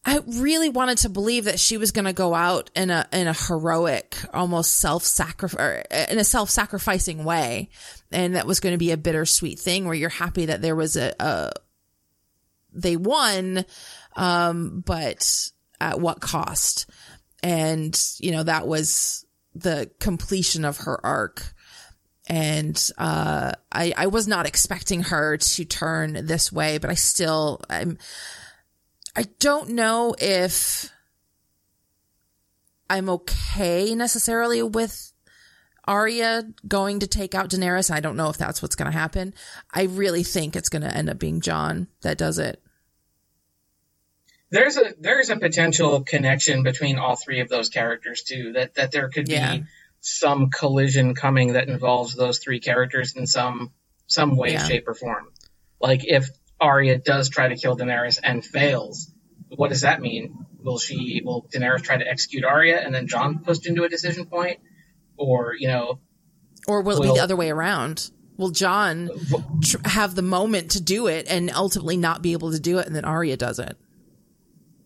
I 0.09 0.21
really 0.25 0.69
wanted 0.69 0.99
to 0.99 1.09
believe 1.09 1.47
that 1.47 1.59
she 1.59 1.79
was 1.79 1.91
going 1.91 2.05
to 2.05 2.13
go 2.13 2.33
out 2.33 2.71
in 2.77 2.91
a 2.91 3.09
in 3.13 3.27
a 3.27 3.33
heroic, 3.33 4.17
almost 4.33 4.79
self 4.79 5.03
sacrifice 5.03 5.85
in 5.91 6.19
a 6.19 6.25
self 6.25 6.49
sacrificing 6.49 7.25
way, 7.25 7.71
and 8.13 8.37
that 8.37 8.47
was 8.47 8.61
going 8.61 8.73
to 8.73 8.79
be 8.79 8.93
a 8.93 8.97
bittersweet 8.97 9.59
thing 9.59 9.85
where 9.85 9.97
you're 9.97 10.09
happy 10.09 10.47
that 10.47 10.63
there 10.63 10.77
was 10.77 10.97
a, 10.97 11.13
a 11.19 11.51
they 12.73 12.97
won, 12.97 13.65
um, 14.15 14.85
but 14.87 15.51
at 15.81 16.01
what 16.01 16.21
cost? 16.21 16.89
And 17.43 18.01
you 18.21 18.31
know 18.31 18.45
that 18.45 18.69
was 18.69 19.27
the 19.57 19.91
completion 19.99 20.65
of 20.65 20.77
her 20.79 21.05
arc 21.05 21.53
and 22.29 22.91
uh, 22.99 23.53
I 23.73 23.93
I 23.97 24.07
was 24.07 24.29
not 24.29 24.47
expecting 24.47 25.03
her 25.05 25.37
to 25.37 25.65
turn 25.65 26.27
this 26.27 26.53
way, 26.53 26.79
but 26.79 26.91
I 26.91 26.95
still 26.95 27.61
I'm 27.69 27.99
I 29.17 29.25
don't 29.39 29.71
know 29.71 30.15
if 30.19 30.93
I'm 32.91 33.09
okay 33.09 33.95
necessarily 33.95 34.63
with 34.63 35.13
Arya 35.87 36.45
going 36.69 37.01
to 37.01 37.07
take 37.07 37.35
out 37.35 37.51
Daenerys. 37.51 37.91
I 37.91 38.01
don't 38.01 38.17
know 38.17 38.29
if 38.29 38.37
that's 38.37 38.61
what's 38.61 38.75
going 38.75 38.91
to 38.91 38.97
happen. 38.97 39.33
I 39.73 39.85
really 39.85 40.23
think 40.23 40.55
it's 40.55 40.69
going 40.69 40.83
to 40.83 40.95
end 40.95 41.09
up 41.09 41.19
being 41.19 41.41
Jon 41.41 41.89
that 42.03 42.19
does 42.19 42.39
it. 42.39 42.63
There's 44.51 44.77
a 44.77 44.95
there's 45.01 45.31
a 45.31 45.37
potential 45.37 46.03
connection 46.03 46.63
between 46.63 46.99
all 46.99 47.17
three 47.17 47.41
of 47.41 47.49
those 47.49 47.69
characters 47.69 48.23
too. 48.23 48.53
That 48.53 48.75
that 48.75 48.93
there 48.93 49.09
could 49.09 49.29
yeah. 49.29 49.57
be 49.57 49.65
some 50.01 50.51
collision 50.51 51.15
coming 51.15 51.55
that 51.55 51.69
involves 51.69 52.15
those 52.15 52.39
three 52.39 52.61
characters 52.61 53.17
in 53.17 53.27
some 53.27 53.73
some 54.07 54.37
way, 54.37 54.53
yeah. 54.53 54.69
shape, 54.69 54.87
or 54.87 54.95
form. 54.95 55.33
Like 55.81 56.05
if 56.05 56.29
Arya 56.61 56.99
does 56.99 57.29
try 57.29 57.49
to 57.49 57.57
kill 57.57 57.77
Daenerys 57.77 58.19
and 58.23 58.45
fails, 58.45 59.13
what 59.55 59.69
does 59.69 59.83
that 59.83 60.01
mean? 60.01 60.47
Will 60.63 60.79
she 60.79 61.23
will 61.25 61.47
Daenerys 61.55 61.83
try 61.83 61.97
to 61.97 62.07
execute 62.07 62.45
Arya 62.45 62.79
and 62.79 62.95
then 62.95 63.07
Jon 63.07 63.41
pushed 63.41 63.67
into 63.67 63.85
a 63.85 63.89
decision 63.89 64.27
point, 64.27 64.59
or 65.17 65.55
you 65.59 65.69
know, 65.69 66.01
or 66.67 66.83
will, 66.83 66.97
will 66.97 67.05
it 67.05 67.09
be 67.09 67.15
the 67.15 67.23
other 67.23 67.37
way 67.37 67.51
around? 67.51 68.11
Will 68.37 68.51
Jon 68.51 69.11
tr- 69.63 69.79
have 69.85 70.15
the 70.15 70.23
moment 70.23 70.73
to 70.73 70.81
do 70.83 71.07
it 71.07 71.27
and 71.29 71.51
ultimately 71.51 71.97
not 71.97 72.21
be 72.21 72.33
able 72.33 72.53
to 72.53 72.61
do 72.61 72.79
it, 72.79 72.87
and 72.87 72.95
then 72.95 73.05
Arya 73.05 73.37
does 73.37 73.59
it? 73.59 73.79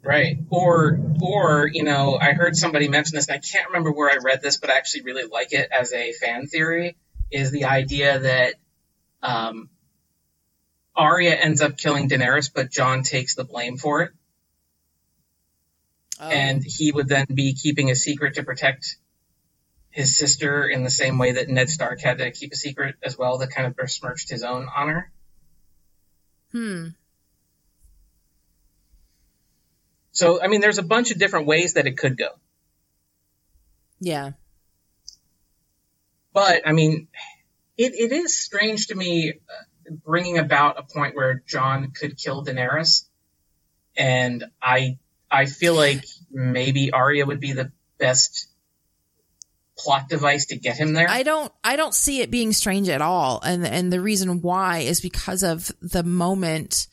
Right. 0.02 0.38
Or, 0.48 0.98
or, 1.20 1.68
you 1.70 1.84
know, 1.84 2.16
I 2.18 2.32
heard 2.32 2.56
somebody 2.56 2.88
mention 2.88 3.16
this 3.16 3.28
and 3.28 3.36
I 3.36 3.38
can't 3.38 3.68
remember 3.68 3.92
where 3.92 4.10
I 4.10 4.16
read 4.22 4.40
this, 4.40 4.56
but 4.56 4.70
I 4.70 4.76
actually 4.76 5.02
really 5.02 5.24
like 5.24 5.52
it 5.52 5.68
as 5.70 5.92
a 5.92 6.12
fan 6.12 6.46
theory 6.46 6.96
is 7.30 7.50
the 7.50 7.66
idea 7.66 8.18
that, 8.20 8.54
um, 9.22 9.68
Arya 11.00 11.34
ends 11.34 11.62
up 11.62 11.78
killing 11.78 12.10
Daenerys, 12.10 12.50
but 12.54 12.70
Jon 12.70 13.02
takes 13.02 13.34
the 13.34 13.42
blame 13.42 13.78
for 13.78 14.02
it. 14.02 14.10
Oh. 16.20 16.28
And 16.28 16.62
he 16.62 16.92
would 16.92 17.08
then 17.08 17.26
be 17.32 17.54
keeping 17.54 17.90
a 17.90 17.94
secret 17.94 18.34
to 18.34 18.42
protect 18.42 18.96
his 19.88 20.18
sister 20.18 20.68
in 20.68 20.84
the 20.84 20.90
same 20.90 21.16
way 21.16 21.32
that 21.32 21.48
Ned 21.48 21.70
Stark 21.70 22.02
had 22.02 22.18
to 22.18 22.30
keep 22.30 22.52
a 22.52 22.56
secret 22.56 22.96
as 23.02 23.16
well 23.16 23.38
that 23.38 23.50
kind 23.50 23.66
of 23.66 23.74
besmirched 23.76 24.28
his 24.28 24.42
own 24.42 24.68
honor. 24.76 25.10
Hmm. 26.52 26.88
So, 30.12 30.42
I 30.42 30.48
mean, 30.48 30.60
there's 30.60 30.76
a 30.76 30.82
bunch 30.82 31.10
of 31.12 31.18
different 31.18 31.46
ways 31.46 31.74
that 31.74 31.86
it 31.86 31.96
could 31.96 32.18
go. 32.18 32.28
Yeah. 34.00 34.32
But, 36.34 36.68
I 36.68 36.72
mean, 36.72 37.08
it, 37.78 37.94
it 37.94 38.12
is 38.12 38.36
strange 38.36 38.88
to 38.88 38.94
me 38.94 39.30
uh, 39.30 39.64
bringing 39.90 40.38
about 40.38 40.78
a 40.78 40.82
point 40.82 41.14
where 41.14 41.42
Jon 41.46 41.92
could 41.92 42.16
kill 42.16 42.44
Daenerys. 42.44 43.04
And 43.96 44.44
I, 44.62 44.98
I 45.30 45.46
feel 45.46 45.74
like 45.74 46.04
maybe 46.30 46.92
Arya 46.92 47.26
would 47.26 47.40
be 47.40 47.52
the 47.52 47.72
best 47.98 48.48
plot 49.76 50.08
device 50.08 50.46
to 50.46 50.56
get 50.56 50.76
him 50.76 50.92
there. 50.92 51.08
I 51.08 51.22
don't 51.22 51.52
I 51.64 51.76
don't 51.76 51.94
see 51.94 52.20
it 52.20 52.30
being 52.30 52.52
strange 52.52 52.88
at 52.88 53.00
all. 53.00 53.40
And 53.42 53.66
and 53.66 53.92
the 53.92 54.00
reason 54.00 54.42
why 54.42 54.78
is 54.78 55.00
because 55.00 55.42
of 55.42 55.72
the 55.80 56.02
moment 56.02 56.86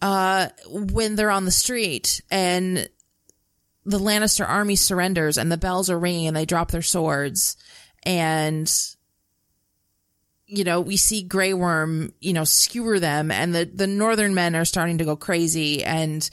uh, 0.00 0.48
when 0.68 1.16
they're 1.16 1.30
on 1.30 1.44
the 1.44 1.50
street 1.50 2.20
and 2.30 2.88
the 3.86 3.98
Lannister 3.98 4.48
army 4.48 4.76
surrenders 4.76 5.38
and 5.38 5.50
the 5.50 5.56
bells 5.56 5.90
are 5.90 5.98
ringing 5.98 6.26
and 6.26 6.36
they 6.36 6.44
drop 6.44 6.70
their 6.70 6.82
swords 6.82 7.56
and 8.04 8.70
you 10.46 10.64
know, 10.64 10.80
we 10.80 10.96
see 10.96 11.22
Grey 11.22 11.54
Worm, 11.54 12.12
you 12.20 12.32
know, 12.32 12.44
skewer 12.44 13.00
them 13.00 13.30
and 13.30 13.54
the, 13.54 13.64
the 13.64 13.86
northern 13.86 14.34
men 14.34 14.54
are 14.54 14.64
starting 14.64 14.98
to 14.98 15.04
go 15.04 15.16
crazy 15.16 15.82
and, 15.84 16.28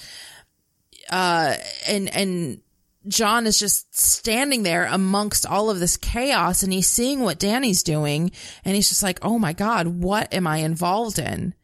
uh, 1.09 1.55
and, 1.87 2.13
and 2.13 2.61
Jon 3.07 3.47
is 3.47 3.57
just 3.57 3.97
standing 3.97 4.63
there 4.63 4.85
amongst 4.85 5.45
all 5.45 5.69
of 5.69 5.79
this 5.79 5.97
chaos 5.97 6.61
and 6.61 6.71
he's 6.71 6.89
seeing 6.89 7.21
what 7.21 7.39
Dany's 7.39 7.83
doing 7.83 8.31
and 8.63 8.75
he's 8.75 8.89
just 8.89 9.01
like, 9.01 9.19
Oh 9.23 9.39
my 9.39 9.53
God, 9.53 9.87
what 9.87 10.33
am 10.33 10.45
I 10.45 10.57
involved 10.57 11.17
in? 11.17 11.55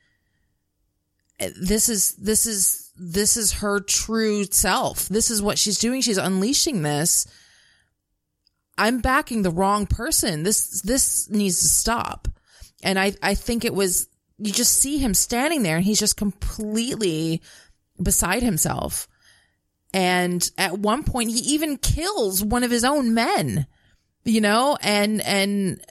this 1.39 1.87
is 1.89 2.15
this 2.15 2.45
is 2.45 2.91
this 2.97 3.37
is 3.37 3.53
her 3.53 3.79
true 3.79 4.45
self. 4.45 5.07
This 5.07 5.29
is 5.29 5.41
what 5.41 5.59
she's 5.59 5.77
doing. 5.77 6.01
She's 6.01 6.17
unleashing 6.17 6.81
this. 6.81 7.27
I'm 8.77 8.99
backing 9.01 9.41
the 9.41 9.51
wrong 9.51 9.85
person. 9.85 10.43
This 10.43 10.81
this 10.81 11.29
needs 11.29 11.61
to 11.61 11.67
stop. 11.67 12.27
And 12.83 12.99
I 12.99 13.13
I 13.21 13.33
think 13.35 13.65
it 13.65 13.73
was 13.73 14.07
you 14.37 14.51
just 14.51 14.73
see 14.73 14.97
him 14.97 15.13
standing 15.13 15.63
there 15.63 15.77
and 15.77 15.85
he's 15.85 15.99
just 15.99 16.17
completely 16.17 17.41
beside 18.01 18.43
himself. 18.43 19.07
And 19.93 20.49
at 20.57 20.77
one 20.77 21.03
point 21.03 21.31
he 21.31 21.39
even 21.53 21.77
kills 21.77 22.43
one 22.43 22.63
of 22.63 22.71
his 22.71 22.83
own 22.83 23.13
men. 23.13 23.67
You 24.23 24.41
know, 24.41 24.77
and 24.81 25.21
and 25.21 25.81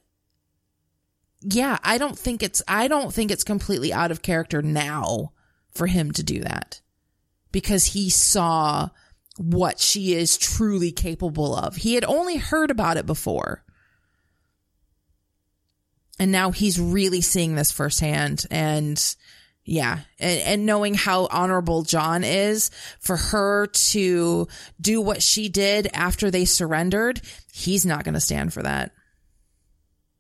yeah, 1.41 1.79
I 1.83 1.99
don't 1.99 2.19
think 2.19 2.43
it's 2.43 2.63
I 2.69 2.89
don't 2.89 3.13
think 3.13 3.31
it's 3.31 3.45
completely 3.45 3.93
out 3.93 4.11
of 4.11 4.23
character 4.23 4.63
now 4.63 5.33
for 5.73 5.87
him 5.87 6.13
to 6.13 6.23
do 6.23 6.41
that 6.41 6.81
because 7.53 7.87
he 7.87 8.11
saw 8.11 8.91
what 9.39 9.79
she 9.79 10.15
is 10.15 10.37
truly 10.37 10.93
capable 10.93 11.55
of. 11.55 11.77
He 11.77 11.95
had 11.95 12.05
only 12.05 12.37
heard 12.37 12.71
about 12.71 12.97
it 12.97 13.07
before. 13.07 13.65
And 16.19 16.33
now 16.33 16.51
he's 16.51 16.81
really 16.81 17.21
seeing 17.21 17.55
this 17.55 17.71
firsthand. 17.71 18.47
And 18.51 19.03
yeah, 19.65 20.01
and, 20.19 20.41
and 20.41 20.67
knowing 20.67 20.95
how 20.95 21.27
honorable 21.27 21.83
Jon 21.83 22.25
is 22.25 22.71
for 23.01 23.17
her 23.17 23.67
to 23.67 24.49
do 24.81 25.01
what 25.01 25.23
she 25.23 25.49
did 25.49 25.89
after 25.93 26.31
they 26.31 26.45
surrendered, 26.45 27.21
he's 27.53 27.85
not 27.85 28.05
going 28.05 28.15
to 28.15 28.21
stand 28.21 28.53
for 28.53 28.63
that 28.63 28.93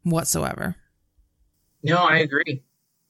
whatsoever. 0.02 0.76
No, 1.82 1.98
I 1.98 2.18
agree. 2.18 2.62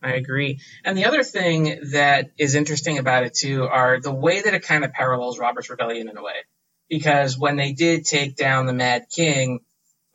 I 0.02 0.12
agree. 0.12 0.60
And 0.84 0.96
the 0.96 1.06
other 1.06 1.22
thing 1.22 1.80
that 1.92 2.30
is 2.38 2.54
interesting 2.54 2.98
about 2.98 3.24
it 3.24 3.34
too 3.34 3.64
are 3.64 3.98
the 4.00 4.12
way 4.12 4.42
that 4.42 4.54
it 4.54 4.62
kind 4.62 4.84
of 4.84 4.92
parallels 4.92 5.38
Robert's 5.38 5.70
Rebellion 5.70 6.08
in 6.08 6.16
a 6.16 6.22
way. 6.22 6.44
Because 6.88 7.36
when 7.36 7.56
they 7.56 7.72
did 7.72 8.04
take 8.04 8.36
down 8.36 8.66
the 8.66 8.72
Mad 8.72 9.06
King, 9.10 9.60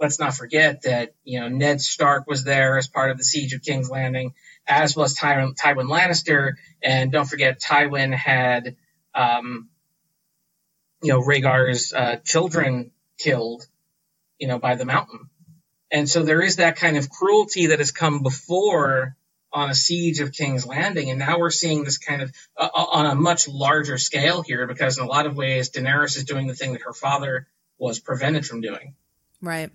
let's 0.01 0.19
not 0.19 0.33
forget 0.33 0.81
that, 0.81 1.13
you 1.23 1.39
know, 1.39 1.47
Ned 1.47 1.79
Stark 1.79 2.25
was 2.27 2.43
there 2.43 2.77
as 2.77 2.87
part 2.87 3.11
of 3.11 3.17
the 3.17 3.23
siege 3.23 3.53
of 3.53 3.61
King's 3.61 3.89
Landing, 3.89 4.33
as 4.67 4.95
was 4.95 5.13
Ty- 5.13 5.35
Tywin 5.51 5.87
Lannister. 5.87 6.53
And 6.81 7.11
don't 7.11 7.29
forget, 7.29 7.61
Tywin 7.61 8.11
had, 8.11 8.75
um, 9.13 9.69
you 11.03 11.13
know, 11.13 11.21
Rhaegar's 11.21 11.93
uh, 11.93 12.17
children 12.25 12.91
killed, 13.19 13.63
you 14.39 14.47
know, 14.47 14.57
by 14.57 14.75
the 14.75 14.85
mountain. 14.85 15.29
And 15.91 16.09
so 16.09 16.23
there 16.23 16.41
is 16.41 16.55
that 16.55 16.77
kind 16.77 16.97
of 16.97 17.09
cruelty 17.09 17.67
that 17.67 17.79
has 17.79 17.91
come 17.91 18.23
before 18.23 19.15
on 19.53 19.69
a 19.69 19.75
siege 19.75 20.19
of 20.19 20.31
King's 20.31 20.65
Landing, 20.65 21.09
and 21.09 21.19
now 21.19 21.37
we're 21.37 21.51
seeing 21.51 21.83
this 21.83 21.97
kind 21.97 22.21
of 22.21 22.31
uh, 22.57 22.69
uh, 22.73 22.85
on 22.91 23.05
a 23.05 23.15
much 23.15 23.49
larger 23.49 23.97
scale 23.97 24.41
here 24.41 24.65
because 24.65 24.97
in 24.97 25.03
a 25.03 25.07
lot 25.07 25.25
of 25.25 25.35
ways 25.35 25.69
Daenerys 25.71 26.15
is 26.15 26.23
doing 26.23 26.47
the 26.47 26.55
thing 26.55 26.71
that 26.71 26.83
her 26.83 26.93
father 26.93 27.47
was 27.77 27.99
prevented 27.99 28.45
from 28.45 28.61
doing. 28.61 28.95
Right. 29.41 29.69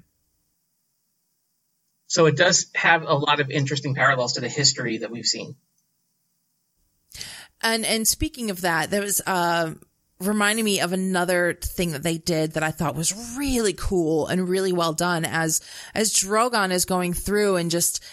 So 2.07 2.27
it 2.27 2.37
does 2.37 2.67
have 2.75 3.03
a 3.03 3.15
lot 3.15 3.41
of 3.41 3.51
interesting 3.51 3.95
parallels 3.95 4.35
to 4.35 4.41
the 4.41 4.49
history 4.49 4.99
that 4.99 5.11
we've 5.11 5.27
seen. 5.27 5.57
And 7.63 7.85
and 7.85 8.07
speaking 8.07 8.51
of 8.51 8.61
that, 8.63 8.91
there 8.91 9.03
was 9.03 9.21
uh 9.27 9.75
reminding 10.19 10.65
me 10.65 10.81
of 10.81 10.93
another 10.93 11.59
thing 11.63 11.93
that 11.93 12.03
they 12.03 12.17
did 12.17 12.53
that 12.53 12.63
I 12.63 12.71
thought 12.71 12.95
was 12.95 13.37
really 13.37 13.75
cool 13.75 14.27
and 14.29 14.49
really 14.49 14.73
well 14.73 14.93
done 14.93 15.25
as 15.25 15.61
as 15.95 16.13
Drogon 16.13 16.71
is 16.71 16.85
going 16.85 17.13
through 17.13 17.57
and 17.57 17.71
just 17.71 18.05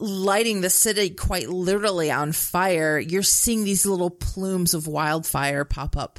lighting 0.00 0.62
the 0.62 0.70
city 0.70 1.10
quite 1.10 1.48
literally 1.50 2.10
on 2.10 2.32
fire, 2.32 2.98
you're 2.98 3.22
seeing 3.22 3.64
these 3.64 3.84
little 3.84 4.10
plumes 4.10 4.72
of 4.72 4.86
wildfire 4.86 5.64
pop 5.64 5.96
up 5.96 6.18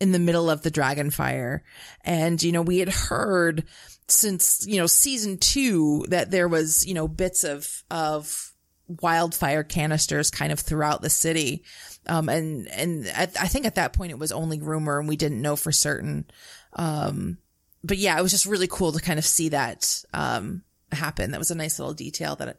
in 0.00 0.12
the 0.12 0.18
middle 0.18 0.48
of 0.48 0.62
the 0.62 0.70
dragon 0.70 1.10
fire. 1.10 1.62
And, 2.02 2.42
you 2.42 2.52
know, 2.52 2.62
we 2.62 2.78
had 2.78 2.88
heard 2.88 3.64
since, 4.10 4.66
you 4.66 4.78
know, 4.78 4.86
season 4.86 5.38
two 5.38 6.04
that 6.08 6.30
there 6.30 6.48
was, 6.48 6.86
you 6.86 6.94
know, 6.94 7.08
bits 7.08 7.44
of, 7.44 7.82
of 7.90 8.52
wildfire 8.86 9.62
canisters 9.62 10.30
kind 10.30 10.52
of 10.52 10.60
throughout 10.60 11.02
the 11.02 11.10
city. 11.10 11.64
Um, 12.06 12.28
and, 12.28 12.68
and 12.68 13.06
at, 13.06 13.40
I 13.40 13.46
think 13.46 13.66
at 13.66 13.76
that 13.76 13.92
point 13.92 14.10
it 14.10 14.18
was 14.18 14.32
only 14.32 14.60
rumor 14.60 14.98
and 14.98 15.08
we 15.08 15.16
didn't 15.16 15.42
know 15.42 15.56
for 15.56 15.72
certain. 15.72 16.30
Um, 16.74 17.38
but 17.84 17.98
yeah, 17.98 18.18
it 18.18 18.22
was 18.22 18.32
just 18.32 18.46
really 18.46 18.68
cool 18.68 18.92
to 18.92 19.00
kind 19.00 19.18
of 19.18 19.24
see 19.24 19.50
that, 19.50 20.04
um, 20.12 20.62
happen. 20.92 21.30
That 21.30 21.38
was 21.38 21.50
a 21.50 21.56
nice 21.56 21.78
little 21.78 21.94
detail 21.94 22.36
that 22.36 22.58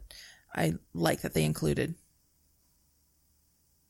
I 0.54 0.74
like 0.94 1.22
that 1.22 1.34
they 1.34 1.44
included. 1.44 1.94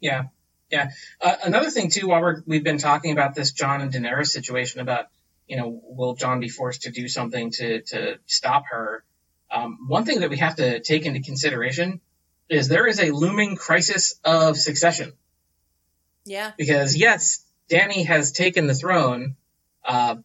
Yeah. 0.00 0.24
Yeah. 0.70 0.90
Uh, 1.20 1.36
another 1.44 1.70
thing 1.70 1.90
too, 1.90 2.08
while 2.08 2.20
we're, 2.20 2.42
we've 2.46 2.64
been 2.64 2.78
talking 2.78 3.12
about 3.12 3.34
this 3.34 3.52
Jon 3.52 3.80
and 3.80 3.92
Daenerys 3.92 4.28
situation 4.28 4.80
about, 4.80 5.06
you 5.52 5.58
know, 5.58 5.82
will 5.84 6.14
Jon 6.14 6.40
be 6.40 6.48
forced 6.48 6.82
to 6.82 6.90
do 6.90 7.08
something 7.08 7.50
to, 7.50 7.82
to 7.82 8.18
stop 8.24 8.64
her? 8.70 9.04
Um, 9.50 9.80
one 9.86 10.06
thing 10.06 10.20
that 10.20 10.30
we 10.30 10.38
have 10.38 10.56
to 10.56 10.80
take 10.80 11.04
into 11.04 11.20
consideration 11.20 12.00
is 12.48 12.68
there 12.68 12.86
is 12.86 12.98
a 12.98 13.10
looming 13.10 13.56
crisis 13.56 14.18
of 14.24 14.56
succession. 14.56 15.12
Yeah. 16.24 16.52
Because 16.56 16.96
yes, 16.96 17.44
Dany 17.70 18.06
has 18.06 18.32
taken 18.32 18.66
the 18.66 18.74
throne. 18.74 19.36
Uh, 19.84 20.16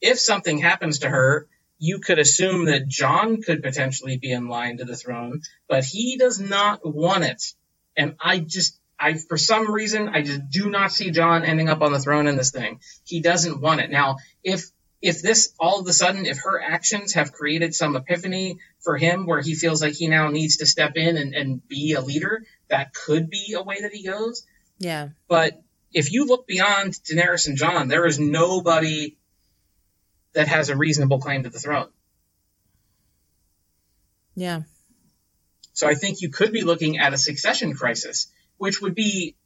if 0.00 0.20
something 0.20 0.58
happens 0.58 1.00
to 1.00 1.08
her, 1.08 1.48
you 1.80 1.98
could 1.98 2.20
assume 2.20 2.66
that 2.66 2.86
Jon 2.86 3.42
could 3.42 3.64
potentially 3.64 4.18
be 4.18 4.30
in 4.30 4.46
line 4.46 4.76
to 4.76 4.84
the 4.84 4.94
throne, 4.94 5.42
but 5.68 5.84
he 5.84 6.16
does 6.16 6.38
not 6.38 6.78
want 6.84 7.24
it. 7.24 7.42
And 7.96 8.14
I 8.20 8.38
just, 8.38 8.78
I, 9.00 9.14
for 9.14 9.36
some 9.36 9.68
reason, 9.68 10.10
I 10.10 10.22
just 10.22 10.48
do 10.48 10.70
not 10.70 10.92
see 10.92 11.10
Jon 11.10 11.44
ending 11.44 11.68
up 11.68 11.82
on 11.82 11.90
the 11.90 11.98
throne 11.98 12.28
in 12.28 12.36
this 12.36 12.52
thing. 12.52 12.78
He 13.02 13.20
doesn't 13.20 13.60
want 13.60 13.80
it. 13.80 13.90
Now, 13.90 14.18
if, 14.44 14.70
if 15.02 15.22
this 15.22 15.52
all 15.58 15.80
of 15.80 15.86
a 15.86 15.92
sudden, 15.92 16.26
if 16.26 16.38
her 16.38 16.60
actions 16.60 17.14
have 17.14 17.32
created 17.32 17.74
some 17.74 17.96
epiphany 17.96 18.58
for 18.80 18.96
him 18.96 19.26
where 19.26 19.40
he 19.40 19.54
feels 19.54 19.82
like 19.82 19.94
he 19.94 20.08
now 20.08 20.28
needs 20.28 20.58
to 20.58 20.66
step 20.66 20.96
in 20.96 21.16
and, 21.16 21.34
and 21.34 21.66
be 21.68 21.92
a 21.92 22.00
leader, 22.00 22.44
that 22.68 22.94
could 22.94 23.28
be 23.28 23.54
a 23.56 23.62
way 23.62 23.80
that 23.82 23.92
he 23.92 24.04
goes. 24.04 24.46
Yeah. 24.78 25.10
But 25.28 25.62
if 25.92 26.12
you 26.12 26.26
look 26.26 26.46
beyond 26.46 26.92
Daenerys 26.92 27.46
and 27.46 27.56
Jon, 27.56 27.88
there 27.88 28.06
is 28.06 28.18
nobody 28.18 29.16
that 30.32 30.48
has 30.48 30.68
a 30.68 30.76
reasonable 30.76 31.20
claim 31.20 31.44
to 31.44 31.50
the 31.50 31.58
throne. 31.58 31.88
Yeah. 34.34 34.62
So 35.72 35.88
I 35.88 35.94
think 35.94 36.20
you 36.20 36.30
could 36.30 36.52
be 36.52 36.62
looking 36.62 36.98
at 36.98 37.12
a 37.12 37.18
succession 37.18 37.74
crisis, 37.74 38.28
which 38.58 38.80
would 38.80 38.94
be 38.94 39.36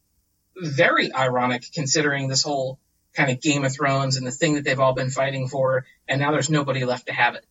very 0.57 1.13
ironic 1.13 1.65
considering 1.73 2.29
this 2.29 2.43
whole 2.43 2.79
kind 3.21 3.31
of 3.31 3.41
Game 3.41 3.65
of 3.65 3.73
Thrones 3.73 4.17
and 4.17 4.27
the 4.27 4.31
thing 4.31 4.55
that 4.55 4.65
they've 4.65 4.81
all 4.81 4.95
been 4.95 5.11
fighting 5.11 5.49
for, 5.49 5.85
and 6.09 6.21
now 6.21 6.33
there's 6.33 6.51
nobody 6.51 6.85
left 6.85 7.07
to 7.07 7.13
have 7.13 7.35
it. 7.35 7.45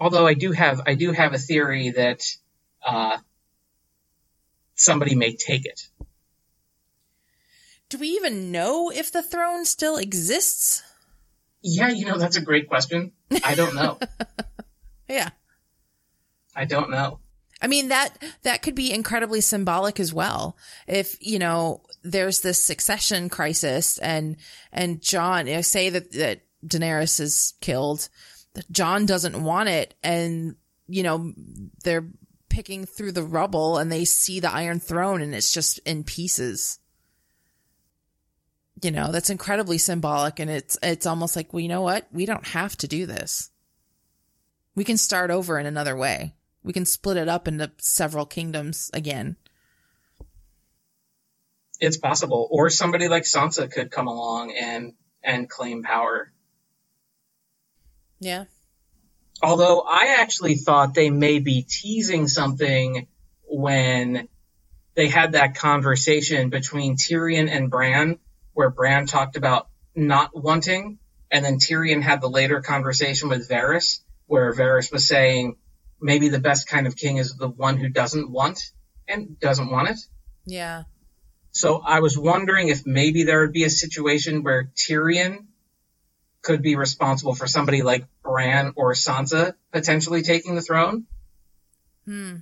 Although 0.00 0.26
I 0.26 0.34
do 0.34 0.52
have 0.52 0.82
I 0.86 0.94
do 0.94 1.12
have 1.12 1.34
a 1.34 1.38
theory 1.38 1.90
that 1.90 2.22
uh, 2.86 3.18
somebody 4.74 5.14
may 5.14 5.34
take 5.34 5.66
it 5.66 5.88
do 7.88 7.98
we 7.98 8.08
even 8.08 8.52
know 8.52 8.90
if 8.90 9.10
the 9.10 9.22
throne 9.22 9.64
still 9.64 9.96
exists? 9.96 10.82
Yeah, 11.62 11.88
you 11.88 12.04
know, 12.04 12.18
that's 12.18 12.36
a 12.36 12.42
great 12.42 12.68
question. 12.68 13.12
I 13.44 13.54
don't 13.54 13.74
know. 13.74 13.98
yeah. 15.08 15.30
I 16.54 16.64
don't 16.64 16.90
know. 16.90 17.20
I 17.60 17.66
mean 17.66 17.88
that 17.88 18.10
that 18.42 18.62
could 18.62 18.76
be 18.76 18.92
incredibly 18.92 19.40
symbolic 19.40 19.98
as 19.98 20.14
well. 20.14 20.56
If 20.86 21.16
you 21.20 21.38
know 21.40 21.82
there's 22.02 22.40
this 22.40 22.62
succession 22.62 23.28
crisis 23.28 23.98
and 23.98 24.36
and 24.72 25.00
Jon, 25.00 25.46
you 25.46 25.56
know, 25.56 25.60
say 25.62 25.90
that 25.90 26.12
that 26.12 26.42
Daenerys 26.66 27.20
is 27.20 27.54
killed, 27.60 28.08
Jon 28.70 29.06
doesn't 29.06 29.42
want 29.42 29.68
it, 29.68 29.94
and 30.02 30.56
you 30.86 31.02
know 31.02 31.32
they're 31.84 32.08
picking 32.48 32.86
through 32.86 33.12
the 33.12 33.22
rubble 33.22 33.78
and 33.78 33.92
they 33.92 34.04
see 34.04 34.40
the 34.40 34.52
Iron 34.52 34.80
Throne 34.80 35.20
and 35.20 35.34
it's 35.34 35.52
just 35.52 35.78
in 35.80 36.02
pieces 36.02 36.78
you 38.82 38.90
know, 38.90 39.10
that's 39.10 39.30
incredibly 39.30 39.78
symbolic 39.78 40.38
and 40.38 40.50
it's, 40.50 40.78
it's 40.82 41.06
almost 41.06 41.36
like, 41.36 41.52
well, 41.52 41.60
you 41.60 41.68
know 41.68 41.82
what? 41.82 42.06
We 42.12 42.26
don't 42.26 42.46
have 42.48 42.76
to 42.78 42.88
do 42.88 43.06
this. 43.06 43.50
We 44.74 44.84
can 44.84 44.96
start 44.96 45.30
over 45.30 45.58
in 45.58 45.66
another 45.66 45.96
way. 45.96 46.34
We 46.62 46.72
can 46.72 46.84
split 46.84 47.16
it 47.16 47.28
up 47.28 47.48
into 47.48 47.72
several 47.78 48.26
kingdoms 48.26 48.90
again. 48.92 49.36
It's 51.80 51.96
possible. 51.96 52.48
Or 52.50 52.70
somebody 52.70 53.08
like 53.08 53.24
Sansa 53.24 53.70
could 53.70 53.90
come 53.90 54.08
along 54.08 54.52
and, 54.52 54.94
and 55.22 55.48
claim 55.48 55.82
power. 55.82 56.32
Yeah. 58.20 58.44
Although 59.42 59.80
I 59.80 60.16
actually 60.18 60.56
thought 60.56 60.94
they 60.94 61.10
may 61.10 61.38
be 61.38 61.62
teasing 61.62 62.26
something 62.26 63.06
when 63.44 64.28
they 64.94 65.08
had 65.08 65.32
that 65.32 65.54
conversation 65.54 66.50
between 66.50 66.96
Tyrion 66.96 67.48
and 67.48 67.70
Bran 67.70 68.18
where 68.58 68.70
Bran 68.70 69.06
talked 69.06 69.36
about 69.36 69.68
not 69.94 70.30
wanting, 70.34 70.98
and 71.30 71.44
then 71.44 71.58
Tyrion 71.58 72.02
had 72.02 72.20
the 72.20 72.28
later 72.28 72.60
conversation 72.60 73.28
with 73.28 73.48
Varys, 73.48 74.00
where 74.26 74.52
Varys 74.52 74.90
was 74.90 75.06
saying 75.06 75.54
maybe 76.00 76.28
the 76.28 76.40
best 76.40 76.68
kind 76.68 76.88
of 76.88 76.96
king 76.96 77.18
is 77.18 77.36
the 77.36 77.48
one 77.48 77.76
who 77.76 77.88
doesn't 77.88 78.28
want 78.28 78.60
and 79.06 79.38
doesn't 79.38 79.70
want 79.70 79.90
it. 79.90 79.98
Yeah. 80.44 80.82
So 81.58 81.82
I 81.84 81.98
was 81.98 82.16
wondering 82.16 82.68
if 82.68 82.86
maybe 82.86 83.24
there 83.24 83.40
would 83.40 83.52
be 83.52 83.64
a 83.64 83.70
situation 83.70 84.44
where 84.44 84.70
Tyrion 84.76 85.46
could 86.40 86.62
be 86.62 86.76
responsible 86.76 87.34
for 87.34 87.48
somebody 87.48 87.82
like 87.82 88.04
Bran 88.22 88.74
or 88.76 88.92
Sansa 88.92 89.54
potentially 89.72 90.22
taking 90.22 90.54
the 90.54 90.62
throne. 90.62 91.06
Hmm. 92.04 92.36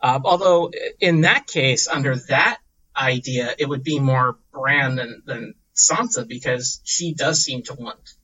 Uh, 0.00 0.18
although 0.24 0.72
in 0.98 1.20
that 1.20 1.46
case, 1.46 1.86
under 1.86 2.16
that 2.28 2.58
idea, 2.96 3.54
it 3.56 3.68
would 3.68 3.84
be 3.84 4.00
more 4.00 4.36
Bran 4.52 4.96
than, 4.96 5.22
than 5.24 5.54
Sansa 5.76 6.26
because 6.26 6.80
she 6.82 7.14
does 7.14 7.44
seem 7.44 7.62
to 7.66 7.74
want. 7.74 8.14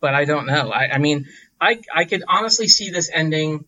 But 0.00 0.12
I 0.12 0.26
don't 0.26 0.44
know. 0.44 0.70
I, 0.70 0.96
I 0.96 0.98
mean, 0.98 1.28
I, 1.58 1.80
I 1.94 2.04
could 2.04 2.24
honestly 2.28 2.68
see 2.68 2.90
this 2.90 3.08
ending 3.10 3.64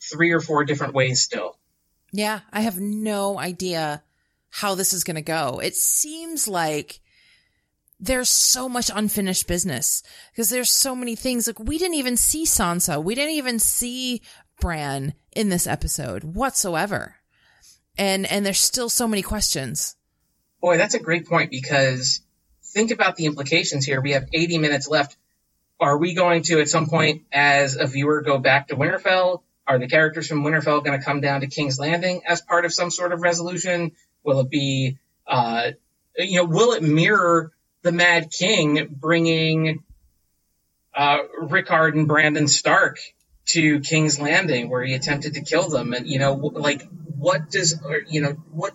three 0.00 0.32
or 0.32 0.40
four 0.40 0.64
different 0.64 0.94
ways 0.94 1.20
still. 1.20 1.58
Yeah, 2.12 2.40
I 2.52 2.60
have 2.60 2.78
no 2.78 3.38
idea 3.38 4.02
how 4.50 4.74
this 4.74 4.92
is 4.92 5.04
going 5.04 5.16
to 5.16 5.22
go. 5.22 5.60
It 5.62 5.74
seems 5.74 6.48
like 6.48 7.00
there's 7.98 8.28
so 8.28 8.68
much 8.68 8.90
unfinished 8.94 9.46
business 9.46 10.02
because 10.32 10.50
there's 10.50 10.70
so 10.70 10.94
many 10.94 11.16
things. 11.16 11.46
Like 11.46 11.58
we 11.58 11.78
didn't 11.78 11.94
even 11.94 12.16
see 12.16 12.44
Sansa. 12.44 13.02
We 13.02 13.14
didn't 13.14 13.34
even 13.34 13.58
see 13.58 14.22
Bran 14.60 15.14
in 15.32 15.48
this 15.50 15.66
episode 15.66 16.24
whatsoever 16.24 17.16
and 17.98 18.26
and 18.26 18.44
there's 18.44 18.60
still 18.60 18.88
so 18.88 19.08
many 19.08 19.22
questions. 19.22 19.96
Boy, 20.60 20.76
that's 20.76 20.94
a 20.94 20.98
great 20.98 21.26
point 21.26 21.50
because 21.50 22.20
think 22.64 22.90
about 22.90 23.16
the 23.16 23.26
implications 23.26 23.84
here. 23.84 24.00
We 24.00 24.12
have 24.12 24.26
80 24.32 24.58
minutes 24.58 24.88
left. 24.88 25.16
Are 25.78 25.98
we 25.98 26.14
going 26.14 26.42
to 26.44 26.60
at 26.60 26.68
some 26.68 26.86
point 26.86 27.24
as 27.32 27.76
a 27.76 27.86
viewer 27.86 28.22
go 28.22 28.38
back 28.38 28.68
to 28.68 28.76
Winterfell? 28.76 29.42
Are 29.68 29.78
the 29.78 29.88
characters 29.88 30.28
from 30.28 30.44
Winterfell 30.44 30.84
going 30.84 30.98
to 30.98 31.04
come 31.04 31.20
down 31.20 31.40
to 31.40 31.48
King's 31.48 31.78
Landing 31.78 32.22
as 32.26 32.40
part 32.40 32.64
of 32.64 32.72
some 32.72 32.90
sort 32.90 33.12
of 33.12 33.20
resolution? 33.20 33.92
Will 34.22 34.40
it 34.40 34.50
be, 34.50 34.98
uh, 35.26 35.72
you 36.16 36.36
know, 36.36 36.44
will 36.44 36.72
it 36.72 36.82
mirror 36.82 37.52
the 37.82 37.90
Mad 37.90 38.30
King 38.30 38.86
bringing 38.90 39.82
uh, 40.94 41.18
Rickard 41.38 41.96
and 41.96 42.06
Brandon 42.06 42.46
Stark 42.46 42.98
to 43.46 43.80
King's 43.80 44.20
Landing 44.20 44.70
where 44.70 44.84
he 44.84 44.94
attempted 44.94 45.34
to 45.34 45.40
kill 45.40 45.68
them? 45.68 45.94
And, 45.94 46.06
you 46.06 46.20
know, 46.20 46.34
like 46.34 46.88
what 47.16 47.50
does, 47.50 47.80
or, 47.84 48.02
you 48.08 48.20
know, 48.20 48.36
what, 48.52 48.72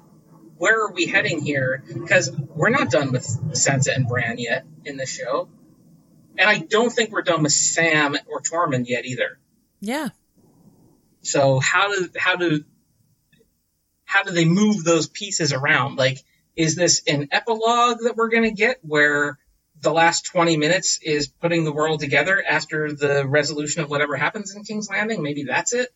where 0.58 0.86
are 0.86 0.92
we 0.92 1.06
heading 1.06 1.42
here? 1.42 1.84
Because 1.88 2.30
we're 2.32 2.70
not 2.70 2.92
done 2.92 3.14
with 3.14 3.26
Sansa 3.54 3.96
and 3.96 4.08
Bran 4.08 4.38
yet 4.38 4.66
in 4.84 4.98
the 4.98 5.06
show. 5.06 5.48
And 6.38 6.50
I 6.50 6.60
don't 6.60 6.92
think 6.92 7.12
we're 7.12 7.22
done 7.22 7.44
with 7.44 7.54
Sam 7.54 8.16
or 8.28 8.42
Tormund 8.42 8.88
yet 8.88 9.06
either. 9.06 9.40
Yeah. 9.80 10.10
So 11.22 11.60
how 11.60 11.90
do 11.94 12.10
how 12.18 12.36
do 12.36 12.64
how 14.06 14.24
do 14.24 14.32
they 14.32 14.46
move 14.46 14.84
those 14.84 15.08
pieces 15.08 15.54
around? 15.54 15.96
Like, 15.96 16.18
is 16.56 16.76
this 16.76 17.04
an 17.08 17.30
epilogue 17.32 18.00
that 18.04 18.16
we're 18.16 18.30
going 18.30 18.44
to 18.44 18.52
get 18.52 18.80
where 18.82 19.38
the 19.80 19.92
last 19.92 20.26
20 20.26 20.58
minutes 20.58 21.00
is 21.02 21.28
putting 21.28 21.64
the 21.64 21.72
world 21.72 22.02
together 22.02 22.44
after 22.48 22.92
the 22.92 23.26
resolution 23.26 23.84
of 23.84 23.90
whatever 23.90 24.16
happens 24.16 24.54
in 24.54 24.64
King's 24.64 24.90
Landing? 24.90 25.24
Maybe 25.24 25.44
that's 25.44 25.74
it. 25.74 25.90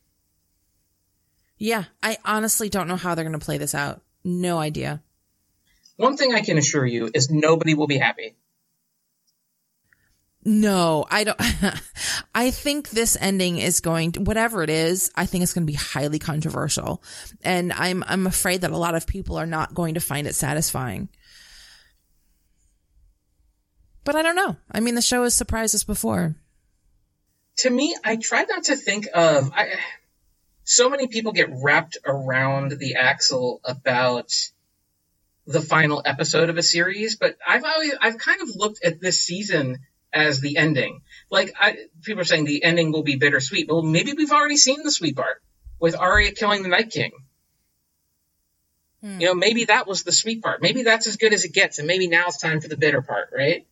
Yeah. 1.58 1.86
I 2.02 2.18
honestly 2.24 2.70
don't 2.70 2.88
know 2.88 2.96
how 2.96 3.16
they're 3.16 3.26
going 3.26 3.38
to 3.38 3.46
play 3.46 3.58
this 3.58 3.76
out. 3.76 4.02
No 4.24 4.58
idea. 4.58 5.02
One 5.98 6.18
thing 6.18 6.34
I 6.34 6.42
can 6.42 6.58
assure 6.58 6.86
you 6.86 7.10
is 7.14 7.30
nobody 7.30 7.74
will 7.74 7.88
be 7.88 7.98
happy. 7.98 8.36
No, 10.48 11.08
I 11.10 11.24
don't. 11.24 11.41
I 12.36 12.52
think 12.52 12.91
this 12.91 13.18
ending 13.20 13.58
is 13.58 13.80
going 13.80 14.12
to, 14.12 14.22
whatever 14.22 14.62
it 14.62 14.70
is, 14.70 15.12
I 15.16 15.26
think 15.26 15.41
it's 15.41 15.54
going 15.54 15.66
to 15.66 15.72
be 15.72 15.78
highly 15.78 16.20
controversial. 16.20 17.02
And 17.43 17.74
I'm, 17.74 18.04
I'm 18.06 18.28
afraid 18.28 18.62
that 18.62 18.70
a 18.70 18.78
lot 18.78 18.93
of 18.93 19.08
people 19.08 19.38
are 19.38 19.48
not 19.48 19.74
going 19.74 19.96
to 19.96 20.00
find 20.00 20.28
it 20.28 20.36
satisfying. 20.36 21.10
But 24.04 24.16
I 24.16 24.22
don't 24.22 24.36
know. 24.36 24.56
I 24.72 24.82
mean, 24.82 24.93
the 24.93 25.02
show 25.02 25.24
has 25.24 25.34
surprised 25.34 25.74
us 25.74 25.84
before. 25.84 26.36
To 27.60 27.70
me, 27.72 27.96
I 28.04 28.18
try 28.18 28.43
not 28.43 28.66
to 28.66 28.76
think 28.76 29.08
of, 29.16 29.52
I, 29.52 29.80
so 30.64 30.89
many 30.89 31.08
people 31.08 31.32
get 31.32 31.50
wrapped 31.52 31.98
around 32.06 32.74
the 32.74 32.96
axle 32.96 33.62
about 33.66 34.32
the 35.48 35.62
final 35.62 36.04
episode 36.06 36.50
of 36.50 36.58
a 36.58 36.64
series, 36.64 37.16
but 37.16 37.36
I've 37.48 37.64
always, 37.64 37.96
I've 38.00 38.20
kind 38.20 38.41
of 38.41 38.56
looked 38.56 38.84
at 38.84 39.00
this 39.00 39.22
season 39.22 39.80
as 40.16 40.39
the 40.39 40.57
ending. 40.57 41.01
Like 41.30 41.53
I, 41.59 41.78
people 42.01 42.22
are 42.22 42.26
saying 42.26 42.45
the 42.45 42.63
ending 42.63 42.91
will 42.91 43.03
be 43.03 43.18
bittersweet. 43.18 43.68
Well, 43.68 43.84
maybe 43.84 44.13
we've 44.13 44.32
already 44.32 44.57
seen 44.57 44.82
the 44.82 44.91
sweet 44.91 45.18
part 45.18 45.43
with 45.80 45.95
Arya 45.95 46.32
killing 46.32 46.63
the 46.63 46.70
Night 46.70 46.89
King. 46.89 47.11
Hmm. 49.01 49.20
You 49.20 49.28
know, 49.28 49.34
maybe 49.36 49.66
that 49.66 49.86
was 49.86 50.03
the 50.03 50.13
sweet 50.13 50.41
part. 50.41 50.61
Maybe 50.61 50.84
that's 50.84 51.05
as 51.05 51.18
good 51.18 51.34
as 51.34 51.43
it 51.43 51.53
gets, 51.53 51.78
and 51.78 51.88
maybe 51.88 52.07
now 52.07 52.24
it's 52.28 52.39
time 52.39 52.61
for 52.61 52.70
the 52.70 52.78
bitter 52.78 53.01
part, 53.01 53.30
right? 53.36 53.68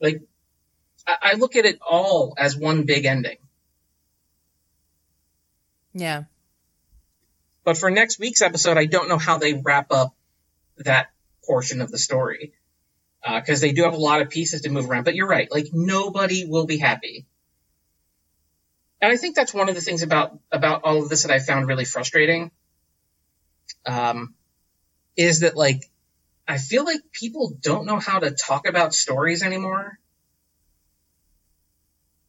Like, 0.00 0.22
I, 1.06 1.16
I 1.22 1.32
look 1.34 1.56
at 1.56 1.64
it 1.64 1.78
all 1.88 2.34
as 2.36 2.56
one 2.56 2.82
big 2.82 3.04
ending. 3.04 3.38
Yeah. 5.94 6.24
But 7.64 7.78
for 7.78 7.90
next 7.90 8.18
week's 8.18 8.42
episode, 8.42 8.76
I 8.76 8.86
don't 8.86 9.08
know 9.08 9.18
how 9.18 9.38
they 9.38 9.54
wrap 9.54 9.92
up 9.92 10.14
that 10.78 11.10
portion 11.44 11.80
of 11.80 11.90
the 11.90 11.98
story 11.98 12.52
because 13.22 13.60
uh, 13.62 13.66
they 13.66 13.72
do 13.72 13.84
have 13.84 13.94
a 13.94 13.98
lot 13.98 14.20
of 14.20 14.30
pieces 14.30 14.62
to 14.62 14.70
move 14.70 14.88
around. 14.88 15.04
But 15.04 15.14
you're 15.14 15.28
right, 15.28 15.50
like 15.50 15.68
nobody 15.72 16.44
will 16.46 16.66
be 16.66 16.78
happy. 16.78 17.26
And 19.00 19.12
I 19.12 19.16
think 19.16 19.36
that's 19.36 19.52
one 19.52 19.68
of 19.68 19.74
the 19.74 19.80
things 19.80 20.02
about 20.02 20.38
about 20.50 20.82
all 20.84 21.02
of 21.02 21.08
this 21.08 21.22
that 21.22 21.32
I 21.32 21.38
found 21.38 21.68
really 21.68 21.84
frustrating. 21.84 22.50
Um, 23.84 24.34
is 25.16 25.40
that 25.40 25.56
like 25.56 25.90
I 26.48 26.58
feel 26.58 26.84
like 26.84 27.00
people 27.12 27.56
don't 27.60 27.86
know 27.86 27.98
how 27.98 28.20
to 28.20 28.30
talk 28.30 28.66
about 28.68 28.94
stories 28.94 29.42
anymore. 29.42 29.98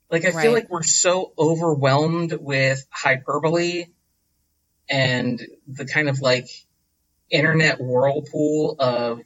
Like 0.09 0.25
I 0.25 0.29
right. 0.29 0.41
feel 0.41 0.53
like 0.53 0.69
we're 0.69 0.83
so 0.83 1.33
overwhelmed 1.38 2.33
with 2.33 2.85
hyperbole 2.89 3.88
and 4.89 5.45
the 5.67 5.85
kind 5.85 6.09
of 6.09 6.21
like 6.21 6.47
internet 7.29 7.79
whirlpool 7.79 8.77
of 8.79 9.21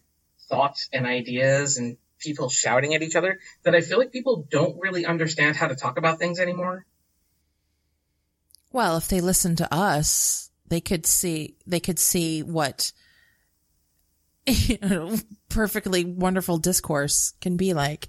thoughts 0.51 0.89
and 0.93 1.07
ideas 1.07 1.77
and 1.77 1.97
people 2.19 2.49
shouting 2.49 2.93
at 2.93 3.01
each 3.01 3.15
other 3.15 3.39
that 3.63 3.73
I 3.73 3.81
feel 3.81 3.97
like 3.97 4.11
people 4.11 4.45
don't 4.51 4.79
really 4.79 5.05
understand 5.05 5.55
how 5.55 5.67
to 5.67 5.75
talk 5.75 5.97
about 5.97 6.19
things 6.19 6.39
anymore. 6.39 6.85
Well, 8.71 8.97
if 8.97 9.07
they 9.07 9.21
listen 9.21 9.55
to 9.55 9.73
us, 9.73 10.51
they 10.67 10.81
could 10.81 11.05
see 11.05 11.55
they 11.65 11.79
could 11.79 11.97
see 11.97 12.43
what 12.43 12.91
you 14.45 14.77
know, 14.81 15.17
perfectly 15.49 16.05
wonderful 16.05 16.57
discourse 16.57 17.33
can 17.41 17.57
be 17.57 17.73
like. 17.73 18.07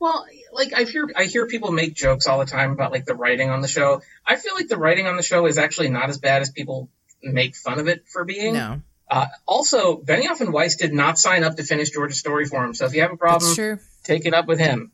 Well, 0.00 0.26
like 0.52 0.72
I 0.72 0.84
hear 0.84 1.08
I 1.16 1.24
hear 1.24 1.46
people 1.46 1.72
make 1.72 1.94
jokes 1.94 2.26
all 2.26 2.38
the 2.38 2.46
time 2.46 2.70
about 2.70 2.92
like 2.92 3.04
the 3.04 3.16
writing 3.16 3.50
on 3.50 3.60
the 3.60 3.68
show. 3.68 4.00
I 4.24 4.36
feel 4.36 4.54
like 4.54 4.68
the 4.68 4.78
writing 4.78 5.06
on 5.06 5.16
the 5.16 5.22
show 5.22 5.46
is 5.46 5.58
actually 5.58 5.90
not 5.90 6.08
as 6.08 6.18
bad 6.18 6.40
as 6.40 6.50
people 6.50 6.88
make 7.22 7.56
fun 7.56 7.80
of 7.80 7.88
it 7.88 8.04
for 8.08 8.24
being. 8.24 8.54
No. 8.54 8.80
Uh, 9.10 9.26
also, 9.46 9.96
Benioff 9.96 10.40
and 10.40 10.52
Weiss 10.52 10.76
did 10.76 10.92
not 10.92 11.18
sign 11.18 11.42
up 11.42 11.56
to 11.56 11.62
finish 11.62 11.90
George's 11.90 12.18
story 12.18 12.44
for 12.44 12.64
him. 12.64 12.74
So 12.74 12.84
if 12.84 12.94
you 12.94 13.00
have 13.02 13.12
a 13.12 13.16
problem, 13.16 13.80
take 14.04 14.26
it 14.26 14.34
up 14.34 14.46
with 14.46 14.58
him. 14.58 14.92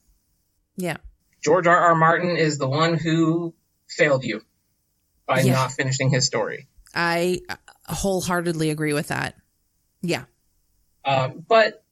Yeah. 0.76 0.98
George 1.42 1.66
R. 1.66 1.76
R. 1.76 1.94
Martin 1.94 2.36
is 2.36 2.58
the 2.58 2.68
one 2.68 2.94
who 2.94 3.54
failed 3.88 4.24
you 4.24 4.42
by 5.26 5.40
yeah. 5.40 5.52
not 5.52 5.72
finishing 5.72 6.10
his 6.10 6.26
story. 6.26 6.68
I 6.94 7.40
wholeheartedly 7.86 8.70
agree 8.70 8.92
with 8.92 9.08
that. 9.08 9.34
Yeah. 10.00 10.24
Um, 11.04 11.44
but 11.46 11.82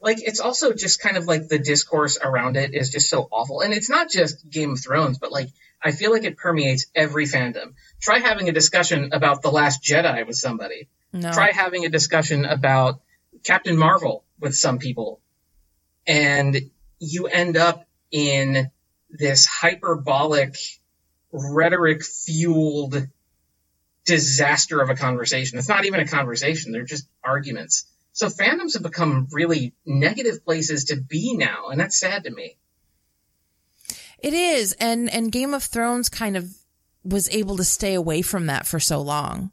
like, 0.00 0.18
it's 0.20 0.40
also 0.40 0.72
just 0.72 1.00
kind 1.00 1.16
of 1.16 1.26
like 1.26 1.48
the 1.48 1.58
discourse 1.58 2.16
around 2.22 2.56
it 2.56 2.74
is 2.74 2.90
just 2.90 3.10
so 3.10 3.28
awful. 3.30 3.60
And 3.60 3.74
it's 3.74 3.90
not 3.90 4.08
just 4.08 4.48
Game 4.48 4.72
of 4.72 4.80
Thrones, 4.80 5.18
but 5.18 5.32
like, 5.32 5.48
I 5.82 5.92
feel 5.92 6.10
like 6.10 6.24
it 6.24 6.36
permeates 6.36 6.86
every 6.94 7.26
fandom. 7.26 7.74
Try 8.00 8.18
having 8.18 8.48
a 8.48 8.52
discussion 8.52 9.10
about 9.12 9.42
The 9.42 9.50
Last 9.50 9.82
Jedi 9.82 10.26
with 10.26 10.36
somebody. 10.36 10.88
No. 11.12 11.32
Try 11.32 11.52
having 11.52 11.86
a 11.86 11.88
discussion 11.88 12.44
about 12.44 13.00
Captain 13.44 13.76
Marvel 13.76 14.24
with 14.38 14.54
some 14.54 14.78
people. 14.78 15.20
And 16.06 16.70
you 16.98 17.26
end 17.26 17.56
up 17.56 17.86
in 18.10 18.70
this 19.10 19.46
hyperbolic, 19.46 20.56
rhetoric 21.32 22.04
fueled 22.04 23.08
disaster 24.04 24.80
of 24.80 24.90
a 24.90 24.94
conversation. 24.94 25.58
It's 25.58 25.68
not 25.68 25.84
even 25.84 26.00
a 26.00 26.06
conversation, 26.06 26.72
they're 26.72 26.84
just 26.84 27.06
arguments. 27.22 27.86
So 28.12 28.28
fandoms 28.28 28.74
have 28.74 28.82
become 28.82 29.28
really 29.30 29.72
negative 29.86 30.44
places 30.44 30.86
to 30.86 30.96
be 30.96 31.36
now, 31.36 31.68
and 31.68 31.80
that's 31.80 31.98
sad 31.98 32.24
to 32.24 32.30
me. 32.30 32.56
It 34.22 34.34
is, 34.34 34.72
and 34.74 35.08
and 35.10 35.32
Game 35.32 35.54
of 35.54 35.64
Thrones 35.64 36.08
kind 36.08 36.36
of 36.36 36.50
was 37.04 37.28
able 37.30 37.56
to 37.56 37.64
stay 37.64 37.94
away 37.94 38.22
from 38.22 38.46
that 38.46 38.66
for 38.66 38.78
so 38.78 39.00
long. 39.00 39.52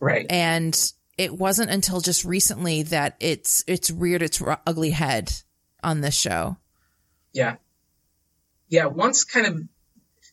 Right. 0.00 0.26
And 0.30 0.92
it 1.16 1.36
wasn't 1.36 1.70
until 1.70 2.00
just 2.00 2.24
recently 2.24 2.84
that 2.84 3.16
it's 3.20 3.64
it's 3.66 3.90
reared 3.90 4.22
its 4.22 4.40
ugly 4.66 4.90
head 4.90 5.32
on 5.82 6.00
this 6.00 6.14
show. 6.14 6.56
Yeah. 7.32 7.56
Yeah, 8.68 8.86
once 8.86 9.24
kind 9.24 9.46
of 9.46 9.62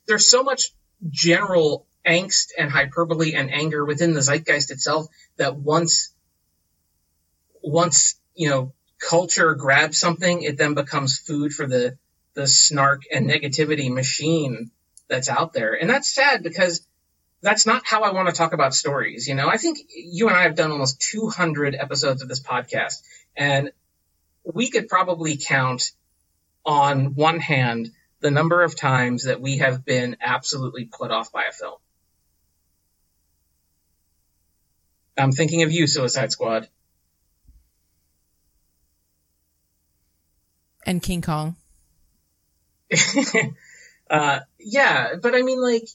there's 0.07 0.29
so 0.29 0.43
much 0.43 0.73
general 1.09 1.87
angst 2.05 2.49
and 2.57 2.69
hyperbole 2.69 3.33
and 3.33 3.51
anger 3.51 3.83
within 3.83 4.13
the 4.13 4.21
zeitgeist 4.21 4.69
itself 4.69 5.07
that 5.37 5.55
once 5.55 6.13
once, 7.63 8.19
you 8.35 8.49
know, 8.49 8.73
culture 8.99 9.55
grabs 9.55 9.99
something, 9.99 10.43
it 10.43 10.57
then 10.57 10.75
becomes 10.75 11.17
food 11.17 11.51
for 11.51 11.65
the 11.65 11.97
the 12.35 12.47
snark 12.47 13.03
and 13.11 13.29
negativity 13.29 13.91
machine 13.91 14.69
that's 15.07 15.29
out 15.29 15.53
there. 15.53 15.73
And 15.73 15.89
that's 15.89 16.13
sad 16.13 16.43
because 16.43 16.85
that's 17.41 17.65
not 17.65 17.83
how 17.85 18.01
I 18.01 18.11
want 18.11 18.27
to 18.27 18.35
talk 18.35 18.53
about 18.53 18.73
stories. 18.73 19.27
You 19.27 19.35
know, 19.35 19.47
I 19.47 19.57
think 19.57 19.79
you 19.95 20.27
and 20.27 20.37
I 20.37 20.43
have 20.43 20.55
done 20.55 20.71
almost 20.71 21.01
200 21.01 21.75
episodes 21.75 22.21
of 22.21 22.27
this 22.27 22.41
podcast, 22.41 23.01
and 23.35 23.71
we 24.43 24.69
could 24.69 24.87
probably 24.87 25.37
count 25.37 25.91
on 26.65 27.15
one 27.15 27.39
hand 27.39 27.91
the 28.19 28.31
number 28.31 28.63
of 28.63 28.75
times 28.75 29.25
that 29.25 29.41
we 29.41 29.59
have 29.59 29.85
been 29.85 30.17
absolutely 30.21 30.85
put 30.85 31.11
off 31.11 31.31
by 31.31 31.43
a 31.43 31.51
film. 31.51 31.77
I'm 35.17 35.31
thinking 35.31 35.63
of 35.63 35.71
you, 35.71 35.87
Suicide 35.87 36.31
Squad. 36.31 36.67
And 40.85 41.01
King 41.01 41.21
Kong. 41.21 41.55
uh, 44.09 44.39
yeah, 44.59 45.15
but 45.21 45.35
I 45.35 45.41
mean, 45.41 45.61
like, 45.61 45.87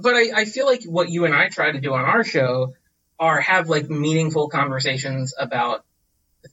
but 0.00 0.14
I, 0.14 0.40
I 0.40 0.44
feel 0.44 0.66
like 0.66 0.84
what 0.84 1.08
you 1.08 1.24
and 1.24 1.34
I 1.34 1.48
try 1.48 1.72
to 1.72 1.80
do 1.80 1.94
on 1.94 2.04
our 2.04 2.24
show 2.24 2.74
are 3.18 3.40
have 3.40 3.68
like 3.68 3.88
meaningful 3.88 4.48
conversations 4.48 5.34
about 5.38 5.84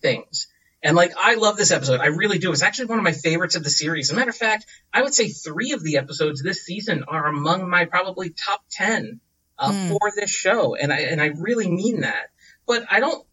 things. 0.02 0.48
And 0.82 0.96
like, 0.98 1.14
I 1.18 1.36
love 1.36 1.56
this 1.56 1.72
episode. 1.72 2.02
I 2.02 2.08
really 2.08 2.40
do. 2.40 2.52
It's 2.52 2.62
actually 2.62 2.88
one 2.88 2.98
of 2.98 3.04
my 3.04 3.14
favorites 3.14 3.56
of 3.56 3.64
the 3.64 3.70
series. 3.70 4.10
As 4.10 4.16
a 4.16 4.20
matter 4.20 4.32
of 4.32 4.36
fact, 4.36 4.66
I 4.94 5.02
would 5.02 5.14
say 5.14 5.30
three 5.30 5.72
of 5.72 5.82
the 5.82 5.98
episodes 5.98 6.44
this 6.44 6.66
season 6.66 7.06
are 7.08 7.28
among 7.28 7.70
my 7.70 7.86
probably 7.86 8.32
top 8.32 8.64
10 8.72 9.22
uh, 9.58 9.72
mm. 9.72 9.90
for 9.90 10.12
this 10.16 10.30
show. 10.30 10.76
And 10.76 10.92
I, 10.92 11.00
and 11.02 11.22
I 11.22 11.28
really 11.28 11.70
mean 11.72 12.02
that. 12.02 12.32
But 12.68 12.86
I 12.90 13.00
don't 13.00 13.26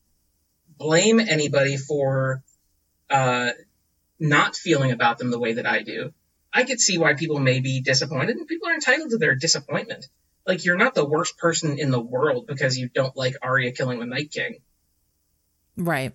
blame 0.78 1.18
anybody 1.18 1.76
for, 1.76 2.42
uh, 3.10 3.50
not 4.20 4.54
feeling 4.54 4.92
about 4.92 5.18
them 5.18 5.30
the 5.30 5.38
way 5.38 5.54
that 5.54 5.66
I 5.66 5.82
do. 5.82 6.12
I 6.52 6.64
could 6.64 6.80
see 6.80 6.98
why 6.98 7.14
people 7.14 7.38
may 7.38 7.60
be 7.60 7.80
disappointed, 7.80 8.36
and 8.36 8.46
people 8.46 8.68
are 8.68 8.74
entitled 8.74 9.10
to 9.10 9.18
their 9.18 9.34
disappointment. 9.34 10.06
Like, 10.46 10.64
you're 10.64 10.76
not 10.76 10.94
the 10.94 11.04
worst 11.04 11.38
person 11.38 11.78
in 11.78 11.90
the 11.90 12.00
world 12.00 12.46
because 12.46 12.76
you 12.76 12.88
don't 12.88 13.16
like 13.16 13.34
Arya 13.42 13.72
killing 13.72 14.00
the 14.00 14.06
Night 14.06 14.32
King. 14.32 14.60
Right. 15.76 16.12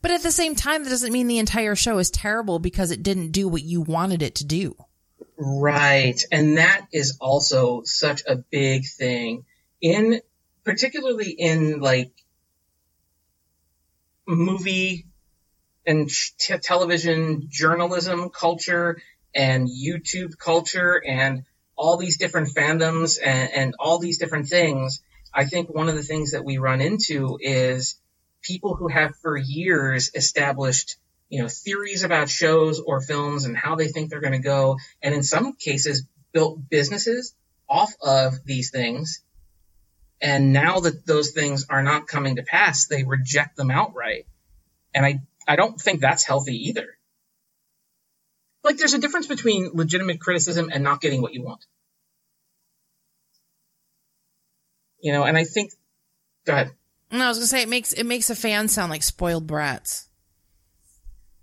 But 0.00 0.12
at 0.12 0.22
the 0.22 0.30
same 0.30 0.54
time, 0.54 0.84
that 0.84 0.90
doesn't 0.90 1.12
mean 1.12 1.26
the 1.26 1.38
entire 1.38 1.74
show 1.74 1.98
is 1.98 2.10
terrible 2.10 2.58
because 2.58 2.90
it 2.90 3.02
didn't 3.02 3.32
do 3.32 3.48
what 3.48 3.62
you 3.62 3.80
wanted 3.80 4.22
it 4.22 4.36
to 4.36 4.44
do. 4.44 4.76
Right. 5.36 6.22
And 6.30 6.58
that 6.58 6.86
is 6.92 7.18
also 7.20 7.82
such 7.84 8.22
a 8.26 8.36
big 8.36 8.84
thing 8.86 9.44
in, 9.80 10.20
particularly 10.64 11.30
in 11.30 11.80
like 11.80 12.12
movie 14.26 15.06
and 15.86 16.08
t- 16.38 16.58
television 16.58 17.48
journalism 17.48 18.30
culture 18.30 19.00
and 19.34 19.68
YouTube 19.68 20.38
culture 20.38 21.02
and 21.04 21.44
all 21.76 21.96
these 21.96 22.18
different 22.18 22.48
fandoms 22.48 23.18
and, 23.22 23.50
and 23.52 23.74
all 23.78 23.98
these 23.98 24.18
different 24.18 24.48
things. 24.48 25.02
I 25.34 25.46
think 25.46 25.74
one 25.74 25.88
of 25.88 25.94
the 25.94 26.02
things 26.02 26.32
that 26.32 26.44
we 26.44 26.58
run 26.58 26.80
into 26.80 27.38
is 27.40 27.98
people 28.42 28.74
who 28.74 28.88
have 28.88 29.16
for 29.22 29.36
years 29.36 30.10
established 30.14 30.96
you 31.28 31.40
know 31.40 31.48
theories 31.48 32.02
about 32.02 32.28
shows 32.28 32.78
or 32.78 33.00
films 33.00 33.46
and 33.46 33.56
how 33.56 33.74
they 33.74 33.88
think 33.88 34.10
they're 34.10 34.20
going 34.20 34.32
to 34.32 34.38
go 34.38 34.76
and 35.02 35.14
in 35.14 35.22
some 35.22 35.54
cases 35.54 36.04
built 36.32 36.58
businesses 36.68 37.34
off 37.68 37.92
of 38.02 38.44
these 38.44 38.70
things 38.70 39.22
and 40.20 40.52
now 40.52 40.80
that 40.80 41.06
those 41.06 41.30
things 41.30 41.64
are 41.70 41.82
not 41.82 42.06
coming 42.06 42.36
to 42.36 42.42
pass 42.42 42.86
they 42.86 43.04
reject 43.04 43.56
them 43.56 43.70
outright 43.70 44.26
and 44.94 45.06
i 45.06 45.20
i 45.46 45.56
don't 45.56 45.80
think 45.80 46.00
that's 46.00 46.24
healthy 46.24 46.68
either 46.68 46.86
like 48.64 48.76
there's 48.76 48.94
a 48.94 48.98
difference 48.98 49.26
between 49.26 49.70
legitimate 49.74 50.20
criticism 50.20 50.70
and 50.72 50.84
not 50.84 51.00
getting 51.00 51.22
what 51.22 51.34
you 51.34 51.42
want 51.42 51.64
you 55.00 55.12
know 55.12 55.24
and 55.24 55.36
i 55.36 55.44
think 55.44 55.72
go 56.44 56.52
ahead 56.52 56.72
no, 57.12 57.26
I 57.26 57.28
was 57.28 57.36
gonna 57.36 57.46
say 57.46 57.60
it 57.60 57.68
makes 57.68 57.92
it 57.92 58.04
makes 58.04 58.30
a 58.30 58.34
fan 58.34 58.68
sound 58.68 58.90
like 58.90 59.02
spoiled 59.02 59.46
brats. 59.46 60.08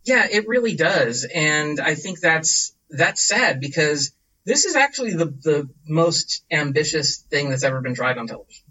Yeah, 0.04 0.26
it 0.30 0.48
really 0.48 0.76
does, 0.76 1.28
and 1.32 1.80
I 1.80 1.94
think 1.94 2.20
that's 2.20 2.74
that's 2.90 3.24
sad 3.24 3.60
because 3.60 4.12
this 4.46 4.66
is 4.66 4.76
actually 4.76 5.14
the 5.14 5.26
the 5.26 5.70
most 5.88 6.44
ambitious 6.50 7.18
thing 7.18 7.50
that's 7.50 7.64
ever 7.64 7.82
been 7.82 7.94
tried 7.94 8.18
on 8.18 8.26
television. 8.26 8.66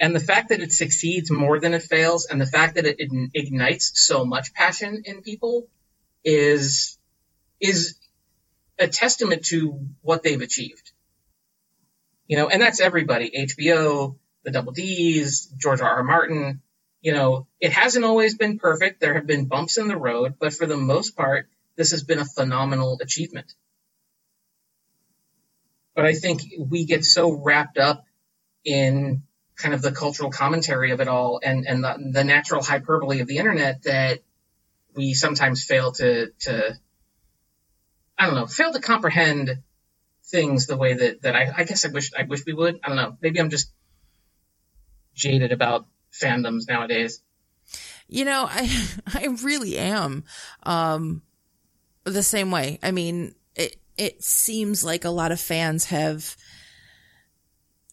And 0.00 0.14
the 0.14 0.20
fact 0.20 0.50
that 0.50 0.60
it 0.60 0.72
succeeds 0.72 1.30
more 1.30 1.58
than 1.58 1.74
it 1.74 1.82
fails, 1.82 2.26
and 2.26 2.40
the 2.40 2.46
fact 2.46 2.76
that 2.76 2.86
it, 2.86 2.96
it 2.98 3.30
ignites 3.34 3.92
so 3.94 4.24
much 4.24 4.54
passion 4.54 5.02
in 5.04 5.22
people, 5.22 5.68
is 6.24 6.98
is 7.60 7.98
a 8.78 8.86
testament 8.86 9.46
to 9.46 9.86
what 10.02 10.22
they've 10.22 10.40
achieved. 10.40 10.92
You 12.28 12.36
know, 12.36 12.48
and 12.48 12.62
that's 12.62 12.80
everybody: 12.80 13.30
HBO, 13.30 14.16
the 14.44 14.52
Double 14.52 14.72
D's, 14.72 15.46
George 15.56 15.80
R. 15.80 15.88
R. 15.88 16.04
Martin. 16.04 16.62
You 17.00 17.12
know, 17.12 17.46
it 17.60 17.72
hasn't 17.72 18.04
always 18.04 18.36
been 18.36 18.58
perfect. 18.58 19.00
There 19.00 19.14
have 19.14 19.26
been 19.26 19.46
bumps 19.46 19.78
in 19.78 19.86
the 19.88 19.96
road, 19.96 20.34
but 20.40 20.52
for 20.52 20.66
the 20.66 20.76
most 20.76 21.16
part, 21.16 21.48
this 21.76 21.92
has 21.92 22.02
been 22.02 22.18
a 22.18 22.24
phenomenal 22.24 22.98
achievement. 23.00 23.52
But 25.94 26.06
I 26.06 26.14
think 26.14 26.42
we 26.58 26.84
get 26.84 27.04
so 27.04 27.32
wrapped 27.32 27.78
up 27.78 28.04
in 28.64 29.22
kind 29.58 29.74
of 29.74 29.82
the 29.82 29.92
cultural 29.92 30.30
commentary 30.30 30.92
of 30.92 31.00
it 31.00 31.08
all 31.08 31.40
and, 31.42 31.66
and 31.66 31.84
the, 31.84 32.10
the 32.12 32.24
natural 32.24 32.62
hyperbole 32.62 33.20
of 33.20 33.26
the 33.26 33.38
internet 33.38 33.82
that 33.82 34.20
we 34.94 35.14
sometimes 35.14 35.64
fail 35.64 35.92
to, 35.92 36.30
to, 36.40 36.78
I 38.16 38.26
don't 38.26 38.36
know, 38.36 38.46
fail 38.46 38.72
to 38.72 38.80
comprehend 38.80 39.58
things 40.26 40.66
the 40.66 40.76
way 40.76 40.94
that, 40.94 41.22
that 41.22 41.34
I, 41.34 41.52
I 41.56 41.64
guess 41.64 41.84
I 41.84 41.88
wish, 41.88 42.12
I 42.16 42.22
wish 42.22 42.46
we 42.46 42.52
would. 42.52 42.78
I 42.82 42.88
don't 42.88 42.96
know. 42.96 43.16
Maybe 43.20 43.40
I'm 43.40 43.50
just 43.50 43.70
jaded 45.14 45.52
about 45.52 45.86
fandoms 46.12 46.68
nowadays. 46.68 47.20
You 48.08 48.24
know, 48.24 48.46
I 48.48 48.86
I 49.14 49.26
really 49.42 49.76
am 49.78 50.24
um 50.62 51.22
the 52.04 52.22
same 52.22 52.50
way. 52.50 52.78
I 52.82 52.90
mean, 52.90 53.34
it 53.54 53.76
it 53.98 54.22
seems 54.22 54.82
like 54.82 55.04
a 55.04 55.10
lot 55.10 55.32
of 55.32 55.40
fans 55.40 55.86
have 55.86 56.36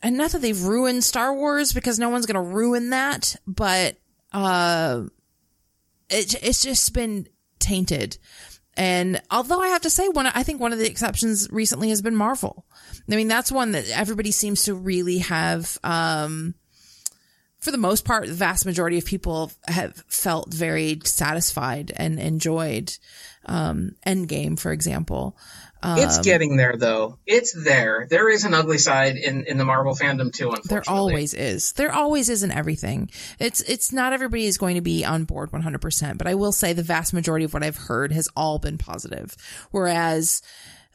and 0.05 0.17
not 0.17 0.33
that 0.33 0.41
they've 0.43 0.63
ruined 0.63 1.03
Star 1.03 1.33
Wars 1.33 1.73
because 1.73 1.97
no 1.97 2.09
one's 2.09 2.27
going 2.27 2.35
to 2.35 2.55
ruin 2.55 2.91
that, 2.91 3.35
but 3.47 3.97
uh 4.31 5.05
it 6.11 6.43
it's 6.43 6.61
just 6.61 6.93
been 6.93 7.27
tainted. 7.57 8.19
And 8.77 9.19
although 9.31 9.59
I 9.59 9.69
have 9.69 9.81
to 9.81 9.89
say 9.89 10.07
one 10.07 10.27
I 10.27 10.43
think 10.43 10.61
one 10.61 10.73
of 10.73 10.77
the 10.77 10.85
exceptions 10.85 11.49
recently 11.51 11.89
has 11.89 12.03
been 12.03 12.15
Marvel. 12.15 12.67
I 13.09 13.15
mean, 13.15 13.27
that's 13.27 13.51
one 13.51 13.71
that 13.71 13.89
everybody 13.89 14.29
seems 14.29 14.65
to 14.65 14.75
really 14.75 15.19
have 15.19 15.79
um 15.83 16.53
for 17.57 17.71
the 17.71 17.77
most 17.79 18.05
part, 18.05 18.27
the 18.27 18.33
vast 18.33 18.63
majority 18.63 18.99
of 18.99 19.05
people 19.05 19.51
have 19.67 20.03
felt 20.07 20.53
very 20.53 20.99
satisfied 21.03 21.91
and 21.95 22.19
enjoyed. 22.19 22.95
Um, 23.47 23.95
Endgame, 24.05 24.59
for 24.59 24.71
example. 24.71 25.35
Um, 25.85 25.99
it's 25.99 26.17
getting 26.17 26.57
there 26.57 26.77
though. 26.77 27.19
It's 27.27 27.53
there. 27.53 28.07
There 28.09 28.27
is 28.27 28.43
an 28.43 28.55
ugly 28.55 28.79
side 28.79 29.17
in, 29.17 29.45
in 29.45 29.59
the 29.59 29.65
Marvel 29.65 29.93
fandom 29.93 30.33
too, 30.33 30.49
unfortunately. 30.49 30.67
There 30.67 30.83
always 30.87 31.33
is. 31.35 31.73
There 31.73 31.93
always 31.93 32.27
is 32.27 32.41
in 32.41 32.51
everything. 32.51 33.11
It's, 33.37 33.61
it's 33.61 33.93
not 33.93 34.11
everybody 34.11 34.47
is 34.47 34.57
going 34.57 34.75
to 34.75 34.81
be 34.81 35.05
on 35.05 35.25
board 35.25 35.51
100%, 35.51 36.17
but 36.17 36.25
I 36.25 36.33
will 36.33 36.51
say 36.51 36.73
the 36.73 36.81
vast 36.81 37.13
majority 37.13 37.45
of 37.45 37.53
what 37.53 37.61
I've 37.61 37.77
heard 37.77 38.11
has 38.13 38.27
all 38.35 38.57
been 38.57 38.79
positive. 38.79 39.35
Whereas, 39.69 40.41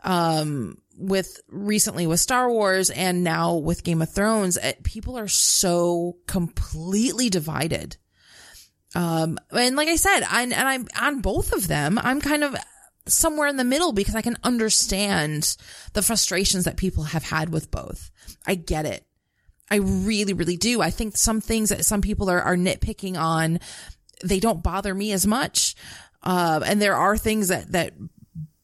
um, 0.03 0.79
with 0.99 1.39
recently 1.49 2.09
with 2.09 2.19
Star 2.19 2.51
Wars 2.51 2.91
and 2.91 3.23
now 3.23 3.55
with 3.55 3.85
Game 3.85 4.03
of 4.03 4.11
Thrones, 4.11 4.57
it, 4.57 4.65
eh, 4.65 4.73
people 4.83 5.17
are 5.17 5.29
so 5.29 6.17
completely 6.27 7.31
divided. 7.31 7.97
Um, 8.97 9.39
and 9.53 9.77
like 9.77 9.87
I 9.87 9.95
said, 9.95 10.23
I, 10.29 10.43
and 10.43 10.55
I'm 10.55 10.89
on 11.01 11.21
both 11.21 11.53
of 11.53 11.69
them. 11.69 11.97
I'm 12.03 12.21
kind 12.21 12.43
of 12.43 12.57
somewhere 13.11 13.49
in 13.49 13.57
the 13.57 13.65
middle 13.65 13.93
because 13.93 14.15
I 14.15 14.23
can 14.23 14.37
understand 14.45 15.57
the 15.93 16.03
frustrations 16.03 16.65
that 16.65 16.77
people 16.77 17.05
have 17.05 17.25
had 17.25 17.53
with 17.53 17.71
both. 17.71 18.11
I 18.47 18.55
get 18.55 18.87
it. 18.87 19.05
I 19.71 19.77
really, 19.77 20.33
really 20.33 20.57
do. 20.57 20.81
I 20.81 20.91
think 20.91 21.17
some 21.17 21.41
things 21.41 21.69
that 21.69 21.85
some 21.85 22.01
people 22.01 22.29
are, 22.31 22.41
are 22.41 22.57
nitpicking 22.57 23.17
on, 23.17 23.61
they 24.25 24.41
don't 24.41 24.63
bother 24.63 24.95
me 24.95 25.13
as 25.13 25.27
much. 25.27 25.77
Uh, 26.23 26.61
and 26.65 26.83
there 26.83 26.97
are 26.97 27.17
things 27.17 27.49
that, 27.49 27.73
that 27.73 27.95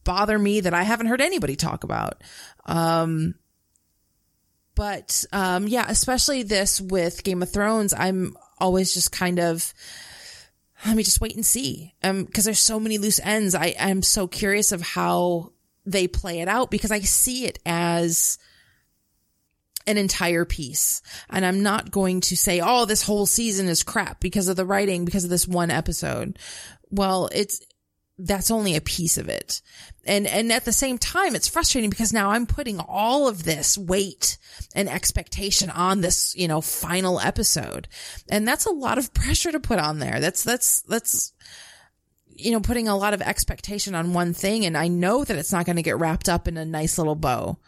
bother 0.03 0.37
me 0.37 0.61
that 0.61 0.73
I 0.73 0.83
haven't 0.83 1.07
heard 1.07 1.21
anybody 1.21 1.55
talk 1.55 1.83
about. 1.83 2.23
Um, 2.65 3.35
but, 4.75 5.23
um, 5.31 5.67
yeah, 5.67 5.85
especially 5.87 6.43
this 6.43 6.79
with 6.79 7.23
Game 7.23 7.41
of 7.41 7.51
Thrones, 7.51 7.93
I'm 7.93 8.35
always 8.59 8.93
just 8.93 9.11
kind 9.11 9.39
of, 9.39 9.73
let 10.87 10.95
me 10.97 11.03
just 11.03 11.21
wait 11.21 11.35
and 11.35 11.45
see. 11.45 11.93
Um, 12.03 12.25
cause 12.25 12.45
there's 12.45 12.59
so 12.59 12.79
many 12.79 12.97
loose 12.97 13.19
ends. 13.19 13.53
I 13.53 13.67
am 13.77 14.01
so 14.01 14.27
curious 14.27 14.71
of 14.71 14.81
how 14.81 15.51
they 15.85 16.07
play 16.07 16.39
it 16.39 16.47
out 16.47 16.71
because 16.71 16.91
I 16.91 16.99
see 17.01 17.45
it 17.45 17.59
as, 17.65 18.37
an 19.87 19.97
entire 19.97 20.45
piece. 20.45 21.01
And 21.29 21.45
I'm 21.45 21.63
not 21.63 21.89
going 21.89 22.21
to 22.21 22.37
say, 22.37 22.59
oh, 22.61 22.85
this 22.85 23.03
whole 23.03 23.25
season 23.25 23.67
is 23.67 23.83
crap 23.83 24.19
because 24.19 24.49
of 24.49 24.57
the 24.57 24.65
writing, 24.65 25.05
because 25.05 25.23
of 25.23 25.29
this 25.29 25.47
one 25.47 25.71
episode. 25.71 26.37
Well, 26.91 27.29
it's, 27.31 27.61
that's 28.17 28.49
only 28.49 28.75
a 28.75 28.81
piece 28.81 29.17
of 29.17 29.29
it. 29.29 29.61
And, 30.05 30.25
and 30.25 30.51
at 30.51 30.65
the 30.65 30.71
same 30.71 30.97
time, 30.97 31.35
it's 31.35 31.47
frustrating 31.47 31.89
because 31.89 32.13
now 32.13 32.31
I'm 32.31 32.47
putting 32.47 32.79
all 32.79 33.27
of 33.27 33.43
this 33.43 33.77
weight 33.77 34.37
and 34.73 34.89
expectation 34.89 35.69
on 35.69 36.01
this, 36.01 36.35
you 36.35 36.47
know, 36.47 36.61
final 36.61 37.19
episode. 37.19 37.87
And 38.29 38.47
that's 38.47 38.65
a 38.65 38.71
lot 38.71 38.97
of 38.97 39.13
pressure 39.13 39.51
to 39.51 39.59
put 39.59 39.79
on 39.79 39.99
there. 39.99 40.19
That's, 40.19 40.43
that's, 40.43 40.81
that's, 40.83 41.33
you 42.27 42.51
know, 42.51 42.59
putting 42.59 42.87
a 42.87 42.97
lot 42.97 43.13
of 43.13 43.21
expectation 43.21 43.93
on 43.93 44.13
one 44.13 44.33
thing. 44.33 44.65
And 44.65 44.77
I 44.77 44.87
know 44.87 45.23
that 45.23 45.37
it's 45.37 45.51
not 45.51 45.65
going 45.65 45.75
to 45.75 45.83
get 45.83 45.99
wrapped 45.99 46.29
up 46.29 46.47
in 46.47 46.57
a 46.57 46.65
nice 46.65 46.97
little 46.97 47.15
bow 47.15 47.59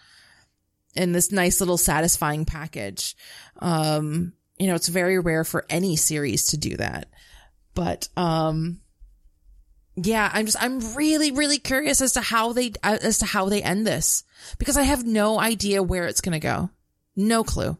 in 0.95 1.11
this 1.11 1.31
nice 1.31 1.59
little 1.59 1.77
satisfying 1.77 2.45
package. 2.45 3.15
Um, 3.59 4.33
you 4.57 4.67
know, 4.67 4.75
it's 4.75 4.87
very 4.87 5.19
rare 5.19 5.43
for 5.43 5.65
any 5.69 5.95
series 5.95 6.47
to 6.47 6.57
do 6.57 6.75
that. 6.77 7.09
But, 7.75 8.09
um, 8.17 8.81
yeah, 10.05 10.29
I'm 10.33 10.45
just, 10.45 10.61
I'm 10.61 10.95
really, 10.95 11.31
really 11.31 11.57
curious 11.57 12.01
as 12.01 12.13
to 12.13 12.21
how 12.21 12.53
they, 12.53 12.73
uh, 12.83 12.97
as 13.01 13.19
to 13.19 13.25
how 13.25 13.49
they 13.49 13.61
end 13.61 13.85
this 13.85 14.23
because 14.57 14.77
I 14.77 14.83
have 14.83 15.05
no 15.05 15.39
idea 15.39 15.83
where 15.83 16.05
it's 16.05 16.21
going 16.21 16.33
to 16.33 16.39
go. 16.39 16.69
No 17.15 17.43
clue. 17.43 17.77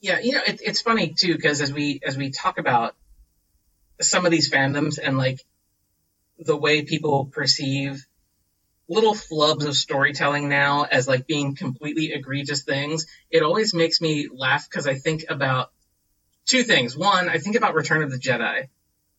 Yeah. 0.00 0.20
You 0.20 0.32
know, 0.32 0.42
it, 0.46 0.60
it's 0.62 0.80
funny 0.80 1.14
too, 1.16 1.34
because 1.34 1.60
as 1.60 1.72
we, 1.72 2.00
as 2.04 2.16
we 2.16 2.30
talk 2.30 2.58
about 2.58 2.94
some 4.00 4.24
of 4.24 4.30
these 4.30 4.50
fandoms 4.50 4.98
and 5.02 5.18
like 5.18 5.44
the 6.38 6.56
way 6.56 6.82
people 6.82 7.26
perceive 7.26 8.06
little 8.88 9.14
flubs 9.14 9.66
of 9.66 9.76
storytelling 9.76 10.48
now 10.48 10.84
as 10.84 11.06
like 11.06 11.26
being 11.26 11.54
completely 11.54 12.12
egregious 12.12 12.62
things, 12.62 13.06
it 13.30 13.42
always 13.42 13.72
makes 13.72 14.00
me 14.00 14.28
laugh 14.32 14.68
because 14.68 14.86
I 14.86 14.94
think 14.94 15.24
about 15.28 15.70
two 16.46 16.64
things. 16.64 16.96
One, 16.96 17.28
I 17.28 17.38
think 17.38 17.56
about 17.56 17.74
Return 17.74 18.02
of 18.02 18.10
the 18.10 18.18
Jedi 18.18 18.68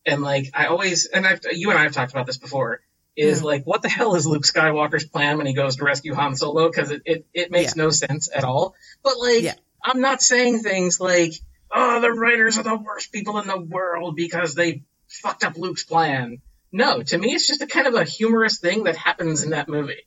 and 0.04 0.22
like, 0.22 0.50
I 0.54 0.66
always, 0.66 1.06
and 1.06 1.26
I've, 1.26 1.40
you 1.52 1.70
and 1.70 1.78
I 1.78 1.84
have 1.84 1.92
talked 1.92 2.12
about 2.12 2.26
this 2.26 2.38
before, 2.38 2.80
is 3.16 3.40
mm. 3.40 3.44
like, 3.44 3.64
what 3.64 3.82
the 3.82 3.88
hell 3.88 4.14
is 4.14 4.26
Luke 4.26 4.44
Skywalker's 4.44 5.06
plan 5.06 5.36
when 5.36 5.46
he 5.46 5.54
goes 5.54 5.76
to 5.76 5.84
rescue 5.84 6.14
Han 6.14 6.36
Solo? 6.36 6.70
Cause 6.70 6.90
it, 6.90 7.02
it, 7.04 7.26
it 7.34 7.50
makes 7.50 7.76
yeah. 7.76 7.84
no 7.84 7.90
sense 7.90 8.30
at 8.34 8.44
all. 8.44 8.74
But 9.02 9.18
like, 9.18 9.42
yeah. 9.42 9.54
I'm 9.82 10.00
not 10.00 10.22
saying 10.22 10.60
things 10.60 11.00
like, 11.00 11.34
oh, 11.70 12.00
the 12.00 12.10
writers 12.10 12.58
are 12.58 12.62
the 12.62 12.76
worst 12.76 13.12
people 13.12 13.38
in 13.38 13.46
the 13.46 13.60
world 13.60 14.16
because 14.16 14.54
they 14.54 14.82
fucked 15.08 15.44
up 15.44 15.56
Luke's 15.56 15.84
plan. 15.84 16.40
No, 16.72 17.02
to 17.02 17.18
me, 17.18 17.34
it's 17.34 17.46
just 17.46 17.60
a 17.60 17.66
kind 17.66 17.86
of 17.86 17.94
a 17.94 18.04
humorous 18.04 18.58
thing 18.58 18.84
that 18.84 18.96
happens 18.96 19.44
in 19.44 19.50
that 19.50 19.68
movie. 19.68 20.06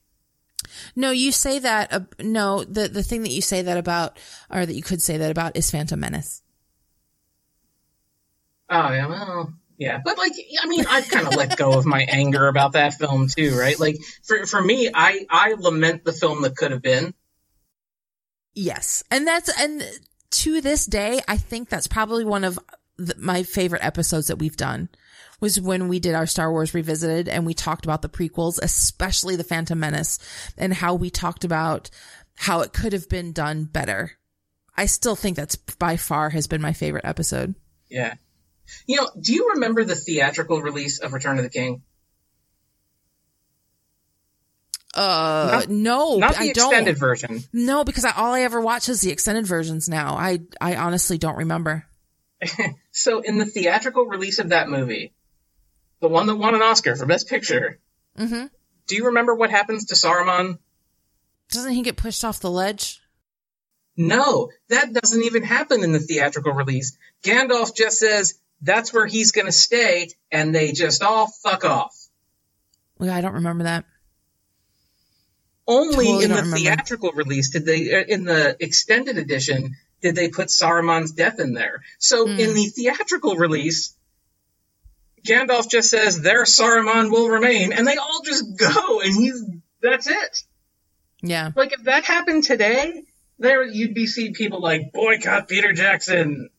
No, 0.95 1.11
you 1.11 1.31
say 1.31 1.59
that. 1.59 1.93
Uh, 1.93 1.99
no, 2.19 2.63
the 2.63 2.87
the 2.87 3.03
thing 3.03 3.21
that 3.21 3.31
you 3.31 3.41
say 3.41 3.61
that 3.61 3.77
about, 3.77 4.17
or 4.49 4.65
that 4.65 4.73
you 4.73 4.81
could 4.81 5.01
say 5.01 5.17
that 5.17 5.29
about, 5.29 5.55
is 5.55 5.69
Phantom 5.69 5.99
Menace. 5.99 6.41
Oh 8.69 8.91
yeah, 8.91 9.07
well, 9.07 9.53
yeah, 9.77 9.99
but 10.03 10.17
like, 10.17 10.33
I 10.61 10.67
mean, 10.67 10.85
I've 10.89 11.09
kind 11.09 11.27
of 11.27 11.35
let 11.35 11.57
go 11.57 11.73
of 11.73 11.85
my 11.85 12.05
anger 12.09 12.47
about 12.47 12.73
that 12.73 12.93
film 12.93 13.27
too, 13.27 13.57
right? 13.57 13.79
Like, 13.79 13.97
for 14.23 14.45
for 14.45 14.61
me, 14.61 14.89
I 14.93 15.25
I 15.29 15.55
lament 15.57 16.05
the 16.05 16.13
film 16.13 16.41
that 16.43 16.55
could 16.55 16.71
have 16.71 16.81
been. 16.81 17.13
Yes, 18.53 19.03
and 19.11 19.27
that's 19.27 19.49
and 19.59 19.83
to 20.31 20.61
this 20.61 20.85
day, 20.85 21.21
I 21.27 21.37
think 21.37 21.69
that's 21.69 21.87
probably 21.87 22.25
one 22.25 22.43
of 22.43 22.59
the, 22.97 23.15
my 23.17 23.43
favorite 23.43 23.83
episodes 23.83 24.27
that 24.27 24.39
we've 24.39 24.57
done 24.57 24.89
was 25.39 25.59
when 25.59 25.87
we 25.87 25.99
did 25.99 26.15
our 26.15 26.25
Star 26.25 26.51
Wars 26.51 26.73
revisited 26.73 27.27
and 27.27 27.45
we 27.45 27.53
talked 27.53 27.85
about 27.85 28.01
the 28.01 28.09
prequels, 28.09 28.59
especially 28.61 29.35
the 29.35 29.43
Phantom 29.43 29.79
Menace 29.79 30.17
and 30.57 30.73
how 30.73 30.95
we 30.95 31.09
talked 31.09 31.43
about 31.43 31.89
how 32.35 32.61
it 32.61 32.73
could 32.73 32.93
have 32.93 33.09
been 33.09 33.31
done 33.31 33.65
better. 33.65 34.11
I 34.77 34.85
still 34.85 35.15
think 35.15 35.35
that's 35.35 35.55
by 35.55 35.97
far 35.97 36.29
has 36.29 36.47
been 36.47 36.61
my 36.61 36.73
favorite 36.73 37.05
episode. 37.05 37.55
Yeah. 37.89 38.15
You 38.87 38.97
know, 38.97 39.11
do 39.19 39.33
you 39.33 39.51
remember 39.53 39.83
the 39.83 39.95
theatrical 39.95 40.61
release 40.61 40.99
of 40.99 41.13
Return 41.13 41.37
of 41.37 41.43
the 41.43 41.49
King? 41.49 41.83
Uh, 44.93 45.49
Not- 45.51 45.69
no, 45.69 46.17
Not 46.17 46.35
the 46.35 46.39
I 46.39 46.45
extended 46.45 46.93
don't. 46.93 46.99
version. 46.99 47.43
No, 47.51 47.83
because 47.83 48.05
I, 48.05 48.11
all 48.11 48.33
I 48.33 48.41
ever 48.41 48.61
watch 48.61 48.87
is 48.87 49.01
the 49.01 49.11
extended 49.11 49.45
versions 49.45 49.89
now. 49.89 50.15
I, 50.15 50.39
I 50.61 50.77
honestly 50.77 51.17
don't 51.17 51.37
remember. 51.37 51.85
So 52.97 53.19
in 53.19 53.37
the 53.37 53.45
theatrical 53.45 54.05
release 54.05 54.39
of 54.39 54.49
that 54.49 54.69
movie, 54.69 55.13
the 55.99 56.07
one 56.07 56.27
that 56.27 56.35
won 56.37 56.55
an 56.55 56.61
Oscar 56.61 56.95
for 56.95 57.05
Best 57.05 57.27
Picture, 57.27 57.79
hmm 58.17 58.45
do 58.87 58.95
you 58.95 59.07
remember 59.07 59.35
what 59.35 59.49
happens 59.49 59.87
to 59.87 59.95
Saruman? 59.95 60.59
Doesn't 61.51 61.73
he 61.73 61.81
get 61.81 61.97
pushed 61.97 62.23
off 62.23 62.39
the 62.39 62.49
ledge? 62.49 63.01
No, 63.97 64.49
that 64.69 64.93
doesn't 64.93 65.23
even 65.23 65.43
happen 65.43 65.83
in 65.83 65.91
the 65.91 65.99
theatrical 65.99 66.53
release. 66.53 66.97
Gandalf 67.21 67.75
just 67.75 67.97
says 67.99 68.35
that's 68.65 68.91
where 68.93 69.05
he's 69.05 69.31
going 69.31 69.45
to 69.45 69.51
stay, 69.51 70.09
and 70.31 70.53
they 70.53 70.71
just 70.71 71.03
all 71.03 71.27
fuck 71.27 71.63
off. 71.65 71.95
Well, 72.97 73.09
I 73.11 73.21
don't 73.21 73.33
remember 73.35 73.63
that. 73.65 73.85
Only 75.67 76.05
Totally 76.05 76.23
in 76.23 76.29
the 76.29 76.35
remember. 76.37 76.57
theatrical 76.57 77.11
release 77.13 77.49
did 77.51 77.65
they, 77.65 77.93
uh, 77.93 78.03
in 78.07 78.23
the 78.23 78.55
extended 78.59 79.17
edition, 79.17 79.75
did 80.01 80.15
they 80.15 80.29
put 80.29 80.49
Saruman's 80.49 81.11
death 81.11 81.39
in 81.39 81.53
there. 81.53 81.81
So 81.97 82.27
Hmm. 82.27 82.39
in 82.39 82.53
the 82.53 82.65
theatrical 82.67 83.35
release, 83.35 83.95
Gandalf 85.25 85.67
just 85.69 85.89
says 85.89 86.21
their 86.21 86.43
Saruman 86.43 87.09
will 87.11 87.29
remain, 87.29 87.73
and 87.73 87.87
they 87.87 87.97
all 87.97 88.21
just 88.23 88.55
go, 88.57 89.01
and 89.01 89.15
he's 89.15 89.43
that's 89.81 90.05
it. 90.07 90.43
Yeah. 91.21 91.51
Like 91.55 91.73
if 91.73 91.83
that 91.85 92.03
happened 92.03 92.43
today, 92.43 93.05
there 93.39 93.63
you'd 93.63 93.95
be 93.95 94.05
seeing 94.05 94.33
people 94.35 94.59
like 94.61 94.91
boycott 94.93 95.47
Peter 95.47 95.73
Jackson. 95.73 96.49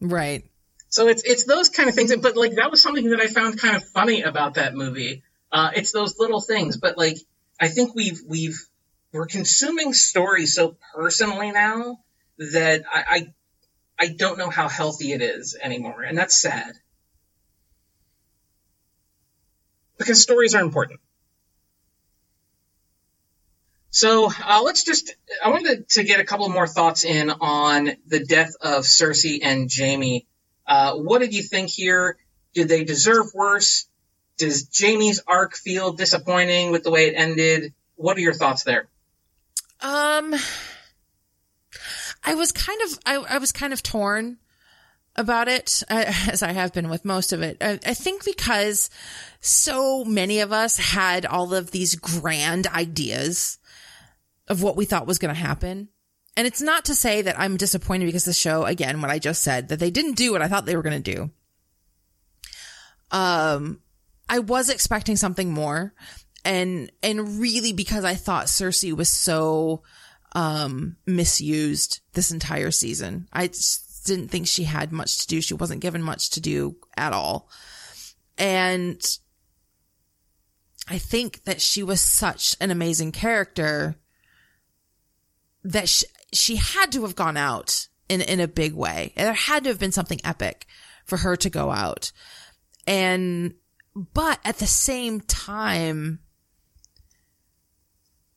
Right. 0.00 0.44
So 0.88 1.08
it's 1.08 1.22
it's 1.24 1.44
those 1.44 1.68
kind 1.68 1.88
of 1.88 1.94
things. 1.94 2.14
But 2.16 2.36
like 2.36 2.56
that 2.56 2.70
was 2.70 2.82
something 2.82 3.10
that 3.10 3.20
I 3.20 3.26
found 3.26 3.60
kind 3.60 3.76
of 3.76 3.84
funny 3.84 4.22
about 4.22 4.54
that 4.54 4.74
movie. 4.74 5.22
Uh, 5.50 5.70
it's 5.74 5.92
those 5.92 6.18
little 6.18 6.40
things. 6.40 6.76
But 6.76 6.96
like 6.96 7.18
I 7.60 7.68
think 7.68 7.94
we've 7.94 8.20
we've 8.26 8.58
we're 9.12 9.26
consuming 9.26 9.92
stories 9.94 10.54
so 10.54 10.76
personally 10.94 11.50
now 11.52 12.00
that 12.38 12.82
I, 12.92 13.04
I 13.08 13.34
I 13.98 14.08
don't 14.08 14.38
know 14.38 14.50
how 14.50 14.68
healthy 14.68 15.12
it 15.12 15.22
is 15.22 15.56
anymore, 15.60 16.02
and 16.02 16.16
that's 16.16 16.40
sad. 16.40 16.74
Because 19.98 20.20
stories 20.20 20.54
are 20.54 20.62
important. 20.62 21.00
So 23.96 24.30
uh, 24.30 24.60
let's 24.62 24.84
just. 24.84 25.14
I 25.42 25.48
wanted 25.48 25.88
to 25.88 26.04
get 26.04 26.20
a 26.20 26.24
couple 26.24 26.46
more 26.50 26.66
thoughts 26.66 27.02
in 27.02 27.30
on 27.30 27.92
the 28.06 28.20
death 28.20 28.54
of 28.60 28.84
Cersei 28.84 29.38
and 29.42 29.70
Jaime. 29.74 30.26
Uh, 30.66 30.96
what 30.96 31.20
did 31.20 31.32
you 31.32 31.42
think 31.42 31.70
here? 31.70 32.18
Did 32.52 32.68
they 32.68 32.84
deserve 32.84 33.28
worse? 33.34 33.86
Does 34.36 34.68
Jaime's 34.70 35.22
arc 35.26 35.56
feel 35.56 35.94
disappointing 35.94 36.72
with 36.72 36.82
the 36.82 36.90
way 36.90 37.06
it 37.06 37.14
ended? 37.16 37.72
What 37.94 38.18
are 38.18 38.20
your 38.20 38.34
thoughts 38.34 38.64
there? 38.64 38.86
Um, 39.80 40.34
I 42.22 42.34
was 42.34 42.52
kind 42.52 42.82
of, 42.82 42.98
I, 43.06 43.14
I 43.16 43.38
was 43.38 43.50
kind 43.50 43.72
of 43.72 43.82
torn 43.82 44.36
about 45.16 45.48
it, 45.48 45.82
uh, 45.88 46.04
as 46.30 46.42
I 46.42 46.52
have 46.52 46.74
been 46.74 46.90
with 46.90 47.06
most 47.06 47.32
of 47.32 47.40
it. 47.40 47.56
I, 47.62 47.80
I 47.86 47.94
think 47.94 48.26
because 48.26 48.90
so 49.40 50.04
many 50.04 50.40
of 50.40 50.52
us 50.52 50.76
had 50.76 51.24
all 51.24 51.54
of 51.54 51.70
these 51.70 51.94
grand 51.94 52.66
ideas 52.66 53.56
of 54.48 54.62
what 54.62 54.76
we 54.76 54.84
thought 54.84 55.06
was 55.06 55.18
going 55.18 55.34
to 55.34 55.40
happen. 55.40 55.88
And 56.36 56.46
it's 56.46 56.60
not 56.60 56.84
to 56.86 56.94
say 56.94 57.22
that 57.22 57.38
I'm 57.38 57.56
disappointed 57.56 58.06
because 58.06 58.24
the 58.24 58.32
show, 58.32 58.64
again, 58.64 59.00
what 59.00 59.10
I 59.10 59.18
just 59.18 59.42
said, 59.42 59.68
that 59.68 59.78
they 59.78 59.90
didn't 59.90 60.16
do 60.16 60.32
what 60.32 60.42
I 60.42 60.48
thought 60.48 60.66
they 60.66 60.76
were 60.76 60.82
going 60.82 61.02
to 61.02 61.14
do. 61.14 61.30
Um, 63.10 63.80
I 64.28 64.40
was 64.40 64.68
expecting 64.68 65.16
something 65.16 65.50
more 65.50 65.94
and, 66.44 66.92
and 67.02 67.40
really 67.40 67.72
because 67.72 68.04
I 68.04 68.14
thought 68.14 68.46
Cersei 68.46 68.92
was 68.92 69.08
so, 69.08 69.82
um, 70.32 70.96
misused 71.06 72.00
this 72.12 72.30
entire 72.30 72.70
season. 72.70 73.28
I 73.32 73.50
didn't 74.04 74.28
think 74.28 74.46
she 74.46 74.64
had 74.64 74.92
much 74.92 75.18
to 75.18 75.26
do. 75.26 75.40
She 75.40 75.54
wasn't 75.54 75.80
given 75.80 76.02
much 76.02 76.30
to 76.30 76.40
do 76.40 76.76
at 76.96 77.12
all. 77.12 77.48
And 78.36 79.00
I 80.88 80.98
think 80.98 81.44
that 81.44 81.60
she 81.60 81.82
was 81.82 82.00
such 82.00 82.56
an 82.60 82.70
amazing 82.70 83.12
character 83.12 83.96
that 85.66 85.88
she, 85.88 86.06
she 86.32 86.56
had 86.56 86.92
to 86.92 87.02
have 87.02 87.16
gone 87.16 87.36
out 87.36 87.88
in, 88.08 88.20
in 88.20 88.40
a 88.40 88.48
big 88.48 88.74
way. 88.74 89.12
There 89.16 89.32
had 89.32 89.64
to 89.64 89.70
have 89.70 89.78
been 89.78 89.92
something 89.92 90.20
epic 90.24 90.66
for 91.04 91.18
her 91.18 91.36
to 91.36 91.50
go 91.50 91.70
out. 91.70 92.12
And, 92.86 93.54
but 93.94 94.40
at 94.44 94.58
the 94.58 94.66
same 94.66 95.20
time, 95.20 96.20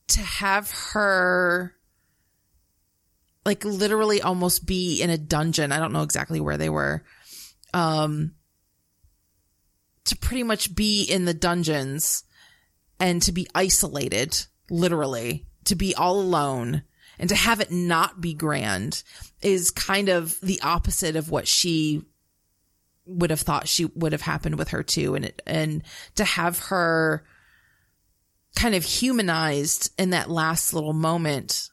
to 0.08 0.22
have 0.22 0.72
her 0.94 1.76
like 3.46 3.64
literally 3.64 4.22
almost 4.22 4.66
be 4.66 5.02
in 5.02 5.10
a 5.10 5.18
dungeon. 5.18 5.72
I 5.72 5.80
don't 5.80 5.94
know 5.94 6.04
exactly 6.04 6.40
where 6.40 6.58
they 6.58 6.70
were. 6.70 7.04
Um, 7.74 8.34
to 10.06 10.18
pretty 10.18 10.44
much 10.44 10.76
be 10.76 11.04
in 11.04 11.26
the 11.26 11.34
dungeons 11.34 12.24
and 13.00 13.22
to 13.24 13.32
be 13.32 13.48
isolated, 13.56 14.46
literally, 14.70 15.46
to 15.66 15.76
be 15.76 15.96
all 15.96 16.20
alone 16.20 16.84
and 17.20 17.30
to 17.30 17.36
have 17.36 17.60
it 17.60 17.70
not 17.70 18.22
be 18.22 18.34
grand 18.34 19.04
is 19.42 19.72
kind 19.72 20.10
of 20.10 20.40
the 20.42 20.62
opposite 20.62 21.16
of 21.16 21.30
what 21.30 21.48
she 21.48 22.02
would 23.06 23.30
have 23.30 23.42
thought 23.42 23.68
she 23.68 23.86
would 23.86 24.14
have 24.14 24.22
happened 24.22 24.58
with 24.58 24.70
her 24.70 24.84
too. 24.84 25.16
And 25.16 25.26
it, 25.26 25.42
and 25.46 25.84
to 26.16 26.24
have 26.24 26.60
her 26.60 27.26
kind 28.56 28.74
of 28.76 28.84
humanized 28.84 29.92
in 30.00 30.12
that 30.12 30.30
last 30.30 30.74
little 30.74 30.94
moment 30.94 31.70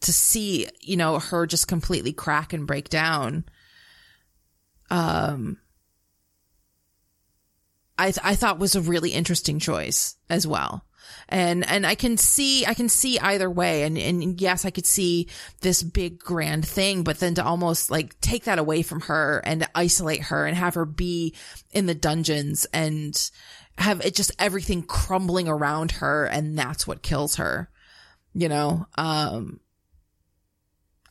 to 0.00 0.12
see, 0.12 0.66
you 0.80 0.96
know, 0.96 1.18
her 1.18 1.46
just 1.46 1.68
completely 1.68 2.12
crack 2.12 2.52
and 2.52 2.66
break 2.66 2.88
down. 2.88 3.44
Um, 4.90 5.58
I, 7.98 8.06
th- 8.06 8.24
I 8.24 8.34
thought 8.34 8.58
was 8.58 8.76
a 8.76 8.80
really 8.80 9.10
interesting 9.10 9.58
choice 9.58 10.16
as 10.30 10.46
well. 10.46 10.84
And, 11.28 11.68
and 11.68 11.86
I 11.86 11.94
can 11.94 12.16
see, 12.16 12.64
I 12.64 12.74
can 12.74 12.88
see 12.88 13.18
either 13.18 13.50
way. 13.50 13.82
And, 13.82 13.98
and 13.98 14.40
yes, 14.40 14.64
I 14.64 14.70
could 14.70 14.86
see 14.86 15.28
this 15.60 15.82
big 15.82 16.18
grand 16.18 16.66
thing, 16.66 17.04
but 17.04 17.20
then 17.20 17.34
to 17.34 17.44
almost 17.44 17.90
like 17.90 18.18
take 18.20 18.44
that 18.44 18.58
away 18.58 18.82
from 18.82 19.02
her 19.02 19.42
and 19.44 19.68
isolate 19.74 20.22
her 20.22 20.46
and 20.46 20.56
have 20.56 20.74
her 20.74 20.86
be 20.86 21.34
in 21.70 21.86
the 21.86 21.94
dungeons 21.94 22.66
and 22.72 23.30
have 23.76 24.00
it 24.00 24.14
just 24.14 24.32
everything 24.38 24.82
crumbling 24.82 25.48
around 25.48 25.92
her. 25.92 26.24
And 26.24 26.58
that's 26.58 26.86
what 26.86 27.02
kills 27.02 27.36
her, 27.36 27.68
you 28.32 28.48
know? 28.48 28.86
Um, 28.96 29.60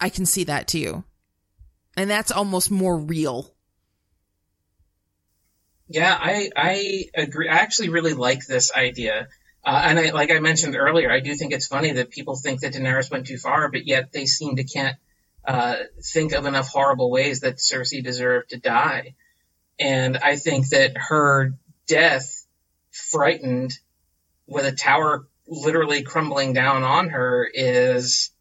I 0.01 0.09
can 0.09 0.25
see 0.25 0.45
that 0.45 0.67
too. 0.67 1.03
And 1.95 2.09
that's 2.09 2.31
almost 2.31 2.71
more 2.71 2.97
real. 2.97 3.53
Yeah, 5.87 6.15
I 6.19 6.49
I 6.55 7.05
agree. 7.15 7.49
I 7.49 7.55
actually 7.55 7.89
really 7.89 8.13
like 8.13 8.45
this 8.45 8.73
idea. 8.73 9.29
Uh, 9.67 9.81
and 9.83 9.99
I, 9.99 10.11
like 10.11 10.31
I 10.31 10.39
mentioned 10.39 10.77
earlier, 10.77 11.11
I 11.11 11.19
do 11.19 11.35
think 11.35 11.51
it's 11.51 11.67
funny 11.67 11.91
that 11.91 12.09
people 12.09 12.37
think 12.37 12.61
that 12.61 12.71
Daenerys 12.71 13.11
went 13.11 13.27
too 13.27 13.37
far, 13.37 13.69
but 13.69 13.85
yet 13.85 14.13
they 14.13 14.25
seem 14.25 14.55
to 14.55 14.63
can't 14.63 14.95
uh, 15.45 15.75
think 16.01 16.31
of 16.31 16.45
enough 16.45 16.69
horrible 16.69 17.11
ways 17.11 17.41
that 17.41 17.57
Cersei 17.57 18.01
deserved 18.01 18.51
to 18.51 18.57
die. 18.57 19.15
And 19.77 20.15
I 20.15 20.37
think 20.37 20.69
that 20.69 20.93
her 20.95 21.53
death, 21.85 22.47
frightened, 22.91 23.77
with 24.47 24.65
a 24.65 24.71
tower 24.71 25.27
literally 25.45 26.01
crumbling 26.01 26.53
down 26.53 26.83
on 26.83 27.09
her, 27.09 27.45
is 27.53 28.31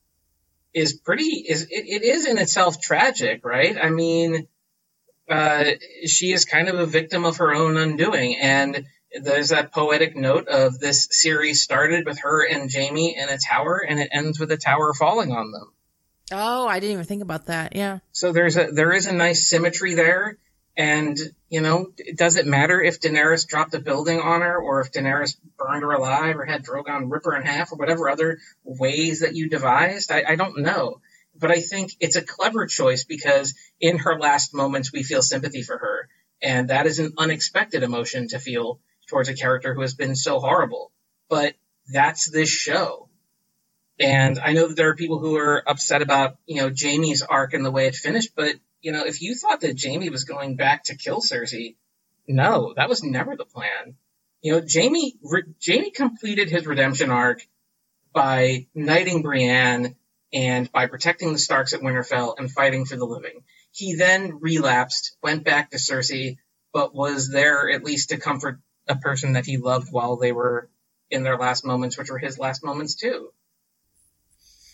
is 0.74 0.92
pretty 0.92 1.44
is 1.48 1.62
it, 1.62 1.86
it 1.86 2.04
is 2.04 2.24
in 2.26 2.38
itself 2.38 2.80
tragic, 2.80 3.44
right? 3.44 3.76
I 3.82 3.90
mean, 3.90 4.46
uh, 5.28 5.64
she 6.06 6.32
is 6.32 6.44
kind 6.44 6.68
of 6.68 6.78
a 6.78 6.86
victim 6.86 7.24
of 7.24 7.38
her 7.38 7.52
own 7.52 7.76
undoing, 7.76 8.36
and 8.40 8.86
there's 9.22 9.50
that 9.50 9.72
poetic 9.72 10.16
note 10.16 10.48
of 10.48 10.78
this 10.78 11.08
series 11.10 11.62
started 11.62 12.06
with 12.06 12.20
her 12.20 12.46
and 12.46 12.70
Jaime 12.72 13.16
in 13.16 13.28
a 13.28 13.38
tower, 13.38 13.78
and 13.78 13.98
it 14.00 14.08
ends 14.12 14.38
with 14.38 14.50
a 14.52 14.56
tower 14.56 14.92
falling 14.94 15.32
on 15.32 15.50
them. 15.52 15.72
Oh, 16.32 16.66
I 16.66 16.80
didn't 16.80 16.94
even 16.94 17.04
think 17.04 17.22
about 17.22 17.46
that. 17.46 17.76
Yeah. 17.76 17.98
So 18.12 18.32
there's 18.32 18.56
a 18.56 18.68
there 18.72 18.92
is 18.92 19.06
a 19.06 19.12
nice 19.12 19.48
symmetry 19.48 19.94
there, 19.94 20.38
and 20.76 21.16
you 21.48 21.60
know, 21.60 21.92
does 22.16 22.36
it 22.36 22.46
matter 22.46 22.82
if 22.82 23.00
Daenerys 23.00 23.46
dropped 23.46 23.74
a 23.74 23.80
building 23.80 24.20
on 24.20 24.40
her, 24.40 24.58
or 24.58 24.80
if 24.80 24.92
Daenerys 24.92 25.36
burned 25.56 25.82
her 25.82 25.92
alive, 25.92 26.36
or 26.36 26.44
had 26.44 26.64
Drogon 26.64 27.10
rip 27.10 27.24
her 27.24 27.36
in 27.36 27.42
half, 27.42 27.72
or 27.72 27.76
whatever 27.76 28.10
other 28.10 28.38
ways 28.64 29.20
that 29.20 29.34
you 29.34 29.48
devised? 29.48 30.10
I, 30.10 30.24
I 30.26 30.36
don't 30.36 30.58
know, 30.58 31.00
but 31.38 31.52
I 31.52 31.60
think 31.60 31.92
it's 32.00 32.16
a 32.16 32.22
clever 32.22 32.66
choice 32.66 33.04
because 33.04 33.54
in 33.80 33.98
her 33.98 34.18
last 34.18 34.52
moments 34.52 34.92
we 34.92 35.04
feel 35.04 35.22
sympathy 35.22 35.62
for 35.62 35.78
her, 35.78 36.08
and 36.42 36.70
that 36.70 36.86
is 36.86 36.98
an 36.98 37.14
unexpected 37.18 37.84
emotion 37.84 38.28
to 38.28 38.40
feel 38.40 38.80
towards 39.06 39.28
a 39.28 39.34
character 39.34 39.74
who 39.74 39.80
has 39.80 39.94
been 39.94 40.14
so 40.14 40.38
horrible. 40.38 40.92
But 41.28 41.54
that's 41.92 42.30
this 42.30 42.48
show. 42.48 43.08
And 43.98 44.38
I 44.38 44.52
know 44.52 44.68
that 44.68 44.76
there 44.76 44.90
are 44.90 44.96
people 44.96 45.18
who 45.18 45.36
are 45.36 45.62
upset 45.66 46.02
about, 46.02 46.36
you 46.46 46.56
know, 46.56 46.70
Jaime's 46.76 47.22
arc 47.22 47.54
and 47.54 47.64
the 47.64 47.70
way 47.70 47.86
it 47.86 47.94
finished, 47.94 48.32
but 48.36 48.56
you 48.82 48.92
know, 48.92 49.04
if 49.04 49.22
you 49.22 49.34
thought 49.34 49.62
that 49.62 49.82
Jaime 49.82 50.10
was 50.10 50.24
going 50.24 50.56
back 50.56 50.84
to 50.84 50.96
kill 50.96 51.20
Cersei, 51.20 51.76
no, 52.28 52.74
that 52.76 52.88
was 52.88 53.02
never 53.02 53.36
the 53.36 53.44
plan. 53.44 53.96
You 54.42 54.52
know, 54.52 54.66
Jaime 54.70 55.16
re- 55.22 55.54
Jaime 55.64 55.90
completed 55.90 56.50
his 56.50 56.66
redemption 56.66 57.10
arc 57.10 57.40
by 58.12 58.66
knighting 58.74 59.22
Brienne 59.22 59.96
and 60.32 60.70
by 60.70 60.86
protecting 60.86 61.32
the 61.32 61.38
Starks 61.38 61.72
at 61.72 61.80
Winterfell 61.80 62.38
and 62.38 62.50
fighting 62.50 62.84
for 62.84 62.96
the 62.96 63.04
living. 63.04 63.44
He 63.72 63.94
then 63.94 64.38
relapsed, 64.40 65.16
went 65.22 65.44
back 65.44 65.70
to 65.70 65.78
Cersei, 65.78 66.38
but 66.72 66.94
was 66.94 67.28
there 67.30 67.70
at 67.70 67.84
least 67.84 68.10
to 68.10 68.18
comfort 68.18 68.60
a 68.88 68.96
person 68.96 69.32
that 69.32 69.46
he 69.46 69.56
loved 69.56 69.88
while 69.90 70.16
they 70.16 70.32
were 70.32 70.68
in 71.10 71.22
their 71.22 71.36
last 71.36 71.64
moments, 71.64 71.96
which 71.96 72.10
were 72.10 72.18
his 72.18 72.38
last 72.38 72.64
moments 72.64 72.94
too. 72.94 73.30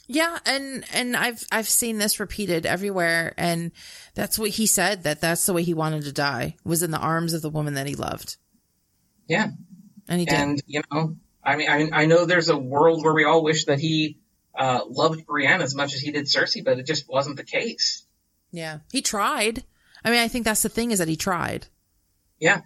Yeah, 0.08 0.38
and 0.44 0.84
and 0.92 1.16
I've 1.16 1.46
I've 1.52 1.68
seen 1.68 1.98
this 1.98 2.20
repeated 2.20 2.66
everywhere, 2.66 3.34
and 3.38 3.72
that's 4.14 4.38
what 4.38 4.50
he 4.50 4.66
said 4.66 5.04
that 5.04 5.20
that's 5.20 5.46
the 5.46 5.52
way 5.52 5.62
he 5.62 5.74
wanted 5.74 6.04
to 6.04 6.12
die 6.12 6.56
was 6.64 6.82
in 6.82 6.90
the 6.90 6.98
arms 6.98 7.34
of 7.34 7.42
the 7.42 7.50
woman 7.50 7.74
that 7.74 7.86
he 7.86 7.94
loved. 7.94 8.36
Yeah, 9.28 9.48
and 10.08 10.20
he 10.20 10.26
did. 10.26 10.34
And 10.34 10.62
you 10.66 10.82
know, 10.90 11.16
I 11.42 11.56
mean, 11.56 11.70
I, 11.70 12.02
I 12.02 12.06
know 12.06 12.24
there's 12.24 12.48
a 12.48 12.58
world 12.58 13.04
where 13.04 13.14
we 13.14 13.24
all 13.24 13.42
wish 13.42 13.66
that 13.66 13.78
he 13.78 14.18
uh, 14.58 14.80
loved 14.88 15.24
Brienne 15.24 15.62
as 15.62 15.74
much 15.74 15.94
as 15.94 16.00
he 16.00 16.10
did 16.10 16.26
Cersei, 16.26 16.64
but 16.64 16.78
it 16.78 16.86
just 16.86 17.08
wasn't 17.08 17.36
the 17.36 17.44
case. 17.44 18.04
Yeah, 18.50 18.80
he 18.90 19.02
tried. 19.02 19.64
I 20.04 20.10
mean, 20.10 20.20
I 20.20 20.28
think 20.28 20.44
that's 20.44 20.62
the 20.62 20.68
thing 20.68 20.90
is 20.90 20.98
that 20.98 21.08
he 21.08 21.16
tried. 21.16 21.68
Yeah, 22.38 22.62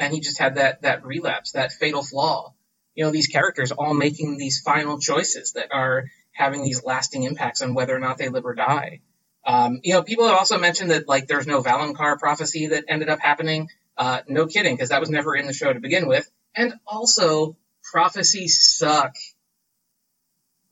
and 0.00 0.12
he 0.12 0.20
just 0.20 0.38
had 0.38 0.56
that 0.56 0.82
that 0.82 1.04
relapse, 1.04 1.52
that 1.52 1.72
fatal 1.72 2.02
flaw. 2.02 2.54
You 2.94 3.04
know, 3.04 3.12
these 3.12 3.28
characters 3.28 3.70
all 3.70 3.94
making 3.94 4.38
these 4.38 4.60
final 4.60 4.98
choices 4.98 5.52
that 5.52 5.68
are 5.72 6.06
having 6.32 6.62
these 6.62 6.82
lasting 6.82 7.22
impacts 7.22 7.62
on 7.62 7.74
whether 7.74 7.94
or 7.94 8.00
not 8.00 8.18
they 8.18 8.28
live 8.28 8.44
or 8.44 8.54
die. 8.54 9.02
Um, 9.46 9.80
you 9.84 9.94
know, 9.94 10.02
people 10.02 10.26
have 10.26 10.36
also 10.36 10.58
mentioned 10.58 10.90
that 10.90 11.06
like 11.06 11.26
there's 11.26 11.46
no 11.46 11.62
Valonqar 11.62 12.18
prophecy 12.18 12.68
that 12.68 12.84
ended 12.88 13.08
up 13.08 13.20
happening. 13.20 13.68
Uh, 13.96 14.20
no 14.26 14.46
kidding, 14.46 14.74
because 14.74 14.88
that 14.88 15.00
was 15.00 15.10
never 15.10 15.36
in 15.36 15.46
the 15.46 15.52
show 15.52 15.72
to 15.72 15.78
begin 15.78 16.08
with. 16.08 16.28
And 16.56 16.74
also, 16.86 17.56
prophecies 17.92 18.64
suck. 18.78 19.14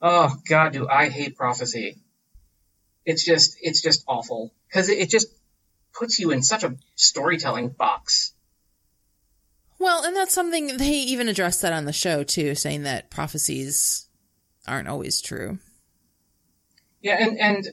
Oh 0.01 0.35
God, 0.49 0.73
do 0.73 0.89
I 0.89 1.09
hate 1.09 1.37
prophecy? 1.37 1.99
It's 3.05 3.25
just, 3.25 3.59
it's 3.61 3.83
just 3.83 4.05
awful 4.07 4.53
because 4.69 4.89
it, 4.89 4.99
it 4.99 5.11
just 5.11 5.29
puts 5.93 6.19
you 6.19 6.31
in 6.31 6.43
such 6.43 6.63
a 6.63 6.77
storytelling 6.95 7.69
box. 7.69 8.33
Well, 9.79 10.03
and 10.05 10.17
that's 10.17 10.35
something 10.35 10.77
they 10.77 10.91
even 10.91 11.29
addressed 11.29 11.63
that 11.63 11.73
on 11.73 11.85
the 11.85 11.93
show 11.93 12.25
too, 12.25 12.55
saying 12.55 12.83
that 12.83 13.11
prophecies 13.11 14.09
aren't 14.67 14.89
always 14.89 15.21
true. 15.21 15.59
Yeah, 17.01 17.17
and 17.19 17.39
and 17.39 17.69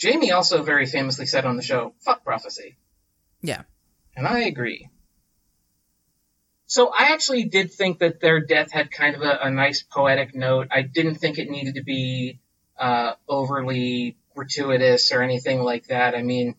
Jaime 0.00 0.30
also 0.30 0.62
very 0.62 0.86
famously 0.86 1.26
said 1.26 1.44
on 1.44 1.56
the 1.56 1.62
show, 1.62 1.94
"Fuck 2.04 2.24
prophecy." 2.24 2.76
Yeah, 3.42 3.62
and 4.16 4.26
I 4.26 4.40
agree. 4.40 4.88
So 6.66 6.88
I 6.88 7.12
actually 7.12 7.44
did 7.44 7.72
think 7.72 7.98
that 7.98 8.20
their 8.20 8.40
death 8.40 8.70
had 8.72 8.90
kind 8.90 9.14
of 9.14 9.22
a, 9.22 9.40
a 9.42 9.50
nice 9.50 9.82
poetic 9.82 10.34
note. 10.34 10.68
I 10.70 10.80
didn't 10.82 11.16
think 11.16 11.38
it 11.38 11.50
needed 11.50 11.74
to 11.74 11.82
be 11.82 12.40
uh, 12.78 13.12
overly 13.28 14.16
gratuitous 14.34 15.12
or 15.12 15.22
anything 15.22 15.62
like 15.62 15.88
that. 15.88 16.14
I 16.14 16.22
mean, 16.22 16.54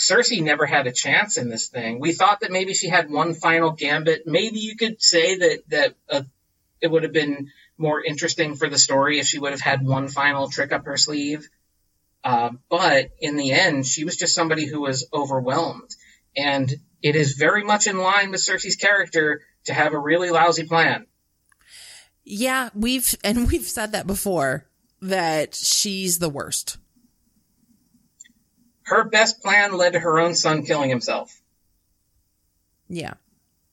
Cersei 0.00 0.42
never 0.42 0.64
had 0.64 0.86
a 0.86 0.92
chance 0.92 1.36
in 1.36 1.50
this 1.50 1.68
thing. 1.68 2.00
We 2.00 2.12
thought 2.12 2.40
that 2.40 2.50
maybe 2.50 2.72
she 2.72 2.88
had 2.88 3.10
one 3.10 3.34
final 3.34 3.72
gambit. 3.72 4.22
Maybe 4.26 4.58
you 4.58 4.74
could 4.74 5.02
say 5.02 5.36
that 5.36 5.62
that 5.68 5.94
uh, 6.08 6.22
it 6.80 6.90
would 6.90 7.02
have 7.02 7.12
been 7.12 7.50
more 7.76 8.02
interesting 8.02 8.56
for 8.56 8.68
the 8.68 8.78
story 8.78 9.18
if 9.18 9.26
she 9.26 9.38
would 9.38 9.52
have 9.52 9.60
had 9.60 9.86
one 9.86 10.08
final 10.08 10.48
trick 10.48 10.72
up 10.72 10.86
her 10.86 10.96
sleeve. 10.96 11.48
Uh, 12.24 12.50
but 12.68 13.10
in 13.20 13.36
the 13.36 13.52
end, 13.52 13.86
she 13.86 14.04
was 14.04 14.16
just 14.16 14.34
somebody 14.34 14.66
who 14.66 14.80
was 14.82 15.06
overwhelmed. 15.12 15.90
And 16.36 16.70
it 17.02 17.16
is 17.16 17.32
very 17.32 17.64
much 17.64 17.86
in 17.86 17.98
line 17.98 18.30
with 18.30 18.40
Cersei's 18.40 18.76
character 18.76 19.42
to 19.64 19.74
have 19.74 19.94
a 19.94 19.98
really 19.98 20.30
lousy 20.30 20.66
plan. 20.66 21.06
Yeah, 22.24 22.68
we've, 22.74 23.14
and 23.24 23.48
we've 23.48 23.64
said 23.66 23.92
that 23.92 24.06
before, 24.06 24.66
that 25.00 25.54
she's 25.54 26.18
the 26.18 26.28
worst. 26.28 26.76
Her 28.90 29.04
best 29.04 29.40
plan 29.40 29.76
led 29.76 29.92
to 29.92 30.00
her 30.00 30.18
own 30.18 30.34
son 30.34 30.64
killing 30.64 30.90
himself. 30.90 31.30
Yeah. 32.88 33.14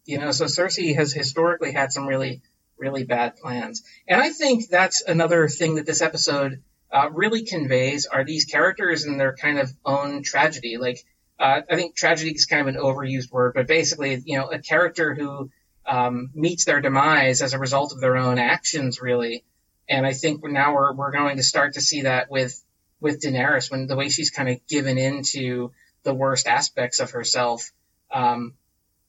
You 0.05 0.19
know, 0.19 0.31
so 0.31 0.45
Cersei 0.45 0.95
has 0.95 1.11
historically 1.11 1.71
had 1.71 1.91
some 1.91 2.05
really 2.05 2.43
really 2.77 3.03
bad 3.03 3.35
plans. 3.37 3.81
And 4.07 4.21
I 4.21 4.29
think 4.29 4.69
that's 4.69 5.01
another 5.01 5.47
thing 5.47 5.75
that 5.75 5.87
this 5.87 6.03
episode 6.03 6.61
uh, 6.91 7.09
really 7.11 7.43
conveys 7.43 8.05
are 8.05 8.23
these 8.23 8.45
characters 8.45 9.05
and 9.05 9.19
their 9.19 9.35
kind 9.35 9.57
of 9.57 9.73
own 9.83 10.21
tragedy. 10.21 10.77
Like, 10.77 11.03
uh, 11.39 11.61
I 11.67 11.75
think 11.75 11.95
tragedy 11.95 12.31
is 12.31 12.45
kind 12.45 12.61
of 12.61 12.75
an 12.75 12.79
overused 12.79 13.31
word, 13.31 13.53
but 13.55 13.65
basically, 13.65 14.21
you 14.23 14.37
know, 14.37 14.51
a 14.51 14.59
character 14.59 15.15
who 15.15 15.49
um, 15.87 16.29
meets 16.35 16.65
their 16.65 16.79
demise 16.79 17.41
as 17.41 17.53
a 17.53 17.59
result 17.59 17.91
of 17.91 18.01
their 18.01 18.17
own 18.17 18.37
actions, 18.37 19.01
really. 19.01 19.43
And 19.89 20.05
I 20.05 20.13
think 20.13 20.43
now 20.43 20.75
we're 20.75 20.93
we're 20.93 21.11
going 21.11 21.37
to 21.37 21.43
start 21.43 21.73
to 21.73 21.81
see 21.81 22.03
that 22.03 22.29
with 22.29 22.61
with 22.99 23.21
Daenerys 23.21 23.69
when 23.69 23.87
the 23.87 23.95
way 23.95 24.09
she's 24.09 24.31
kind 24.31 24.49
of 24.49 24.65
given 24.67 24.97
into 24.97 25.71
the 26.03 26.13
worst 26.13 26.47
aspects 26.47 26.99
of 26.99 27.11
herself. 27.11 27.71
Um, 28.11 28.53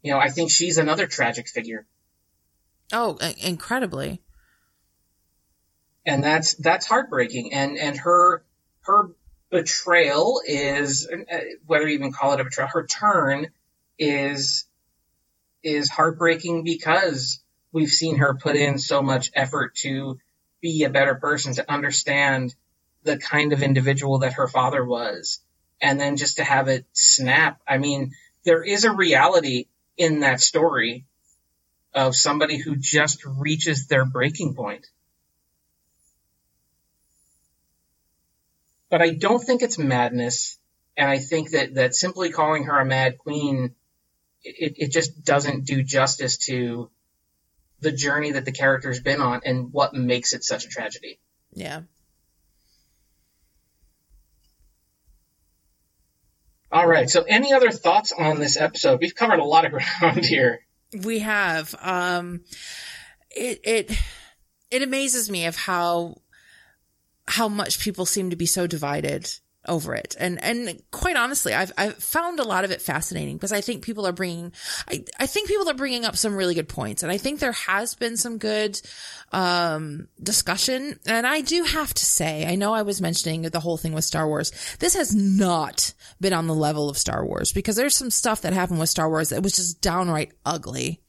you 0.03 0.12
know, 0.12 0.18
I 0.18 0.30
think 0.30 0.51
she's 0.51 0.78
another 0.78 1.07
tragic 1.07 1.49
figure. 1.49 1.86
Oh, 2.93 3.18
incredibly. 3.39 4.20
And 6.07 6.24
that's 6.24 6.55
that's 6.55 6.86
heartbreaking. 6.86 7.53
And 7.53 7.76
and 7.76 7.97
her 7.99 8.43
her 8.80 9.11
betrayal 9.51 10.41
is 10.47 11.09
uh, 11.09 11.39
whether 11.66 11.86
you 11.86 11.95
even 11.95 12.12
call 12.12 12.32
it 12.32 12.41
a 12.41 12.45
betrayal, 12.45 12.70
her 12.72 12.86
turn 12.86 13.49
is 13.99 14.64
is 15.62 15.91
heartbreaking 15.91 16.64
because 16.64 17.41
we've 17.72 17.91
seen 17.91 18.16
her 18.18 18.34
put 18.34 18.57
in 18.57 18.78
so 18.78 19.03
much 19.03 19.30
effort 19.34 19.74
to 19.76 20.18
be 20.61 20.84
a 20.84 20.91
better 20.91 21.14
person, 21.14 21.55
to 21.55 21.70
understand 21.70 22.55
the 23.09 23.16
kind 23.16 23.54
of 23.54 23.62
individual 23.62 24.18
that 24.18 24.34
her 24.34 24.46
father 24.46 24.84
was, 24.84 25.40
and 25.80 25.98
then 25.98 26.18
just 26.18 26.36
to 26.36 26.44
have 26.44 26.68
it 26.68 26.84
snap. 26.92 27.59
I 27.66 27.78
mean, 27.78 28.12
there 28.44 28.62
is 28.62 28.84
a 28.84 28.92
reality 28.92 29.66
in 29.96 30.20
that 30.20 30.42
story 30.42 31.06
of 31.94 32.14
somebody 32.14 32.59
who 32.59 32.76
just 32.76 33.24
reaches 33.24 33.86
their 33.86 34.04
breaking 34.04 34.54
point. 34.54 34.86
But 38.90 39.00
I 39.00 39.14
don't 39.14 39.42
think 39.42 39.62
it's 39.62 39.78
madness, 39.78 40.59
and 40.94 41.09
I 41.09 41.18
think 41.18 41.52
that, 41.52 41.74
that 41.76 41.94
simply 41.94 42.30
calling 42.30 42.64
her 42.64 42.78
a 42.78 42.84
mad 42.84 43.16
queen, 43.16 43.74
it, 44.44 44.74
it 44.76 44.92
just 44.92 45.24
doesn't 45.24 45.64
do 45.64 45.82
justice 45.82 46.36
to 46.48 46.90
the 47.80 47.92
journey 47.92 48.32
that 48.32 48.44
the 48.44 48.52
character's 48.52 49.00
been 49.00 49.22
on 49.22 49.40
and 49.46 49.72
what 49.72 49.94
makes 49.94 50.34
it 50.34 50.44
such 50.44 50.66
a 50.66 50.68
tragedy. 50.68 51.18
Yeah. 51.54 51.82
All 56.70 56.86
right. 56.86 57.08
So, 57.08 57.22
any 57.22 57.52
other 57.52 57.70
thoughts 57.70 58.12
on 58.12 58.38
this 58.38 58.56
episode? 58.56 59.00
We've 59.00 59.14
covered 59.14 59.38
a 59.38 59.44
lot 59.44 59.64
of 59.64 59.72
ground 60.00 60.24
here. 60.24 60.60
We 61.04 61.20
have. 61.20 61.74
Um, 61.80 62.42
it 63.30 63.60
it 63.64 63.98
it 64.70 64.82
amazes 64.82 65.30
me 65.30 65.46
of 65.46 65.56
how 65.56 66.16
how 67.26 67.48
much 67.48 67.80
people 67.80 68.06
seem 68.06 68.30
to 68.30 68.36
be 68.36 68.46
so 68.46 68.66
divided 68.66 69.30
over 69.68 69.94
it. 69.94 70.16
And, 70.18 70.42
and 70.42 70.82
quite 70.90 71.16
honestly, 71.16 71.54
I've, 71.54 71.72
I've 71.78 71.96
found 71.96 72.40
a 72.40 72.44
lot 72.44 72.64
of 72.64 72.70
it 72.70 72.82
fascinating 72.82 73.36
because 73.36 73.52
I 73.52 73.60
think 73.60 73.82
people 73.82 74.06
are 74.06 74.12
bringing, 74.12 74.52
I, 74.88 75.04
I 75.18 75.26
think 75.26 75.48
people 75.48 75.68
are 75.68 75.74
bringing 75.74 76.04
up 76.04 76.16
some 76.16 76.34
really 76.34 76.54
good 76.54 76.68
points. 76.68 77.02
And 77.02 77.12
I 77.12 77.18
think 77.18 77.40
there 77.40 77.52
has 77.52 77.94
been 77.94 78.16
some 78.16 78.38
good, 78.38 78.80
um, 79.32 80.08
discussion. 80.22 80.98
And 81.06 81.26
I 81.26 81.40
do 81.42 81.62
have 81.64 81.94
to 81.94 82.04
say, 82.04 82.46
I 82.46 82.54
know 82.54 82.72
I 82.72 82.82
was 82.82 83.00
mentioning 83.00 83.42
the 83.42 83.60
whole 83.60 83.76
thing 83.76 83.92
with 83.92 84.04
Star 84.04 84.26
Wars. 84.26 84.52
This 84.78 84.94
has 84.94 85.14
not 85.14 85.92
been 86.20 86.32
on 86.32 86.46
the 86.46 86.54
level 86.54 86.88
of 86.88 86.98
Star 86.98 87.24
Wars 87.24 87.52
because 87.52 87.76
there's 87.76 87.96
some 87.96 88.10
stuff 88.10 88.42
that 88.42 88.52
happened 88.52 88.80
with 88.80 88.88
Star 88.88 89.08
Wars 89.08 89.28
that 89.28 89.42
was 89.42 89.56
just 89.56 89.80
downright 89.80 90.32
ugly 90.44 91.02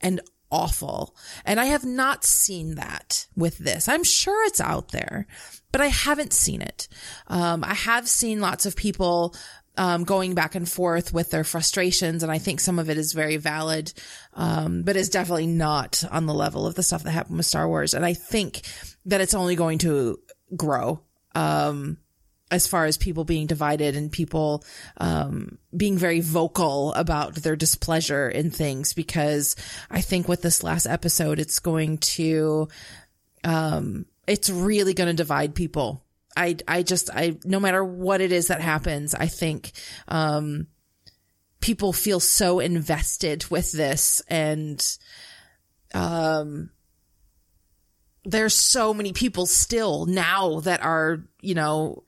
and 0.00 0.20
awful. 0.50 1.16
And 1.44 1.58
I 1.58 1.66
have 1.66 1.84
not 1.84 2.24
seen 2.24 2.76
that 2.76 3.26
with 3.36 3.58
this. 3.58 3.88
I'm 3.88 4.04
sure 4.04 4.46
it's 4.46 4.60
out 4.60 4.90
there, 4.90 5.26
but 5.74 5.80
I 5.80 5.88
haven't 5.88 6.32
seen 6.32 6.62
it. 6.62 6.86
Um, 7.26 7.64
I 7.64 7.74
have 7.74 8.08
seen 8.08 8.40
lots 8.40 8.64
of 8.64 8.76
people 8.76 9.34
um, 9.76 10.04
going 10.04 10.34
back 10.34 10.54
and 10.54 10.68
forth 10.68 11.12
with 11.12 11.32
their 11.32 11.42
frustrations, 11.42 12.22
and 12.22 12.30
I 12.30 12.38
think 12.38 12.60
some 12.60 12.78
of 12.78 12.88
it 12.90 12.96
is 12.96 13.12
very 13.12 13.38
valid, 13.38 13.92
um, 14.34 14.84
but 14.84 14.94
is 14.94 15.10
definitely 15.10 15.48
not 15.48 16.04
on 16.12 16.26
the 16.26 16.32
level 16.32 16.64
of 16.64 16.76
the 16.76 16.84
stuff 16.84 17.02
that 17.02 17.10
happened 17.10 17.38
with 17.38 17.46
Star 17.46 17.66
Wars. 17.66 17.92
And 17.92 18.06
I 18.06 18.14
think 18.14 18.60
that 19.06 19.20
it's 19.20 19.34
only 19.34 19.56
going 19.56 19.78
to 19.78 20.20
grow. 20.56 21.00
Um, 21.34 21.98
as 22.52 22.68
far 22.68 22.84
as 22.84 22.96
people 22.96 23.24
being 23.24 23.48
divided 23.48 23.96
and 23.96 24.12
people 24.12 24.62
um, 24.98 25.58
being 25.76 25.98
very 25.98 26.20
vocal 26.20 26.92
about 26.94 27.34
their 27.34 27.56
displeasure 27.56 28.28
in 28.28 28.52
things 28.52 28.92
because 28.92 29.56
I 29.90 30.02
think 30.02 30.28
with 30.28 30.42
this 30.42 30.62
last 30.62 30.86
episode 30.86 31.40
it's 31.40 31.58
going 31.58 31.98
to 31.98 32.68
um, 33.42 34.06
it's 34.26 34.50
really 34.50 34.94
going 34.94 35.08
to 35.08 35.14
divide 35.14 35.54
people. 35.54 36.04
I 36.36 36.56
I 36.66 36.82
just 36.82 37.10
I 37.10 37.38
no 37.44 37.60
matter 37.60 37.84
what 37.84 38.20
it 38.20 38.32
is 38.32 38.48
that 38.48 38.60
happens, 38.60 39.14
I 39.14 39.26
think 39.26 39.72
um, 40.08 40.66
people 41.60 41.92
feel 41.92 42.20
so 42.20 42.60
invested 42.60 43.46
with 43.50 43.72
this 43.72 44.20
and 44.28 44.98
um 45.94 46.70
there's 48.24 48.54
so 48.54 48.94
many 48.94 49.12
people 49.12 49.46
still 49.46 50.06
now 50.06 50.60
that 50.60 50.82
are, 50.82 51.24
you 51.40 51.54
know, 51.54 52.04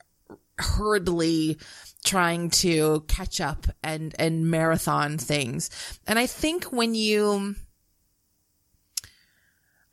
hurriedly 0.59 1.59
trying 2.05 2.51
to 2.51 3.05
catch 3.09 3.41
up 3.41 3.67
and 3.83 4.15
and 4.19 4.51
marathon 4.51 5.19
things. 5.19 5.71
And 6.07 6.19
I 6.19 6.27
think 6.27 6.65
when 6.65 6.95
you 6.95 7.55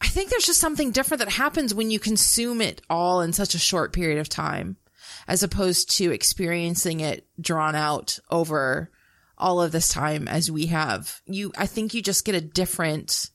I 0.04 0.08
think 0.08 0.30
there's 0.30 0.45
just 0.45 0.60
something 0.60 0.91
different 0.91 1.20
that 1.20 1.32
happens 1.32 1.74
when 1.74 1.89
you 1.89 1.97
consume 1.97 2.60
it 2.60 2.82
all 2.89 3.22
in 3.22 3.32
such 3.32 3.56
a 3.56 3.60
short 3.60 3.93
period 3.93 4.20
of 4.20 4.28
time 4.28 4.76
as 5.28 5.43
opposed 5.43 5.95
to 5.97 6.12
experiencing 6.12 6.99
it 6.99 7.26
drawn 7.39 7.74
out 7.74 8.20
over 8.30 8.91
all 9.38 9.62
of 9.62 9.72
this 9.72 9.88
time 9.88 10.28
as 10.28 10.51
we 10.51 10.68
have. 10.68 11.22
You 11.26 11.54
I 11.58 11.68
think 11.68 11.93
you 11.93 12.01
just 12.01 12.26
get 12.26 12.36
a 12.36 12.41
different 12.41 13.30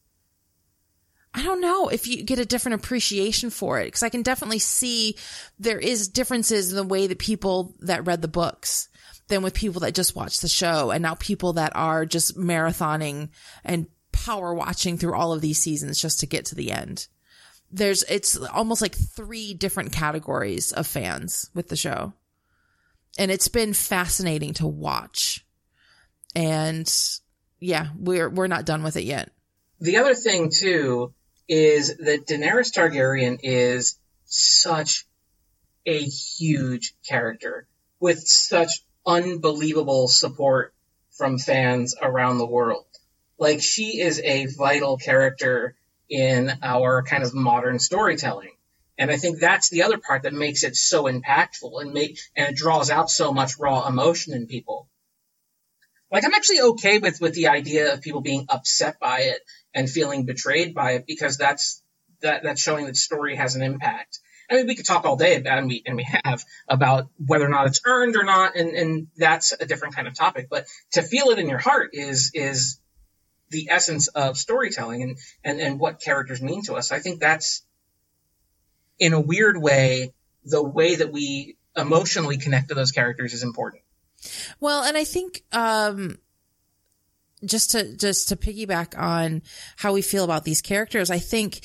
I 1.32 1.42
don't 1.42 1.60
know 1.60 1.88
if 1.88 2.06
you 2.06 2.22
get 2.22 2.38
a 2.38 2.44
different 2.44 2.82
appreciation 2.82 3.50
for 3.50 3.80
it 3.80 3.86
because 3.86 4.02
I 4.02 4.08
can 4.10 4.22
definitely 4.22 4.58
see 4.58 5.16
there 5.58 5.78
is 5.78 6.08
differences 6.08 6.70
in 6.70 6.76
the 6.76 6.84
way 6.84 7.06
that 7.06 7.18
people 7.18 7.74
that 7.80 8.06
read 8.06 8.20
the 8.20 8.28
books 8.28 8.88
than 9.28 9.42
with 9.42 9.54
people 9.54 9.80
that 9.80 9.94
just 9.94 10.16
watch 10.16 10.40
the 10.40 10.48
show 10.48 10.90
and 10.90 11.02
now 11.02 11.14
people 11.14 11.54
that 11.54 11.72
are 11.74 12.04
just 12.04 12.36
marathoning 12.36 13.28
and 13.64 13.86
power 14.28 14.52
watching 14.52 14.98
through 14.98 15.14
all 15.14 15.32
of 15.32 15.40
these 15.40 15.58
seasons 15.58 15.98
just 15.98 16.20
to 16.20 16.26
get 16.26 16.44
to 16.44 16.54
the 16.54 16.70
end. 16.70 17.06
There's, 17.72 18.02
it's 18.04 18.36
almost 18.36 18.82
like 18.82 18.94
three 18.94 19.54
different 19.54 19.90
categories 19.92 20.70
of 20.70 20.86
fans 20.86 21.50
with 21.54 21.68
the 21.68 21.76
show. 21.76 22.12
And 23.18 23.30
it's 23.30 23.48
been 23.48 23.72
fascinating 23.72 24.52
to 24.54 24.66
watch. 24.66 25.46
And 26.36 26.86
yeah, 27.58 27.88
we're, 27.98 28.28
we're 28.28 28.48
not 28.48 28.66
done 28.66 28.82
with 28.82 28.96
it 28.96 29.04
yet. 29.04 29.30
The 29.80 29.96
other 29.96 30.14
thing 30.14 30.50
too 30.50 31.14
is 31.48 31.96
that 31.96 32.26
Daenerys 32.26 32.70
Targaryen 32.76 33.38
is 33.42 33.98
such 34.26 35.06
a 35.86 35.98
huge 35.98 36.92
character 37.08 37.66
with 37.98 38.20
such 38.20 38.84
unbelievable 39.06 40.06
support 40.06 40.74
from 41.16 41.38
fans 41.38 41.94
around 42.00 42.36
the 42.36 42.46
world. 42.46 42.84
Like 43.38 43.62
she 43.62 44.00
is 44.00 44.20
a 44.20 44.46
vital 44.46 44.96
character 44.96 45.76
in 46.08 46.50
our 46.62 47.02
kind 47.02 47.22
of 47.22 47.34
modern 47.34 47.78
storytelling. 47.78 48.52
And 48.98 49.10
I 49.10 49.16
think 49.16 49.38
that's 49.38 49.70
the 49.70 49.82
other 49.84 49.98
part 49.98 50.24
that 50.24 50.32
makes 50.32 50.64
it 50.64 50.74
so 50.74 51.04
impactful 51.04 51.80
and 51.80 51.92
make 51.92 52.18
and 52.36 52.48
it 52.48 52.56
draws 52.56 52.90
out 52.90 53.10
so 53.10 53.32
much 53.32 53.58
raw 53.58 53.86
emotion 53.86 54.34
in 54.34 54.46
people. 54.46 54.88
Like 56.10 56.24
I'm 56.24 56.34
actually 56.34 56.60
okay 56.60 56.98
with 56.98 57.20
with 57.20 57.34
the 57.34 57.48
idea 57.48 57.92
of 57.92 58.00
people 58.00 58.22
being 58.22 58.46
upset 58.48 58.98
by 58.98 59.20
it 59.20 59.40
and 59.72 59.88
feeling 59.88 60.24
betrayed 60.24 60.74
by 60.74 60.92
it 60.92 61.06
because 61.06 61.36
that's 61.36 61.82
that 62.22 62.42
that's 62.42 62.60
showing 62.60 62.86
that 62.86 62.96
story 62.96 63.36
has 63.36 63.54
an 63.54 63.62
impact. 63.62 64.18
I 64.50 64.54
mean, 64.54 64.66
we 64.66 64.74
could 64.74 64.86
talk 64.86 65.04
all 65.04 65.16
day 65.16 65.36
about 65.36 65.58
and 65.58 65.68
we 65.68 65.82
and 65.86 65.96
we 65.96 66.06
have 66.24 66.42
about 66.66 67.08
whether 67.24 67.44
or 67.44 67.50
not 67.50 67.66
it's 67.66 67.82
earned 67.84 68.16
or 68.16 68.24
not, 68.24 68.56
and 68.56 68.70
and 68.70 69.06
that's 69.16 69.52
a 69.52 69.66
different 69.66 69.94
kind 69.94 70.08
of 70.08 70.14
topic. 70.14 70.48
But 70.50 70.66
to 70.92 71.02
feel 71.02 71.28
it 71.30 71.38
in 71.38 71.48
your 71.48 71.58
heart 71.58 71.90
is 71.92 72.32
is 72.34 72.80
the 73.50 73.68
essence 73.70 74.08
of 74.08 74.36
storytelling 74.36 75.02
and 75.02 75.18
and 75.44 75.60
and 75.60 75.80
what 75.80 76.00
characters 76.00 76.42
mean 76.42 76.62
to 76.64 76.74
us. 76.74 76.92
I 76.92 76.98
think 76.98 77.20
that's 77.20 77.64
in 78.98 79.12
a 79.12 79.20
weird 79.20 79.60
way 79.60 80.12
the 80.44 80.62
way 80.62 80.96
that 80.96 81.12
we 81.12 81.56
emotionally 81.76 82.38
connect 82.38 82.68
to 82.68 82.74
those 82.74 82.92
characters 82.92 83.32
is 83.32 83.42
important. 83.42 83.82
Well, 84.60 84.82
and 84.82 84.96
I 84.96 85.04
think 85.04 85.44
um 85.52 86.18
just 87.44 87.70
to 87.72 87.96
just 87.96 88.28
to 88.28 88.36
piggyback 88.36 88.98
on 88.98 89.42
how 89.76 89.92
we 89.92 90.02
feel 90.02 90.24
about 90.24 90.44
these 90.44 90.60
characters, 90.60 91.10
I 91.10 91.18
think 91.18 91.60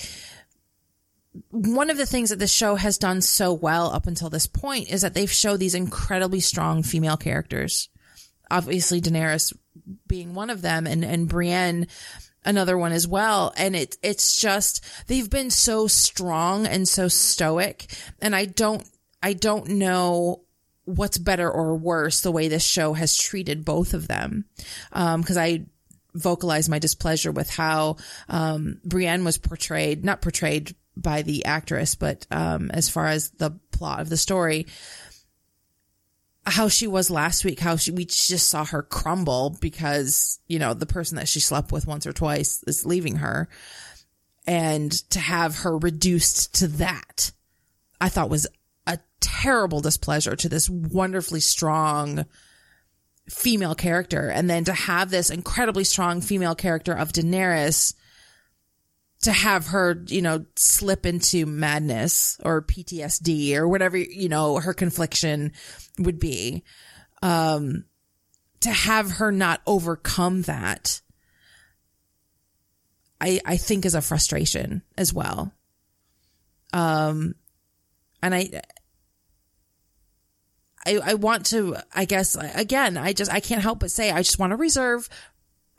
one 1.50 1.90
of 1.90 1.98
the 1.98 2.06
things 2.06 2.30
that 2.30 2.40
the 2.40 2.48
show 2.48 2.76
has 2.76 2.98
done 2.98 3.22
so 3.22 3.54
well 3.54 3.92
up 3.92 4.06
until 4.06 4.30
this 4.30 4.46
point 4.46 4.92
is 4.92 5.02
that 5.02 5.16
they've 5.16 5.32
showed 5.32 5.60
these 5.60 5.74
incredibly 5.74 6.40
strong 6.40 6.84
female 6.84 7.18
characters. 7.18 7.90
Obviously, 8.52 9.02
Daenerys 9.02 9.52
being 10.08 10.34
one 10.34 10.50
of 10.50 10.62
them, 10.62 10.88
and 10.88 11.04
and 11.04 11.28
Brienne 11.28 11.88
another 12.46 12.78
one 12.78 12.92
as 12.92 13.08
well. 13.08 13.54
And 13.58 13.76
it 13.76 13.98
it's 14.04 14.40
just 14.40 14.84
they've 15.08 15.30
been 15.30 15.50
so 15.50 15.88
strong 15.88 16.66
and 16.66 16.88
so 16.88 17.08
stoic, 17.08 17.86
and 18.22 18.36
I 18.36 18.46
don't 18.46 18.88
I 19.22 19.34
don't 19.34 19.68
know 19.70 20.44
what's 20.86 21.18
better 21.18 21.50
or 21.50 21.78
worse 21.78 22.22
the 22.22 22.32
way 22.32 22.50
this 22.50 22.64
show 22.64 22.94
has 22.94 23.16
treated 23.16 23.64
both 23.64 23.94
of 23.94 24.08
them. 24.08 24.46
Um, 24.92 25.24
cause 25.24 25.38
I 25.38 25.66
vocalized 26.14 26.70
my 26.70 26.80
displeasure 26.80 27.32
with 27.32 27.50
how, 27.50 27.98
um, 28.30 28.80
Brienne 28.84 29.24
was 29.24 29.38
portrayed, 29.38 30.04
not 30.04 30.22
portrayed 30.22 30.76
by 30.96 31.24
the 31.24 31.46
actress, 31.46 31.96
but, 31.96 32.28
um, 32.30 32.70
as 32.72 32.90
far 32.90 33.08
as 33.08 33.32
the 33.32 33.52
plot 33.72 34.00
of 34.02 34.10
the 34.10 34.18
story, 34.18 34.68
how 36.46 36.68
she 36.68 36.88
was 36.88 37.10
last 37.10 37.46
week, 37.46 37.60
how 37.60 37.78
she, 37.78 37.92
we 37.92 38.06
just 38.06 38.50
saw 38.50 38.66
her 38.66 38.84
crumble 38.84 39.58
because, 39.62 40.40
you 40.48 40.60
know, 40.60 40.74
the 40.74 40.86
person 40.86 41.16
that 41.18 41.28
she 41.28 41.40
slept 41.40 41.72
with 41.72 41.88
once 41.88 42.06
or 42.06 42.14
twice 42.14 42.64
is 42.68 42.86
leaving 42.86 43.18
her. 43.18 43.48
And 44.46 44.92
to 45.12 45.20
have 45.20 45.60
her 45.60 45.78
reduced 45.78 46.56
to 46.56 46.68
that, 46.68 47.32
I 48.02 48.10
thought 48.10 48.30
was 48.30 48.48
a 48.86 49.00
terrible 49.22 49.80
displeasure 49.80 50.36
to 50.36 50.50
this 50.50 50.70
wonderfully 50.70 51.40
strong 51.40 52.26
female 53.30 53.76
character. 53.76 54.28
And 54.28 54.50
then 54.50 54.66
to 54.66 54.74
have 54.74 55.10
this 55.10 55.30
incredibly 55.30 55.86
strong 55.86 56.20
female 56.20 56.56
character 56.56 56.92
of 56.92 57.14
Daenerys 57.14 57.94
to 59.24 59.32
have 59.32 59.68
her, 59.68 60.04
you 60.08 60.22
know, 60.22 60.46
slip 60.56 61.06
into 61.06 61.46
madness 61.46 62.38
or 62.44 62.62
PTSD 62.62 63.56
or 63.56 63.68
whatever, 63.68 63.98
you 63.98 64.30
know, 64.30 64.58
her 64.58 64.74
confliction 64.74 65.54
would 65.98 66.20
be. 66.20 66.64
Um, 67.22 67.86
to 68.62 68.70
have 68.70 69.12
her 69.12 69.32
not 69.32 69.62
overcome 69.66 70.44
that, 70.44 71.02
I, 73.20 73.40
I 73.46 73.58
think 73.58 73.86
is 73.86 73.96
a 73.96 74.02
frustration 74.02 74.84
as 74.98 75.14
well. 75.14 75.54
Um, 76.74 77.36
and 78.22 78.36
I, 78.36 78.62
I, 80.86 81.00
I 81.04 81.14
want 81.14 81.46
to, 81.48 81.78
I 81.94 82.04
guess, 82.04 82.36
again, 82.36 82.98
I 82.98 83.14
just, 83.14 83.32
I 83.32 83.40
can't 83.40 83.62
help 83.62 83.80
but 83.80 83.92
say, 83.92 84.12
I 84.12 84.22
just 84.22 84.40
want 84.40 84.52
to 84.52 84.58
reserve 84.58 85.08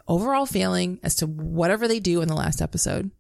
overall 0.09 0.47
feeling 0.47 0.99
as 1.03 1.17
to 1.17 1.27
whatever 1.27 1.89
they 1.89 2.01
do 2.01 2.23
in 2.23 2.29
the 2.29 2.35
last 2.35 2.63
episode. 2.63 3.11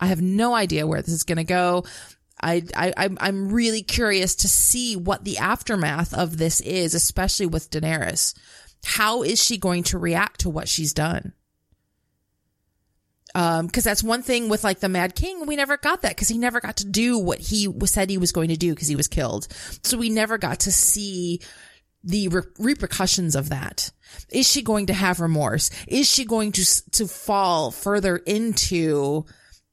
I 0.00 0.06
have 0.06 0.22
no 0.22 0.54
idea 0.54 0.86
where 0.86 1.02
this 1.02 1.14
is 1.14 1.24
going 1.24 1.38
to 1.38 1.44
go. 1.44 1.84
I, 2.40 2.62
I, 2.76 3.08
I'm 3.18 3.52
really 3.52 3.82
curious 3.82 4.36
to 4.36 4.48
see 4.48 4.96
what 4.96 5.24
the 5.24 5.38
aftermath 5.38 6.14
of 6.14 6.36
this 6.38 6.60
is, 6.60 6.94
especially 6.94 7.46
with 7.46 7.70
Daenerys. 7.70 8.34
How 8.84 9.22
is 9.22 9.42
she 9.42 9.58
going 9.58 9.82
to 9.84 9.98
react 9.98 10.40
to 10.40 10.50
what 10.50 10.68
she's 10.68 10.92
done? 10.92 11.32
Um, 13.34 13.68
cause 13.68 13.84
that's 13.84 14.02
one 14.02 14.22
thing 14.22 14.48
with 14.48 14.64
like 14.64 14.80
the 14.80 14.88
Mad 14.88 15.14
King. 15.14 15.46
We 15.46 15.56
never 15.56 15.76
got 15.76 16.02
that 16.02 16.12
because 16.12 16.28
he 16.28 16.38
never 16.38 16.60
got 16.60 16.78
to 16.78 16.86
do 16.86 17.18
what 17.18 17.38
he 17.38 17.68
said 17.84 18.08
he 18.08 18.18
was 18.18 18.32
going 18.32 18.48
to 18.48 18.56
do 18.56 18.74
because 18.74 18.88
he 18.88 18.96
was 18.96 19.08
killed. 19.08 19.48
So 19.82 19.98
we 19.98 20.08
never 20.08 20.38
got 20.38 20.60
to 20.60 20.72
see 20.72 21.40
the 22.02 22.28
re- 22.28 22.42
repercussions 22.58 23.36
of 23.36 23.50
that. 23.50 23.90
Is 24.30 24.48
she 24.48 24.62
going 24.62 24.86
to 24.86 24.94
have 24.94 25.20
remorse? 25.20 25.70
Is 25.86 26.08
she 26.08 26.24
going 26.24 26.52
to, 26.52 26.90
to 26.92 27.06
fall 27.06 27.70
further 27.70 28.16
into 28.16 29.26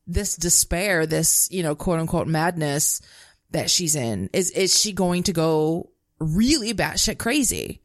this 0.08 0.36
despair, 0.36 1.06
this, 1.06 1.48
you 1.52 1.64
know, 1.64 1.76
quote 1.76 2.00
unquote 2.00 2.28
madness 2.28 3.02
that 3.52 3.70
she's 3.70 3.96
in? 3.96 4.30
Is, 4.34 4.52
is 4.52 4.80
she 4.80 4.92
going 4.92 5.24
to 5.24 5.34
go 5.34 5.92
really 6.20 6.74
batshit 6.74 7.18
crazy? 7.18 7.82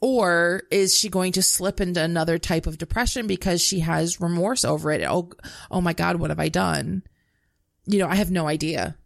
Or 0.00 0.62
is 0.70 0.96
she 0.96 1.08
going 1.08 1.32
to 1.32 1.42
slip 1.42 1.80
into 1.80 2.00
another 2.00 2.38
type 2.38 2.66
of 2.66 2.78
depression 2.78 3.26
because 3.26 3.60
she 3.60 3.80
has 3.80 4.20
remorse 4.20 4.64
over 4.64 4.92
it? 4.92 5.02
Oh, 5.02 5.30
oh 5.70 5.80
my 5.80 5.92
God, 5.92 6.16
what 6.16 6.30
have 6.30 6.38
I 6.38 6.48
done? 6.48 7.02
You 7.86 7.98
know, 7.98 8.08
I 8.08 8.14
have 8.14 8.30
no 8.30 8.46
idea. 8.46 8.96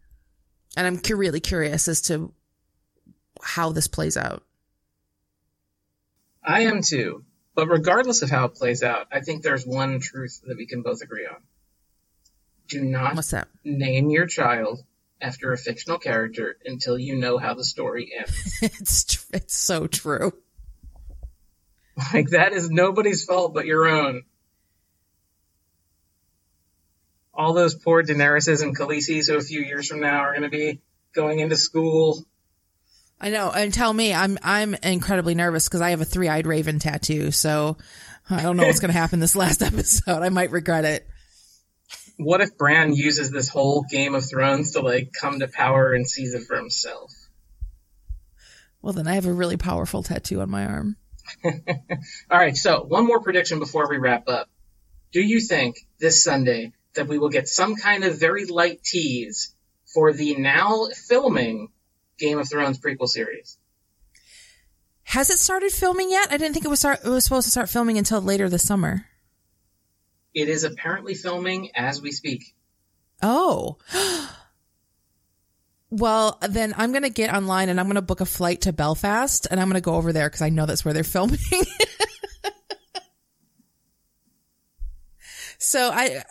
And 0.77 0.85
I'm 0.85 1.17
really 1.17 1.39
curious 1.39 1.87
as 1.87 2.01
to 2.03 2.33
how 3.41 3.71
this 3.71 3.87
plays 3.87 4.17
out. 4.17 4.43
I 6.43 6.61
am 6.61 6.81
too. 6.81 7.23
But 7.55 7.67
regardless 7.67 8.21
of 8.21 8.29
how 8.29 8.45
it 8.45 8.55
plays 8.55 8.83
out, 8.83 9.07
I 9.11 9.21
think 9.21 9.43
there's 9.43 9.65
one 9.65 9.99
truth 9.99 10.41
that 10.45 10.57
we 10.57 10.65
can 10.65 10.81
both 10.81 11.01
agree 11.01 11.25
on. 11.25 11.37
Do 12.73 12.83
not 12.83 13.15
What's 13.15 13.29
that? 13.31 13.47
name 13.63 14.09
your 14.09 14.25
child 14.25 14.79
after 15.21 15.53
a 15.53 15.57
fictional 15.57 15.99
character 15.99 16.57
until 16.65 16.97
you 16.97 17.15
know 17.15 17.37
how 17.37 17.53
the 17.53 17.63
story 17.63 18.11
ends. 18.17 18.57
it's 18.61 19.03
tr- 19.05 19.25
it's 19.33 19.55
so 19.55 19.85
true. 19.87 20.33
like 22.13 22.29
that 22.31 22.51
is 22.53 22.69
nobody's 22.71 23.23
fault 23.23 23.53
but 23.53 23.65
your 23.67 23.87
own. 23.87 24.23
All 27.33 27.53
those 27.53 27.75
poor 27.75 28.03
Daenerys's 28.03 28.61
and 28.61 28.77
Khaleesi's 28.77 29.27
who 29.27 29.37
a 29.37 29.41
few 29.41 29.61
years 29.61 29.87
from 29.87 29.99
now 29.99 30.19
are 30.21 30.31
going 30.31 30.43
to 30.43 30.49
be 30.49 30.81
going 31.13 31.39
into 31.39 31.55
school. 31.55 32.25
I 33.21 33.29
know. 33.29 33.51
And 33.51 33.73
tell 33.73 33.93
me, 33.93 34.13
I'm 34.13 34.37
I'm 34.43 34.75
incredibly 34.83 35.35
nervous 35.35 35.67
because 35.67 35.81
I 35.81 35.91
have 35.91 36.01
a 36.01 36.05
three 36.05 36.27
eyed 36.27 36.45
raven 36.47 36.79
tattoo. 36.79 37.31
So 37.31 37.77
I 38.29 38.41
don't 38.41 38.57
know 38.57 38.65
what's 38.65 38.79
going 38.79 38.91
to 38.91 38.97
happen 38.97 39.19
this 39.19 39.35
last 39.35 39.61
episode. 39.63 40.21
I 40.23 40.29
might 40.29 40.51
regret 40.51 40.85
it. 40.85 41.07
What 42.17 42.41
if 42.41 42.57
Bran 42.57 42.93
uses 42.93 43.31
this 43.31 43.49
whole 43.49 43.83
Game 43.89 44.15
of 44.15 44.27
Thrones 44.27 44.71
to 44.71 44.81
like 44.81 45.11
come 45.19 45.39
to 45.39 45.47
power 45.47 45.93
and 45.93 46.07
seize 46.07 46.33
it 46.33 46.43
for 46.43 46.55
himself? 46.55 47.11
Well, 48.81 48.93
then 48.93 49.07
I 49.07 49.15
have 49.15 49.25
a 49.25 49.33
really 49.33 49.57
powerful 49.57 50.03
tattoo 50.03 50.41
on 50.41 50.49
my 50.49 50.65
arm. 50.65 50.97
All 51.45 51.51
right, 52.29 52.55
so 52.55 52.83
one 52.83 53.07
more 53.07 53.21
prediction 53.21 53.59
before 53.59 53.89
we 53.89 53.97
wrap 53.97 54.27
up. 54.27 54.49
Do 55.11 55.21
you 55.21 55.39
think 55.39 55.77
this 55.99 56.23
Sunday 56.23 56.73
that 56.95 57.07
we 57.07 57.17
will 57.17 57.29
get 57.29 57.47
some 57.47 57.75
kind 57.75 58.03
of 58.03 58.19
very 58.19 58.45
light 58.45 58.83
tease 58.83 59.55
for 59.85 60.11
the 60.11 60.35
now 60.35 60.87
filming 61.07 61.69
Game 62.19 62.39
of 62.39 62.49
Thrones 62.49 62.79
prequel 62.79 63.07
series? 63.07 63.57
Has 65.03 65.29
it 65.29 65.39
started 65.39 65.71
filming 65.71 66.09
yet? 66.09 66.31
I 66.31 66.37
didn't 66.37 66.53
think 66.53 66.65
it 66.65 66.69
was 66.69 66.79
start. 66.79 66.99
It 67.05 67.09
was 67.09 67.23
supposed 67.23 67.45
to 67.45 67.51
start 67.51 67.69
filming 67.69 67.97
until 67.97 68.21
later 68.21 68.49
this 68.49 68.65
summer. 68.65 69.05
It 70.33 70.49
is 70.49 70.63
apparently 70.63 71.13
filming 71.13 71.71
as 71.75 72.01
we 72.01 72.11
speak. 72.11 72.55
Oh. 73.21 73.77
Well, 75.95 76.39
then 76.41 76.73
I'm 76.75 76.89
going 76.91 77.03
to 77.03 77.11
get 77.11 77.31
online 77.31 77.69
and 77.69 77.79
I'm 77.79 77.85
going 77.85 77.97
to 77.97 78.01
book 78.01 78.19
a 78.19 78.25
flight 78.25 78.61
to 78.61 78.73
Belfast 78.73 79.45
and 79.51 79.59
I'm 79.59 79.67
going 79.67 79.79
to 79.79 79.85
go 79.85 79.93
over 79.93 80.11
there 80.11 80.27
because 80.27 80.41
I 80.41 80.49
know 80.49 80.65
that's 80.65 80.83
where 80.83 80.91
they're 80.91 81.03
filming. 81.03 81.37
so 85.59 85.91
I, 85.93 86.23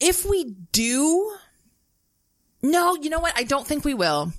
if 0.00 0.24
we 0.24 0.56
do, 0.72 1.36
no, 2.62 2.96
you 2.96 3.10
know 3.10 3.20
what? 3.20 3.34
I 3.36 3.44
don't 3.44 3.66
think 3.66 3.84
we 3.84 3.92
will. 3.92 4.32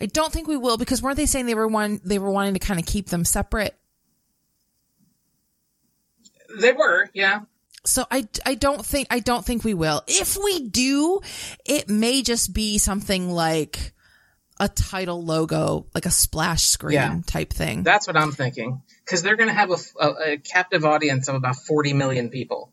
I 0.00 0.06
don't 0.06 0.32
think 0.32 0.46
we 0.46 0.56
will 0.56 0.76
because 0.76 1.02
weren't 1.02 1.16
they 1.16 1.26
saying 1.26 1.46
they 1.46 1.56
were 1.56 1.66
one, 1.66 2.00
they 2.04 2.20
were 2.20 2.30
wanting 2.30 2.54
to 2.54 2.60
kind 2.60 2.78
of 2.78 2.86
keep 2.86 3.08
them 3.08 3.24
separate? 3.24 3.76
They 6.58 6.72
were, 6.72 7.08
yeah. 7.14 7.40
So 7.84 8.04
I, 8.10 8.26
I 8.44 8.54
don't 8.54 8.84
think, 8.84 9.06
I 9.10 9.20
don't 9.20 9.44
think 9.44 9.62
we 9.62 9.74
will. 9.74 10.02
If 10.08 10.36
we 10.42 10.68
do, 10.68 11.20
it 11.64 11.88
may 11.88 12.22
just 12.22 12.52
be 12.52 12.78
something 12.78 13.30
like 13.30 13.92
a 14.58 14.68
title 14.68 15.22
logo, 15.22 15.86
like 15.94 16.06
a 16.06 16.10
splash 16.10 16.64
screen 16.64 16.94
Yeah. 16.94 17.20
type 17.26 17.52
thing. 17.52 17.82
That's 17.84 18.06
what 18.06 18.16
I'm 18.16 18.32
thinking. 18.32 18.82
Because 19.04 19.22
they're 19.22 19.36
going 19.36 19.50
to 19.50 19.54
have 19.54 19.70
a, 19.70 19.76
a, 20.00 20.32
a 20.32 20.36
captive 20.38 20.84
audience 20.84 21.28
of 21.28 21.34
about 21.36 21.56
40 21.56 21.92
million 21.92 22.30
people. 22.30 22.72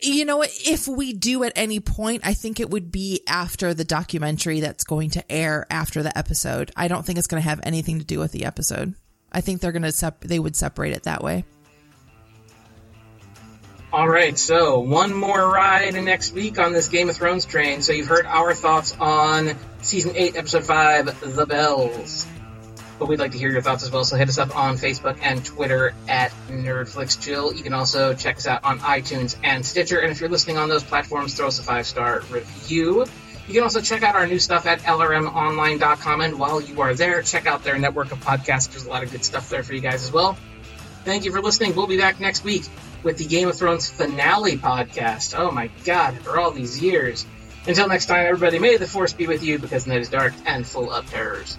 you 0.00 0.24
know? 0.24 0.42
If 0.42 0.86
we 0.86 1.12
do 1.12 1.42
at 1.44 1.52
any 1.56 1.80
point, 1.80 2.22
I 2.24 2.34
think 2.34 2.60
it 2.60 2.70
would 2.70 2.92
be 2.92 3.22
after 3.26 3.74
the 3.74 3.84
documentary 3.84 4.60
that's 4.60 4.84
going 4.84 5.10
to 5.10 5.32
air 5.32 5.66
after 5.70 6.02
the 6.02 6.16
episode. 6.16 6.70
I 6.76 6.88
don't 6.88 7.04
think 7.04 7.18
it's 7.18 7.26
going 7.26 7.42
to 7.42 7.48
have 7.48 7.60
anything 7.64 7.98
to 7.98 8.04
do 8.04 8.18
with 8.18 8.32
the 8.32 8.44
episode. 8.44 8.94
I 9.32 9.40
think 9.40 9.60
they're 9.60 9.72
going 9.72 9.82
to 9.82 9.92
sep- 9.92 10.20
they 10.22 10.38
would 10.38 10.56
separate 10.56 10.92
it 10.92 11.04
that 11.04 11.22
way. 11.24 11.44
All 13.92 14.08
right, 14.08 14.38
so 14.38 14.78
one 14.78 15.12
more 15.12 15.50
ride 15.50 15.94
next 15.94 16.32
week 16.32 16.60
on 16.60 16.72
this 16.72 16.88
Game 16.88 17.10
of 17.10 17.16
Thrones 17.16 17.44
train. 17.44 17.82
So 17.82 17.92
you've 17.92 18.06
heard 18.06 18.24
our 18.24 18.54
thoughts 18.54 18.96
on 19.00 19.56
season 19.80 20.12
eight, 20.14 20.36
episode 20.36 20.64
five, 20.64 21.20
The 21.20 21.44
Bells. 21.44 22.24
But 23.00 23.08
we'd 23.08 23.18
like 23.18 23.32
to 23.32 23.38
hear 23.38 23.50
your 23.50 23.62
thoughts 23.62 23.82
as 23.82 23.90
well. 23.90 24.04
So 24.04 24.14
hit 24.14 24.28
us 24.28 24.38
up 24.38 24.56
on 24.56 24.76
Facebook 24.76 25.18
and 25.22 25.44
Twitter 25.44 25.92
at 26.06 26.30
NerdFlixChill. 26.46 27.56
You 27.56 27.64
can 27.64 27.72
also 27.72 28.14
check 28.14 28.36
us 28.36 28.46
out 28.46 28.62
on 28.62 28.78
iTunes 28.78 29.34
and 29.42 29.66
Stitcher. 29.66 29.98
And 29.98 30.12
if 30.12 30.20
you're 30.20 30.30
listening 30.30 30.56
on 30.56 30.68
those 30.68 30.84
platforms, 30.84 31.34
throw 31.34 31.48
us 31.48 31.58
a 31.58 31.64
five 31.64 31.84
star 31.84 32.22
review. 32.30 33.06
You 33.48 33.54
can 33.54 33.64
also 33.64 33.80
check 33.80 34.04
out 34.04 34.14
our 34.14 34.28
new 34.28 34.38
stuff 34.38 34.66
at 34.66 34.82
lrmonline.com. 34.82 36.20
And 36.20 36.38
while 36.38 36.60
you 36.60 36.80
are 36.80 36.94
there, 36.94 37.22
check 37.22 37.48
out 37.48 37.64
their 37.64 37.76
network 37.76 38.12
of 38.12 38.20
podcasts. 38.20 38.70
There's 38.70 38.86
a 38.86 38.88
lot 38.88 39.02
of 39.02 39.10
good 39.10 39.24
stuff 39.24 39.50
there 39.50 39.64
for 39.64 39.74
you 39.74 39.80
guys 39.80 40.04
as 40.04 40.12
well. 40.12 40.38
Thank 41.04 41.24
you 41.24 41.32
for 41.32 41.40
listening. 41.40 41.74
We'll 41.74 41.88
be 41.88 41.98
back 41.98 42.20
next 42.20 42.44
week 42.44 42.66
with 43.02 43.18
the 43.18 43.26
Game 43.26 43.48
of 43.48 43.56
Thrones 43.56 43.88
finale 43.88 44.56
podcast. 44.56 45.38
Oh 45.38 45.50
my 45.50 45.68
god, 45.84 46.18
for 46.18 46.38
all 46.38 46.50
these 46.50 46.82
years. 46.82 47.26
Until 47.66 47.88
next 47.88 48.06
time, 48.06 48.26
everybody, 48.26 48.58
may 48.58 48.76
the 48.76 48.86
force 48.86 49.12
be 49.12 49.26
with 49.26 49.42
you 49.42 49.58
because 49.58 49.84
the 49.84 49.90
night 49.90 50.00
is 50.00 50.08
dark 50.08 50.32
and 50.46 50.66
full 50.66 50.90
of 50.90 51.08
terrors. 51.10 51.58